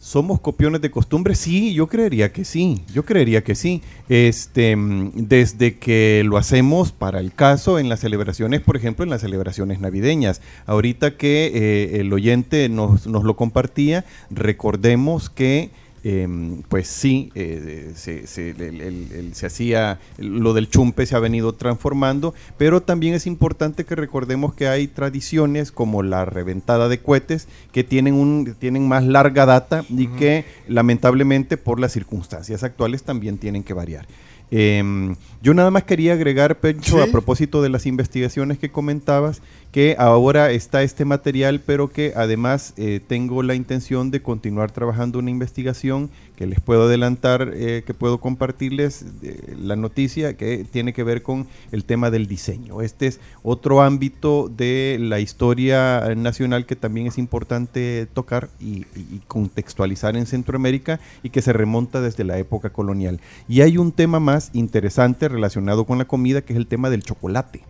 ¿Somos 0.00 0.40
copiones 0.40 0.80
de 0.80 0.90
costumbre? 0.90 1.36
Sí, 1.36 1.74
yo 1.74 1.86
creería 1.86 2.32
que 2.32 2.44
sí. 2.44 2.84
Yo 2.92 3.04
creería 3.04 3.44
que 3.44 3.54
sí. 3.54 3.82
Este, 4.08 4.74
mm, 4.74 5.12
desde 5.14 5.78
que 5.78 6.22
lo 6.26 6.38
hacemos 6.38 6.90
para 6.90 7.20
el 7.20 7.32
caso 7.32 7.78
en 7.78 7.88
las 7.88 8.00
celebraciones, 8.00 8.60
por 8.60 8.76
ejemplo, 8.76 9.04
en 9.04 9.10
las 9.10 9.20
celebraciones 9.20 9.78
navideñas. 9.80 10.40
Ahorita 10.66 11.16
que 11.16 11.52
eh, 11.54 12.00
el 12.00 12.12
oyente 12.12 12.68
nos, 12.68 13.06
nos 13.12 13.22
lo 13.24 13.36
compartía, 13.36 14.04
recordemos 14.30 15.30
que 15.30 15.70
em, 16.04 16.62
pues 16.68 16.88
sí, 16.88 17.30
eh, 17.36 17.92
se, 17.94 18.26
se- 18.26 18.50
el- 18.50 18.60
el- 18.80 19.12
el- 19.12 19.34
se 19.36 19.46
hacía, 19.46 20.00
lo 20.18 20.52
del 20.52 20.68
chumpe 20.68 21.06
se 21.06 21.14
ha 21.14 21.20
venido 21.20 21.52
transformando, 21.52 22.34
pero 22.58 22.82
también 22.82 23.14
es 23.14 23.24
importante 23.24 23.84
que 23.84 23.94
recordemos 23.94 24.52
que 24.52 24.66
hay 24.66 24.88
tradiciones 24.88 25.70
como 25.70 26.02
la 26.02 26.24
reventada 26.24 26.88
de 26.88 26.98
cohetes 26.98 27.46
que 27.70 27.84
tienen, 27.84 28.14
un, 28.14 28.56
tienen 28.58 28.88
más 28.88 29.04
larga 29.04 29.46
data 29.46 29.84
y 29.90 30.08
que 30.08 30.44
lamentablemente 30.66 31.56
por 31.56 31.78
las 31.78 31.92
circunstancias 31.92 32.64
actuales 32.64 33.04
también 33.04 33.38
tienen 33.38 33.62
que 33.62 33.72
variar. 33.72 34.08
Em, 34.54 35.14
yo 35.40 35.54
nada 35.54 35.70
más 35.70 35.84
quería 35.84 36.12
agregar, 36.12 36.58
Pencho, 36.58 36.96
Sí. 37.02 37.08
a 37.08 37.10
propósito 37.10 37.62
de 37.62 37.70
las 37.70 37.86
investigaciones 37.86 38.58
que 38.58 38.70
comentabas, 38.70 39.40
que 39.72 39.96
ahora 39.98 40.50
está 40.50 40.82
este 40.82 41.06
material, 41.06 41.60
pero 41.64 41.90
que 41.90 42.12
además 42.14 42.74
eh, 42.76 43.00
tengo 43.04 43.42
la 43.42 43.54
intención 43.54 44.10
de 44.10 44.20
continuar 44.20 44.70
trabajando 44.70 45.18
una 45.18 45.30
investigación 45.30 46.10
que 46.36 46.46
les 46.46 46.60
puedo 46.60 46.82
adelantar, 46.84 47.52
eh, 47.54 47.82
que 47.86 47.94
puedo 47.94 48.18
compartirles 48.18 49.06
eh, 49.22 49.56
la 49.58 49.74
noticia 49.74 50.36
que 50.36 50.66
tiene 50.70 50.92
que 50.92 51.04
ver 51.04 51.22
con 51.22 51.46
el 51.72 51.86
tema 51.86 52.10
del 52.10 52.26
diseño. 52.26 52.82
Este 52.82 53.06
es 53.06 53.20
otro 53.42 53.80
ámbito 53.80 54.52
de 54.54 54.98
la 55.00 55.20
historia 55.20 56.14
nacional 56.16 56.66
que 56.66 56.76
también 56.76 57.06
es 57.06 57.16
importante 57.16 58.06
tocar 58.12 58.50
y, 58.60 58.84
contextualizar 59.26 60.18
en 60.18 60.26
Centroamérica 60.26 61.00
y 61.22 61.30
que 61.30 61.40
se 61.40 61.54
remonta 61.54 62.02
desde 62.02 62.24
la 62.24 62.36
época 62.36 62.70
colonial. 62.70 63.20
Y 63.48 63.62
hay 63.62 63.78
un 63.78 63.92
tema 63.92 64.20
más 64.20 64.50
interesante 64.52 65.28
relacionado 65.28 65.86
con 65.86 65.96
la 65.96 66.04
comida, 66.04 66.42
que 66.42 66.52
es 66.52 66.58
el 66.58 66.66
tema 66.66 66.90
del 66.90 67.02
chocolate. 67.02 67.62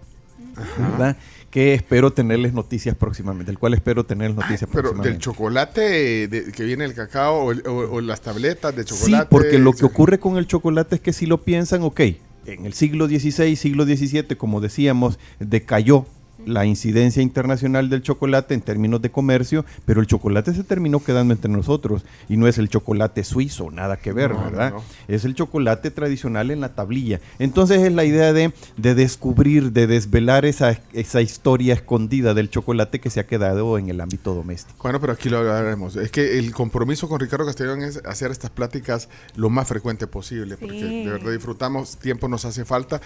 ¿verdad? 0.78 1.16
Que 1.52 1.74
espero 1.74 2.12
tenerles 2.14 2.54
noticias 2.54 2.96
próximamente, 2.96 3.50
del 3.52 3.58
cual 3.58 3.74
espero 3.74 4.04
tenerles 4.06 4.36
noticias 4.36 4.62
Pero 4.62 4.84
próximamente. 4.84 5.10
del 5.10 5.18
chocolate 5.18 6.26
de- 6.26 6.50
que 6.50 6.64
viene 6.64 6.84
el 6.86 6.94
cacao 6.94 7.44
o, 7.44 7.52
el- 7.52 7.62
o- 7.68 7.92
o 7.92 8.00
las 8.00 8.22
tabletas 8.22 8.74
de 8.74 8.84
Sí, 8.84 8.88
chocolate. 8.94 9.26
porque 9.30 9.58
lo 9.58 9.72
que 9.72 9.78
sí. 9.80 9.84
ocurre 9.84 10.18
con 10.18 10.38
el 10.38 10.46
chocolate 10.46 10.94
es 10.94 11.00
que 11.02 11.12
si 11.12 11.26
lo 11.26 11.42
piensan, 11.44 11.82
ok, 11.82 12.00
en 12.46 12.64
el 12.64 12.72
siglo 12.72 13.06
XVI, 13.06 13.54
siglo 13.54 13.84
XVII, 13.84 14.34
como 14.36 14.60
decíamos, 14.62 15.18
decayó 15.40 16.06
la 16.46 16.66
incidencia 16.66 17.22
internacional 17.22 17.88
del 17.88 18.02
chocolate 18.02 18.54
en 18.54 18.60
términos 18.60 19.00
de 19.02 19.10
comercio, 19.10 19.64
pero 19.84 20.00
el 20.00 20.06
chocolate 20.06 20.52
se 20.54 20.64
terminó 20.64 21.02
quedando 21.02 21.34
entre 21.34 21.50
nosotros 21.50 22.04
y 22.28 22.36
no 22.36 22.46
es 22.48 22.58
el 22.58 22.68
chocolate 22.68 23.24
suizo, 23.24 23.70
nada 23.70 23.96
que 23.96 24.12
ver, 24.12 24.32
No, 24.32 24.44
¿verdad? 24.44 24.72
no. 24.72 24.82
Es 25.08 25.24
el 25.24 25.34
chocolate 25.34 25.90
tradicional 25.90 26.50
en 26.50 26.60
la 26.60 26.74
tablilla. 26.74 27.20
Entonces 27.38 27.82
es 27.82 27.92
la 27.92 28.04
idea 28.04 28.32
de, 28.32 28.52
de 28.76 28.94
descubrir, 28.94 29.72
de 29.72 29.86
desvelar 29.86 30.44
esa, 30.44 30.80
esa 30.92 31.20
historia 31.20 31.74
escondida 31.74 32.34
del 32.34 32.50
chocolate 32.50 33.00
que 33.00 33.10
se 33.10 33.20
ha 33.20 33.26
quedado 33.26 33.78
en 33.78 33.88
el 33.88 34.00
ámbito 34.00 34.34
doméstico. 34.34 34.82
Bueno, 34.82 35.00
pero 35.00 35.12
aquí 35.12 35.28
lo 35.28 35.38
hablaremos. 35.38 35.96
Es 35.96 36.10
que 36.10 36.38
el 36.38 36.52
compromiso 36.52 37.08
con 37.08 37.20
Ricardo 37.20 37.46
Castellón 37.46 37.82
es 37.82 38.00
hacer 38.04 38.30
estas 38.30 38.50
pláticas 38.50 39.08
lo 39.36 39.50
más 39.50 39.68
frecuente 39.68 40.06
posible, 40.06 40.56
porque 40.56 40.82
de 40.82 41.10
verdad 41.10 41.30
disfrutamos, 41.32 41.96
tiempo 41.96 42.28
nos 42.28 42.44
hace 42.44 42.64
falta. 42.64 43.00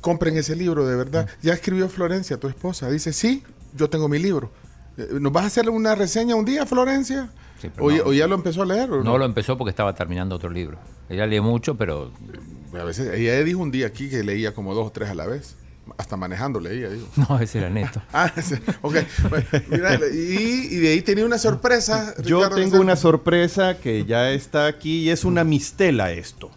Compren 0.00 0.36
ese 0.36 0.56
libro, 0.56 0.86
de 0.86 0.96
verdad. 0.96 1.28
Ya 1.42 1.52
escribió 1.52 1.88
Florencia, 1.88 2.36
tu 2.38 2.48
esposa. 2.48 2.81
Dice, 2.90 3.12
sí, 3.12 3.42
yo 3.74 3.88
tengo 3.90 4.08
mi 4.08 4.18
libro. 4.18 4.50
Eh, 4.96 5.08
¿Nos 5.20 5.32
vas 5.32 5.44
a 5.44 5.46
hacer 5.46 5.68
una 5.70 5.94
reseña 5.94 6.34
un 6.34 6.44
día, 6.44 6.66
Florencia? 6.66 7.30
Sí, 7.60 7.70
o, 7.78 7.90
ya- 7.90 7.98
no. 7.98 8.04
o 8.04 8.12
ya 8.12 8.26
lo 8.26 8.34
empezó 8.34 8.62
a 8.62 8.66
leer? 8.66 8.90
o 8.90 9.02
No 9.04 9.16
lo 9.18 9.24
empezó 9.24 9.56
porque 9.56 9.70
estaba 9.70 9.94
terminando 9.94 10.34
otro 10.36 10.50
libro. 10.50 10.78
Ella 11.08 11.26
lee 11.26 11.40
mucho, 11.40 11.76
pero 11.76 12.10
A 12.78 12.84
veces, 12.84 13.14
ella 13.18 13.42
dijo 13.44 13.60
un 13.60 13.70
día 13.70 13.86
aquí 13.86 14.08
que 14.08 14.22
leía 14.22 14.52
como 14.54 14.74
dos 14.74 14.86
o 14.88 14.90
tres 14.90 15.10
a 15.10 15.14
la 15.14 15.26
vez. 15.26 15.56
Hasta 15.98 16.16
manejando 16.16 16.60
leía, 16.60 16.88
digo. 16.90 17.06
no, 17.28 17.38
ese 17.40 17.58
era 17.58 17.68
neto. 17.70 18.00
Ah, 18.12 18.32
sí, 18.40 18.54
ok. 18.82 18.96
Bueno, 19.30 19.46
mira, 19.68 19.98
y, 20.12 20.68
y 20.70 20.76
de 20.78 20.88
ahí 20.92 21.02
tenía 21.02 21.24
una 21.26 21.38
sorpresa. 21.38 22.14
Yo 22.22 22.48
tengo 22.50 22.80
una 22.80 22.96
sorpresa 22.96 23.78
que 23.78 24.04
ya 24.04 24.30
está 24.32 24.66
aquí 24.66 25.00
y 25.00 25.10
es 25.10 25.24
una 25.24 25.42
mistela 25.44 26.12
esto. 26.12 26.50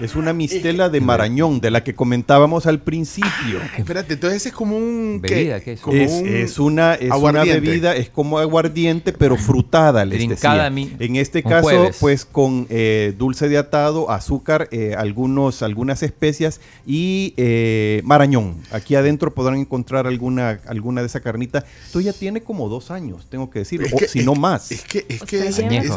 Es 0.00 0.16
una 0.16 0.32
mistela 0.32 0.88
de 0.88 1.00
Marañón, 1.00 1.60
de 1.60 1.70
la 1.70 1.84
que 1.84 1.94
comentábamos 1.94 2.66
al 2.66 2.80
principio. 2.80 3.60
Espérate, 3.76 4.14
entonces 4.14 4.38
ese 4.38 4.48
es 4.48 4.54
como 4.54 4.76
un... 4.76 5.20
¿qué? 5.24 5.34
Bebida, 5.34 5.60
¿qué 5.60 5.72
es? 5.74 5.80
Como 5.80 5.96
Es, 5.96 6.10
un 6.12 6.26
es 6.28 6.58
una, 6.58 6.94
es 6.94 7.10
una 7.12 7.44
bebida, 7.44 7.94
es 7.94 8.08
como 8.10 8.38
aguardiente, 8.38 9.12
pero 9.12 9.36
frutada, 9.36 10.04
les 10.04 10.18
Trincada 10.18 10.70
decía. 10.70 10.96
En 10.98 11.16
este 11.16 11.42
caso, 11.42 11.62
jueves. 11.68 11.96
pues 12.00 12.24
con 12.24 12.66
eh, 12.70 13.14
dulce 13.16 13.48
de 13.48 13.58
atado, 13.58 14.10
azúcar, 14.10 14.68
eh, 14.72 14.94
algunos, 14.96 15.62
algunas 15.62 16.02
especias 16.02 16.60
y 16.86 17.34
eh, 17.36 18.00
marañón. 18.04 18.56
Aquí 18.70 18.94
adentro 18.94 19.32
podrán 19.34 19.56
encontrar 19.58 20.06
alguna, 20.06 20.60
alguna 20.66 21.02
de 21.02 21.06
esa 21.06 21.20
carnita. 21.20 21.64
Esto 21.84 22.00
ya 22.00 22.12
tiene 22.12 22.40
como 22.42 22.68
dos 22.68 22.90
años, 22.90 23.26
tengo 23.28 23.50
que 23.50 23.60
decir, 23.60 23.82
Es 23.82 23.92
o 23.92 23.96
que- 23.96 24.08
si 24.08 24.24
no 24.24 24.34
más. 24.34 24.72
Es 24.72 24.82
que, 24.84 25.04
es 25.08 25.22
O 25.22 25.26
que 25.26 25.52
sea, 25.52 25.68
es. 25.70 25.92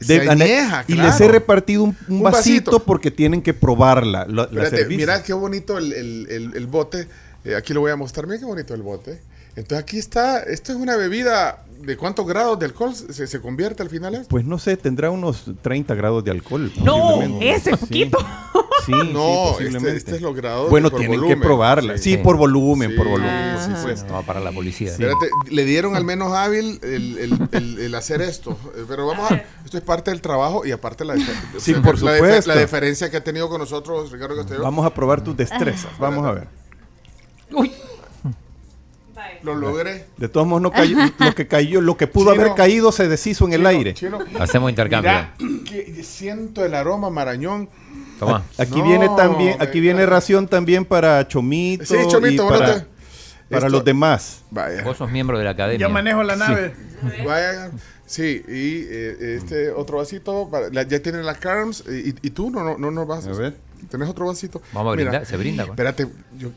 Se 0.00 0.20
De- 0.20 0.28
añeja, 0.30 0.84
y 0.88 0.94
les 0.94 1.20
he 1.20 1.28
repartido 1.28 1.84
un, 1.84 1.96
un 2.08 2.16
Un 2.16 2.22
vasito, 2.22 2.70
vasito. 2.72 2.84
porque 2.84 3.10
tienen 3.10 3.42
que 3.42 3.54
probarla. 3.54 4.26
la- 4.28 4.44
Espérate, 4.44 4.86
qué 5.22 5.32
bonito 5.32 5.78
el, 5.78 5.92
el- 5.92 6.26
el- 6.30 6.52
el 6.56 6.66
bote. 6.66 7.08
Eh, 7.44 7.54
aquí 7.54 7.72
lo 7.72 7.80
voy 7.80 7.90
a 7.92 7.96
mostrar. 7.96 8.26
Mira 8.26 8.38
qué 8.40 8.44
bonito 8.44 8.74
el 8.74 8.82
bote. 8.82 9.20
Entonces 9.56 9.78
aquí 9.78 9.98
está. 9.98 10.40
Esto 10.40 10.72
es 10.72 10.78
una 10.78 10.96
bebida. 10.96 11.62
¿De 11.80 11.96
cuántos 11.98 12.26
grados 12.26 12.58
de 12.58 12.64
alcohol 12.66 12.94
se, 12.94 13.26
se 13.26 13.40
convierte 13.40 13.82
al 13.82 13.90
final 13.90 14.14
esto? 14.14 14.28
Pues 14.28 14.44
no 14.46 14.58
sé, 14.58 14.76
tendrá 14.78 15.10
unos 15.10 15.44
30 15.60 15.94
grados 15.94 16.24
de 16.24 16.30
alcohol. 16.30 16.72
No, 16.82 17.20
ese 17.40 17.72
Sí. 17.72 17.76
poquito. 17.76 18.18
Sí, 18.86 18.92
No, 19.12 19.56
sí, 19.58 19.64
este, 19.66 19.96
este 19.96 20.14
es 20.16 20.22
los 20.22 20.34
grados. 20.34 20.70
Bueno, 20.70 20.90
por 20.90 21.00
tienen 21.00 21.18
volumen. 21.18 21.38
que 21.38 21.44
probarla. 21.44 21.98
Sí, 21.98 22.12
Sí. 22.12 22.16
por 22.18 22.36
volumen, 22.36 22.90
Sí, 22.92 22.96
por 22.96 23.08
volumen, 23.08 23.56
sí, 23.58 23.64
por 23.66 23.74
sí. 23.74 23.80
supuesto. 23.80 24.12
No 24.12 24.22
para 24.22 24.40
la 24.40 24.52
policía. 24.52 24.90
Espérate, 24.92 25.28
le 25.50 25.64
dieron 25.64 25.96
al 25.96 26.04
menos 26.04 26.32
hábil 26.32 26.78
el, 26.82 27.18
el- 27.18 27.48
el- 27.52 27.78
el 27.80 27.94
hacer 27.94 28.22
esto. 28.22 28.56
Eh, 28.76 28.84
Pero 28.88 29.06
vamos 29.06 29.30
a. 29.30 29.34
Esto 29.64 29.76
es 29.76 29.82
parte 29.84 30.10
del 30.12 30.20
trabajo 30.22 30.64
y 30.64 30.70
aparte 30.72 31.04
la, 31.04 31.16
Sí, 31.16 31.22
o 31.56 31.60
sea, 31.60 31.82
por 31.82 32.00
la 32.02 32.14
supuesto. 32.16 32.48
la 32.54 32.56
deferencia 32.60 33.10
que 33.10 33.16
ha 33.18 33.24
tenido 33.24 33.48
con 33.48 33.58
nosotros 33.60 34.10
Ricardo 34.12 34.36
Castellón. 34.36 34.62
Vamos 34.62 34.86
a 34.86 34.94
probar 34.94 35.22
tus 35.22 35.36
destrezas. 35.36 35.90
Vamos 35.98 36.24
a 36.24 36.32
ver. 36.32 36.48
Uy, 37.52 37.72
Lo 39.54 39.60
logré. 39.60 40.06
De 40.16 40.28
todos 40.28 40.46
modos, 40.46 40.62
no 40.62 40.70
cayó, 40.72 40.96
lo 41.18 41.34
que 41.34 41.46
cayó, 41.46 41.80
lo 41.80 41.96
que 41.96 42.06
pudo 42.06 42.32
Chino. 42.32 42.42
haber 42.44 42.54
caído 42.54 42.92
se 42.92 43.08
deshizo 43.08 43.46
en 43.46 43.52
el 43.54 43.66
aire. 43.66 43.94
chino. 43.94 44.18
Hacemos 44.38 44.70
intercambio. 44.70 45.10
Mira, 45.38 45.64
que 45.64 46.02
siento 46.02 46.64
el 46.64 46.74
aroma 46.74 47.10
marañón. 47.10 47.68
Toma. 48.18 48.44
Aquí 48.58 48.78
No, 48.78 48.84
viene 48.84 49.08
también, 49.16 49.56
aquí 49.60 49.78
viene 49.80 50.06
ración 50.06 50.48
también 50.48 50.84
para 50.84 51.26
Chomito, 51.28 51.84
Sí, 51.84 51.96
Chomito, 52.08 52.46
y 52.46 52.48
para, 52.48 52.66
te- 52.80 52.86
para 53.50 53.58
esto- 53.66 53.68
los 53.68 53.84
demás. 53.84 54.42
Vaya. 54.50 54.82
Vos 54.82 54.96
sos 54.96 55.10
miembro 55.10 55.36
de 55.38 55.44
la 55.44 55.50
academia. 55.50 55.86
Yo 55.86 55.92
manejo 55.92 56.22
la 56.22 56.36
nave. 56.36 56.74
Vaya. 57.26 57.70
Sí, 58.06 58.42
y 58.48 58.86
eh, 58.88 59.36
este 59.36 59.70
otro 59.70 59.98
vasito. 59.98 60.48
para- 60.50 60.70
la- 60.70 60.84
ya 60.84 61.00
tienen 61.00 61.26
las 61.26 61.38
carms. 61.38 61.84
Y, 61.88 62.14
y 62.22 62.30
tú 62.30 62.50
no, 62.50 62.62
no, 62.64 62.78
no, 62.78 62.90
no 62.90 63.04
vas 63.04 63.26
A 63.26 63.32
ver. 63.32 63.56
¿Tenés 63.90 64.08
otro 64.08 64.26
vasito? 64.26 64.60
Vamos 64.72 64.92
a 64.92 64.96
Mira, 64.96 65.10
brindar, 65.10 65.26
se 65.26 65.36
brinda. 65.36 65.64
pues. 65.66 65.70
Espérate, 65.78 66.08
yo- 66.38 66.52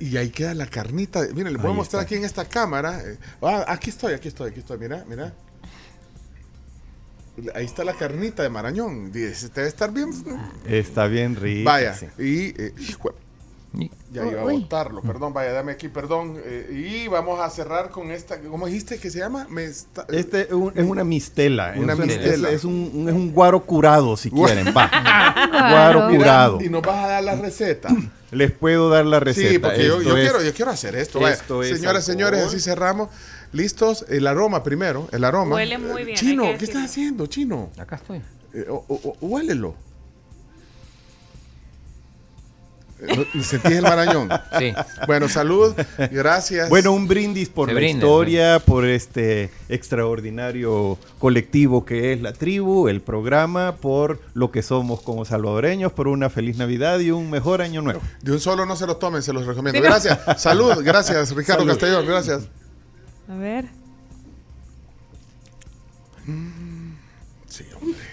y 0.00 0.16
ahí 0.16 0.30
queda 0.30 0.54
la 0.54 0.66
carnita. 0.66 1.20
Mira, 1.34 1.50
le 1.50 1.58
voy 1.58 1.70
a 1.70 1.74
mostrar 1.74 2.02
está. 2.02 2.06
aquí 2.06 2.14
en 2.16 2.24
esta 2.24 2.44
cámara. 2.44 3.00
eh, 3.04 3.18
ah, 3.42 3.64
aquí 3.68 3.90
estoy, 3.90 4.14
aquí 4.14 4.28
estoy, 4.28 4.50
aquí 4.50 4.60
estoy. 4.60 4.78
Mira, 4.78 5.04
mira. 5.08 5.32
Ahí 7.54 7.64
está 7.64 7.82
la 7.82 7.94
carnita 7.94 8.42
de 8.42 8.50
Marañón. 8.50 9.10
Dice, 9.10 9.48
debe 9.54 9.68
estar 9.68 9.90
bien. 9.92 10.10
Está 10.66 11.06
bien 11.06 11.34
rico. 11.34 11.64
Vaya, 11.70 11.94
sí. 11.94 12.06
y 12.18 12.48
eh, 12.62 12.74
ya 14.12 14.26
iba 14.30 14.42
a 14.42 14.44
Uy. 14.44 14.60
botarlo, 14.60 15.00
perdón, 15.00 15.32
vaya, 15.32 15.52
dame 15.52 15.72
aquí, 15.72 15.88
perdón. 15.88 16.36
eh, 16.44 17.02
y 17.04 17.08
vamos 17.08 17.40
a 17.40 17.48
cerrar 17.50 17.90
con 17.90 18.10
esta, 18.10 18.38
¿cómo 18.40 18.66
dijiste 18.66 18.98
que 18.98 19.10
se 19.10 19.18
llama? 19.20 19.46
Me 19.48 19.64
está- 19.64 20.04
Este 20.10 20.42
es, 20.42 20.52
un- 20.52 20.72
es 20.74 20.84
una 20.84 21.04
mistela. 21.04 21.72
Una 21.76 21.94
es, 21.94 21.98
un- 21.98 22.06
mistela. 22.06 22.48
Es, 22.50 22.54
es 22.56 22.64
un, 22.64 22.90
un- 22.94 23.08
es 23.08 23.14
un 23.14 23.32
guaro 23.32 23.64
curado, 23.64 24.16
si 24.16 24.30
quieren. 24.30 24.74
Va. 24.76 24.90
Guaro. 25.70 26.08
curado. 26.10 26.58
Y 26.60 26.68
nos 26.68 26.82
vas 26.82 27.04
a 27.04 27.08
dar 27.08 27.24
la 27.24 27.36
receta. 27.36 27.88
Les 28.30 28.50
puedo 28.50 28.88
dar 28.90 29.04
la 29.06 29.20
receta. 29.20 29.48
Sí, 29.50 29.58
porque 29.58 29.86
yo, 29.86 29.98
Esto 29.98 30.08
yo 30.10 30.16
es- 30.16 30.22
quiero, 30.30 30.42
yo 30.44 30.54
quiero 30.54 30.70
hacer 30.70 30.96
esto. 30.96 31.20
vaya. 31.20 31.34
esto 31.34 31.62
es 31.62 31.78
Señoras, 31.78 32.04
señores, 32.04 32.40
así 32.44 32.60
cerramos. 32.60 33.08
¿Listos? 33.52 34.06
El 34.08 34.26
aroma 34.26 34.62
primero, 34.62 35.08
el 35.12 35.24
aroma. 35.24 35.56
Huele 35.56 35.76
muy 35.78 36.04
bien, 36.04 36.16
Chino, 36.16 36.44
¿qué 36.58 36.64
estás 36.64 36.84
haciendo, 36.86 37.26
Chino? 37.26 37.70
Acá 37.78 37.96
estoy. 37.96 38.22
Eh, 38.54 38.64
o- 38.70 38.84
o- 38.88 39.00
o- 39.10 39.16
huélelo. 39.26 39.74
¿Sentís 43.42 43.72
el 43.72 43.82
marañón? 43.82 44.28
Sí. 44.58 44.72
Bueno, 45.06 45.28
salud, 45.28 45.74
gracias. 46.10 46.68
Bueno, 46.68 46.92
un 46.92 47.08
brindis 47.08 47.48
por 47.48 47.68
Se 47.68 47.74
la 47.74 47.82
historia, 47.82 48.58
por 48.60 48.84
este 48.84 49.50
extraordinario 49.68 50.98
colectivo 51.18 51.84
que 51.84 52.12
es 52.12 52.22
la 52.22 52.32
tribu, 52.32 52.88
el 52.88 53.00
programa, 53.00 53.76
por 53.76 54.20
lo 54.34 54.50
que 54.50 54.62
somos 54.62 55.00
como 55.02 55.24
salvadoreños, 55.24 55.92
por 55.92 56.08
una 56.08 56.30
feliz 56.30 56.56
Navidad 56.56 57.00
y 57.00 57.10
un 57.10 57.30
mejor 57.30 57.62
año 57.62 57.82
nuevo. 57.82 58.00
De 58.22 58.32
un 58.32 58.40
solo 58.40 58.66
no 58.66 58.76
se 58.76 58.86
los 58.86 58.98
tomen, 58.98 59.22
se 59.22 59.32
los 59.32 59.46
recomiendo. 59.46 59.78
Sí, 59.78 59.82
no. 59.82 59.90
Gracias. 59.90 60.40
Salud, 60.40 60.82
gracias, 60.84 61.34
Ricardo 61.34 61.62
Salud. 61.62 61.72
Castellón, 61.72 62.06
gracias. 62.06 62.42
A 63.28 63.36
ver. 63.36 63.66
Sí, 67.48 67.64
hombre. 67.80 68.11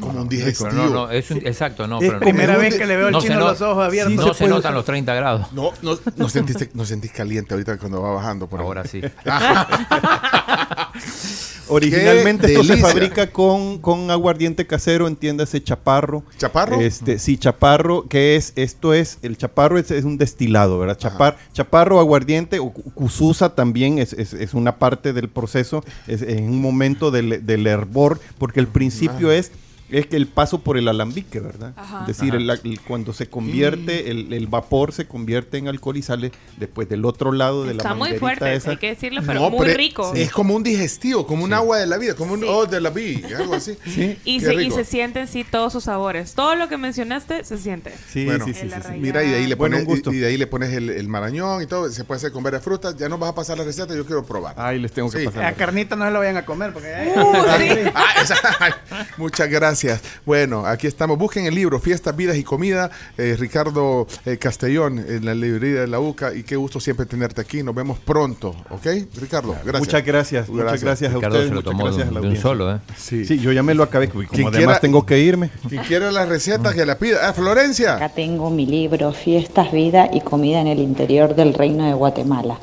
Como 0.00 0.22
un 0.22 0.28
Pero 0.28 0.44
digestivo. 0.44 0.70
no, 0.72 0.88
no, 0.90 1.10
es 1.10 1.30
un- 1.30 1.46
exacto, 1.46 1.86
no. 1.86 1.96
Es 2.00 2.08
pero 2.08 2.14
no- 2.14 2.20
Primera 2.20 2.56
vez 2.56 2.74
que 2.74 2.86
le 2.86 2.96
veo 2.96 3.06
al 3.06 3.12
no 3.12 3.20
se 3.20 3.28
chino 3.28 3.40
no- 3.40 3.46
los 3.48 3.60
ojos 3.60 3.84
abiertos. 3.84 4.14
no 4.16 4.22
se 4.28 4.34
se 4.34 4.38
puede- 4.44 4.54
notan 4.54 4.74
los 4.74 4.84
30 4.84 5.14
grados. 5.14 5.52
No, 5.52 5.70
no, 5.82 5.98
no 6.16 6.28
sentiste, 6.28 6.70
no 6.74 6.84
sentís 6.84 7.12
caliente 7.12 7.54
ahorita 7.54 7.78
cuando 7.78 8.02
va 8.02 8.14
bajando 8.14 8.48
por 8.48 8.60
ahí. 8.60 8.66
Ahora 8.66 8.84
sí. 8.84 9.00
Originalmente 11.68 12.46
esto 12.46 12.62
se 12.62 12.76
fabrica 12.76 13.32
con, 13.32 13.78
con 13.78 14.10
aguardiente 14.12 14.66
casero, 14.68 15.08
entiéndase 15.08 15.60
chaparro. 15.62 16.22
¿Chaparro? 16.38 16.80
Este, 16.80 17.18
sí, 17.18 17.38
chaparro, 17.38 18.06
que 18.08 18.36
es, 18.36 18.52
esto 18.54 18.94
es, 18.94 19.18
el 19.22 19.36
chaparro 19.36 19.76
es, 19.78 19.90
es 19.90 20.04
un 20.04 20.16
destilado, 20.16 20.78
¿verdad? 20.78 20.96
Chapar, 20.96 21.36
chaparro, 21.52 21.98
aguardiente, 21.98 22.60
o 22.60 22.70
cu- 22.70 22.92
cususa 22.92 23.54
también 23.56 23.98
es, 23.98 24.12
es- 24.12 24.32
es 24.32 24.54
una 24.54 24.78
parte 24.78 25.12
del 25.12 25.28
proceso, 25.28 25.84
es 26.06 26.22
en 26.22 26.44
un 26.50 26.60
momento 26.60 27.10
del, 27.10 27.44
del 27.44 27.66
hervor, 27.66 28.20
porque 28.38 28.60
el 28.60 28.68
principio 28.68 29.32
es 29.32 29.50
es 29.90 30.06
que 30.06 30.16
el 30.16 30.26
paso 30.26 30.60
por 30.60 30.76
el 30.78 30.88
alambique, 30.88 31.40
¿verdad? 31.40 31.72
Ajá. 31.76 32.00
Es 32.02 32.06
decir, 32.18 32.34
el- 32.34 32.48
el- 32.50 32.80
cuando 32.80 33.12
se 33.12 33.28
convierte, 33.28 34.10
el, 34.10 34.32
el 34.32 34.46
vapor 34.46 34.92
se 34.92 35.06
convierte 35.06 35.58
en 35.58 35.68
alcohol 35.68 35.96
y 35.96 36.02
sale 36.02 36.32
después 36.56 36.88
del 36.88 37.04
otro 37.04 37.32
lado 37.32 37.62
de 37.64 37.74
la 37.74 37.78
Está 37.82 37.90
muy 37.94 38.10
manguerita 38.10 38.20
fuerte, 38.20 38.54
esa. 38.54 38.70
hay 38.70 38.76
que 38.78 38.88
decirlo, 38.88 39.22
pero 39.26 39.40
No, 39.40 39.50
muy 39.50 39.66
pero 39.66 39.76
rico. 39.78 40.12
Es 40.14 40.30
como 40.32 40.54
un 40.54 40.62
digestivo, 40.62 41.26
como 41.26 41.44
un 41.44 41.52
agua 41.52 41.78
de 41.78 41.86
la 41.86 41.98
vida, 41.98 42.14
como 42.14 42.34
un 42.34 42.44
oh 42.44 42.66
de 42.66 42.80
la 42.80 42.90
vida, 42.90 43.38
algo 43.38 43.54
así. 43.54 43.76
Sí, 43.86 44.18
Y 44.24 44.40
se, 44.40 44.54
y 44.54 44.70
se 44.70 44.84
sienten, 44.84 45.28
sí, 45.28 45.44
todos 45.48 45.72
sus 45.72 45.84
sabores. 45.84 46.34
Todo 46.34 46.54
lo 46.56 46.68
que 46.68 46.76
mencionaste 46.76 47.44
se 47.44 47.56
siente. 47.58 47.92
sí, 48.10 48.24
Bueno. 48.24 48.44
sí, 48.44 48.54
sí. 48.54 48.68
Mira, 48.98 49.22
y 49.24 49.30
de 49.30 49.36
ahí 49.36 49.46
le 49.46 49.54
Bueno, 49.54 49.76
pones, 49.76 49.88
un 49.88 49.94
gusto. 49.94 50.12
y, 50.12 50.18
de 50.18 50.26
ahí 50.26 50.36
le 50.36 50.46
pones 50.46 50.72
el, 50.72 50.90
el 50.90 51.08
marañón 51.08 51.62
y 51.62 51.66
todo. 51.66 51.88
Se 51.90 52.04
puede 52.04 52.16
hacer 52.18 52.32
con 52.32 52.42
varias 52.42 52.62
frutas. 52.62 52.96
Ya 52.96 53.08
no 53.08 53.18
vas 53.18 53.30
a 53.30 53.34
pasar 53.34 53.56
la 53.58 53.64
receta, 53.64 53.94
yo 53.94 54.04
quiero 54.04 54.24
probar. 54.24 54.54
Ay, 54.58 54.78
les 54.80 54.92
tengo 54.92 55.10
que 55.10 55.20
Sí. 55.20 55.24
pasar. 55.26 55.42
La 55.42 55.52
carnita 55.54 55.96
no 55.96 56.04
se 56.04 56.10
la 56.10 56.18
vayan 56.18 56.36
a 56.36 56.44
comer 56.44 56.72
porque 56.72 56.92
Ah, 57.94 58.04
esa- 58.22 58.36
ay, 58.60 58.72
muchas 59.16 59.48
gracias. 59.48 59.75
Bueno, 60.24 60.66
aquí 60.66 60.86
estamos. 60.86 61.18
Busquen 61.18 61.46
el 61.46 61.54
libro 61.54 61.78
Fiestas, 61.80 62.16
Vidas 62.16 62.36
y 62.36 62.44
Comida. 62.44 62.90
eh, 63.18 63.36
Ricardo 63.38 64.06
eh, 64.24 64.36
Castellón 64.38 64.98
en 64.98 65.24
la 65.24 65.34
librería 65.34 65.80
de 65.82 65.86
la 65.86 66.00
UCA. 66.00 66.34
Y 66.34 66.42
qué 66.42 66.56
gusto 66.56 66.80
siempre 66.80 67.06
tenerte 67.06 67.40
aquí. 67.40 67.62
Nos 67.62 67.74
vemos 67.74 67.98
pronto. 67.98 68.54
¿Ok? 68.70 68.86
Ricardo, 69.20 69.52
gracias. 69.64 69.78
Muchas 69.80 70.04
gracias, 70.04 70.48
muchas 70.48 70.64
Gracias. 70.64 70.82
gracias 70.82 71.10
a 71.12 71.14
Ricardo 71.16 71.36
ustedes. 71.36 71.48
se 71.48 71.54
lo 71.54 71.60
muchas 71.60 71.70
tomó 71.72 71.84
de 71.84 71.90
gracias 71.90 72.06
a 72.06 72.08
un, 72.08 72.14
la 72.14 72.20
de 72.20 72.26
un 72.26 72.32
audiencia. 72.32 72.50
solo, 72.50 72.74
¿eh? 72.74 72.78
Sí. 72.96 73.24
Sí, 73.24 73.38
yo 73.38 73.52
ya 73.52 73.62
me 73.62 73.74
lo 73.74 73.82
acabé, 73.82 74.08
como 74.08 74.22
Quien 74.28 74.46
además 74.48 74.56
quiera- 74.56 74.80
tengo 74.80 75.06
que 75.06 75.18
irme. 75.20 75.50
Quien 75.68 75.82
quiera 75.84 76.10
la 76.12 76.24
receta, 76.26 76.72
que 76.74 76.84
la 76.86 76.98
pida. 76.98 77.28
Ah, 77.28 77.32
Florencia. 77.32 77.96
Acá 77.96 78.08
tengo 78.10 78.50
mi 78.50 78.66
libro 78.66 79.12
Fiestas, 79.12 79.72
Vida 79.72 80.08
y 80.12 80.20
Comida 80.20 80.60
en 80.60 80.66
el 80.68 80.78
Interior 80.80 81.34
del 81.34 81.54
Reino 81.54 81.84
de 81.86 81.92
Guatemala. 81.94 82.58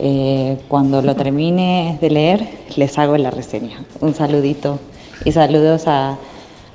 Eh, 0.00 0.58
cuando 0.68 1.02
lo 1.02 1.16
termine 1.16 1.98
de 2.00 2.10
leer, 2.10 2.48
les 2.76 2.96
hago 2.98 3.16
la 3.16 3.30
reseña. 3.30 3.84
Un 4.00 4.14
saludito 4.14 4.78
y 5.24 5.32
saludos 5.32 5.84
a, 5.86 6.16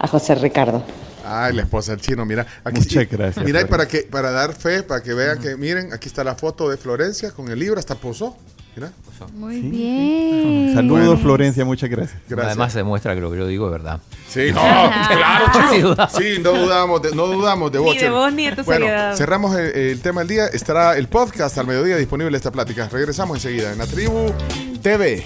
a 0.03 0.07
José 0.07 0.35
Ricardo. 0.35 0.83
Ay, 1.25 1.53
la 1.53 1.61
esposa 1.61 1.93
del 1.93 2.01
chino, 2.01 2.25
mira. 2.25 2.45
Aquí, 2.65 2.79
Muchas 2.79 3.09
gracias, 3.09 3.45
Mira, 3.45 3.61
y 3.61 3.65
para, 3.65 3.87
que, 3.87 3.99
para 4.03 4.31
dar 4.31 4.53
fe, 4.53 4.83
para 4.83 5.01
que 5.01 5.13
vean 5.13 5.39
que, 5.39 5.55
miren, 5.55 5.93
aquí 5.93 6.09
está 6.09 6.21
la 6.23 6.35
foto 6.35 6.69
de 6.69 6.75
Florencia 6.75 7.31
con 7.31 7.47
el 7.49 7.57
libro, 7.57 7.79
hasta 7.79 7.95
posó. 7.95 8.35
Mira, 8.75 8.91
Muy 9.35 9.61
bien. 9.61 10.73
Saludos, 10.73 11.05
Bueno. 11.05 11.21
Florencia, 11.21 11.63
muchas 11.63 11.89
gracias. 11.89 12.19
gracias. 12.27 12.47
Además 12.47 12.73
demuestra 12.73 13.13
que 13.15 13.21
lo 13.21 13.31
que 13.31 13.37
yo 13.37 13.47
digo 13.47 13.67
es 13.67 13.71
verdad. 13.71 13.99
Sí, 14.27 14.47
no, 14.51 14.59
claro, 14.61 15.45
Sí, 15.69 15.75
chino. 15.75 15.89
dudaba. 15.89 16.09
Sí, 16.09 16.37
no 16.41 16.51
dudamos 16.53 17.01
de, 17.03 17.15
no 17.15 17.27
dudamos 17.27 17.71
de 17.71 17.77
Ni 17.79 17.85
vos. 17.85 17.93
de 17.93 17.99
chino. 18.01 18.13
vos 18.15 18.33
ni 18.33 18.45
de 18.49 18.55
tu 18.57 18.63
Bueno, 18.63 18.85
seriedad. 18.87 19.15
cerramos 19.15 19.55
el, 19.55 19.65
el 19.75 20.01
tema 20.01 20.21
del 20.21 20.27
día. 20.27 20.47
Estará 20.47 20.97
el 20.97 21.07
podcast 21.07 21.57
al 21.57 21.67
mediodía 21.67 21.95
disponible 21.97 22.35
esta 22.35 22.51
plática. 22.51 22.89
Regresamos 22.91 23.37
enseguida 23.37 23.71
en 23.71 23.77
la 23.77 23.85
tribu 23.87 24.33
TV. 24.81 25.23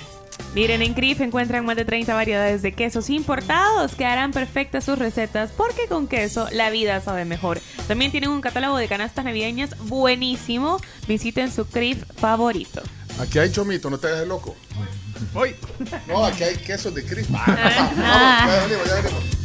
Miren, 0.57 0.81
en 0.81 0.95
CRIF 0.95 1.21
encuentran 1.21 1.65
más 1.65 1.75
de 1.75 1.85
30 1.85 2.15
variedades 2.15 2.63
de 2.63 2.71
quesos 2.71 3.11
importados 3.11 3.93
que 3.93 4.07
harán 4.07 4.31
perfectas 4.31 4.85
sus 4.85 4.97
recetas 4.97 5.51
porque 5.55 5.85
con 5.87 6.07
queso 6.07 6.47
la 6.51 6.71
vida 6.71 6.99
sabe 6.99 7.25
mejor. 7.25 7.61
También 7.87 8.09
tienen 8.09 8.31
un 8.31 8.41
catálogo 8.41 8.75
de 8.75 8.87
canastas 8.87 9.23
navideñas 9.23 9.77
buenísimo. 9.81 10.81
Visiten 11.07 11.51
su 11.51 11.67
CRIF 11.67 12.03
favorito. 12.19 12.81
Aquí 13.19 13.37
hay 13.37 13.51
chomito, 13.51 13.91
no 13.91 13.99
te 13.99 14.07
hagas 14.07 14.27
loco. 14.27 14.55
No, 16.07 16.25
aquí 16.25 16.43
hay 16.43 16.55
quesos 16.55 16.91
de 16.95 17.05
crispa. 17.05 17.43
Ah. 17.99 18.47
Vamos, 18.47 18.55
ya 18.55 18.63
venimos, 18.63 18.87
ya 18.87 18.95
venimos. 18.95 19.37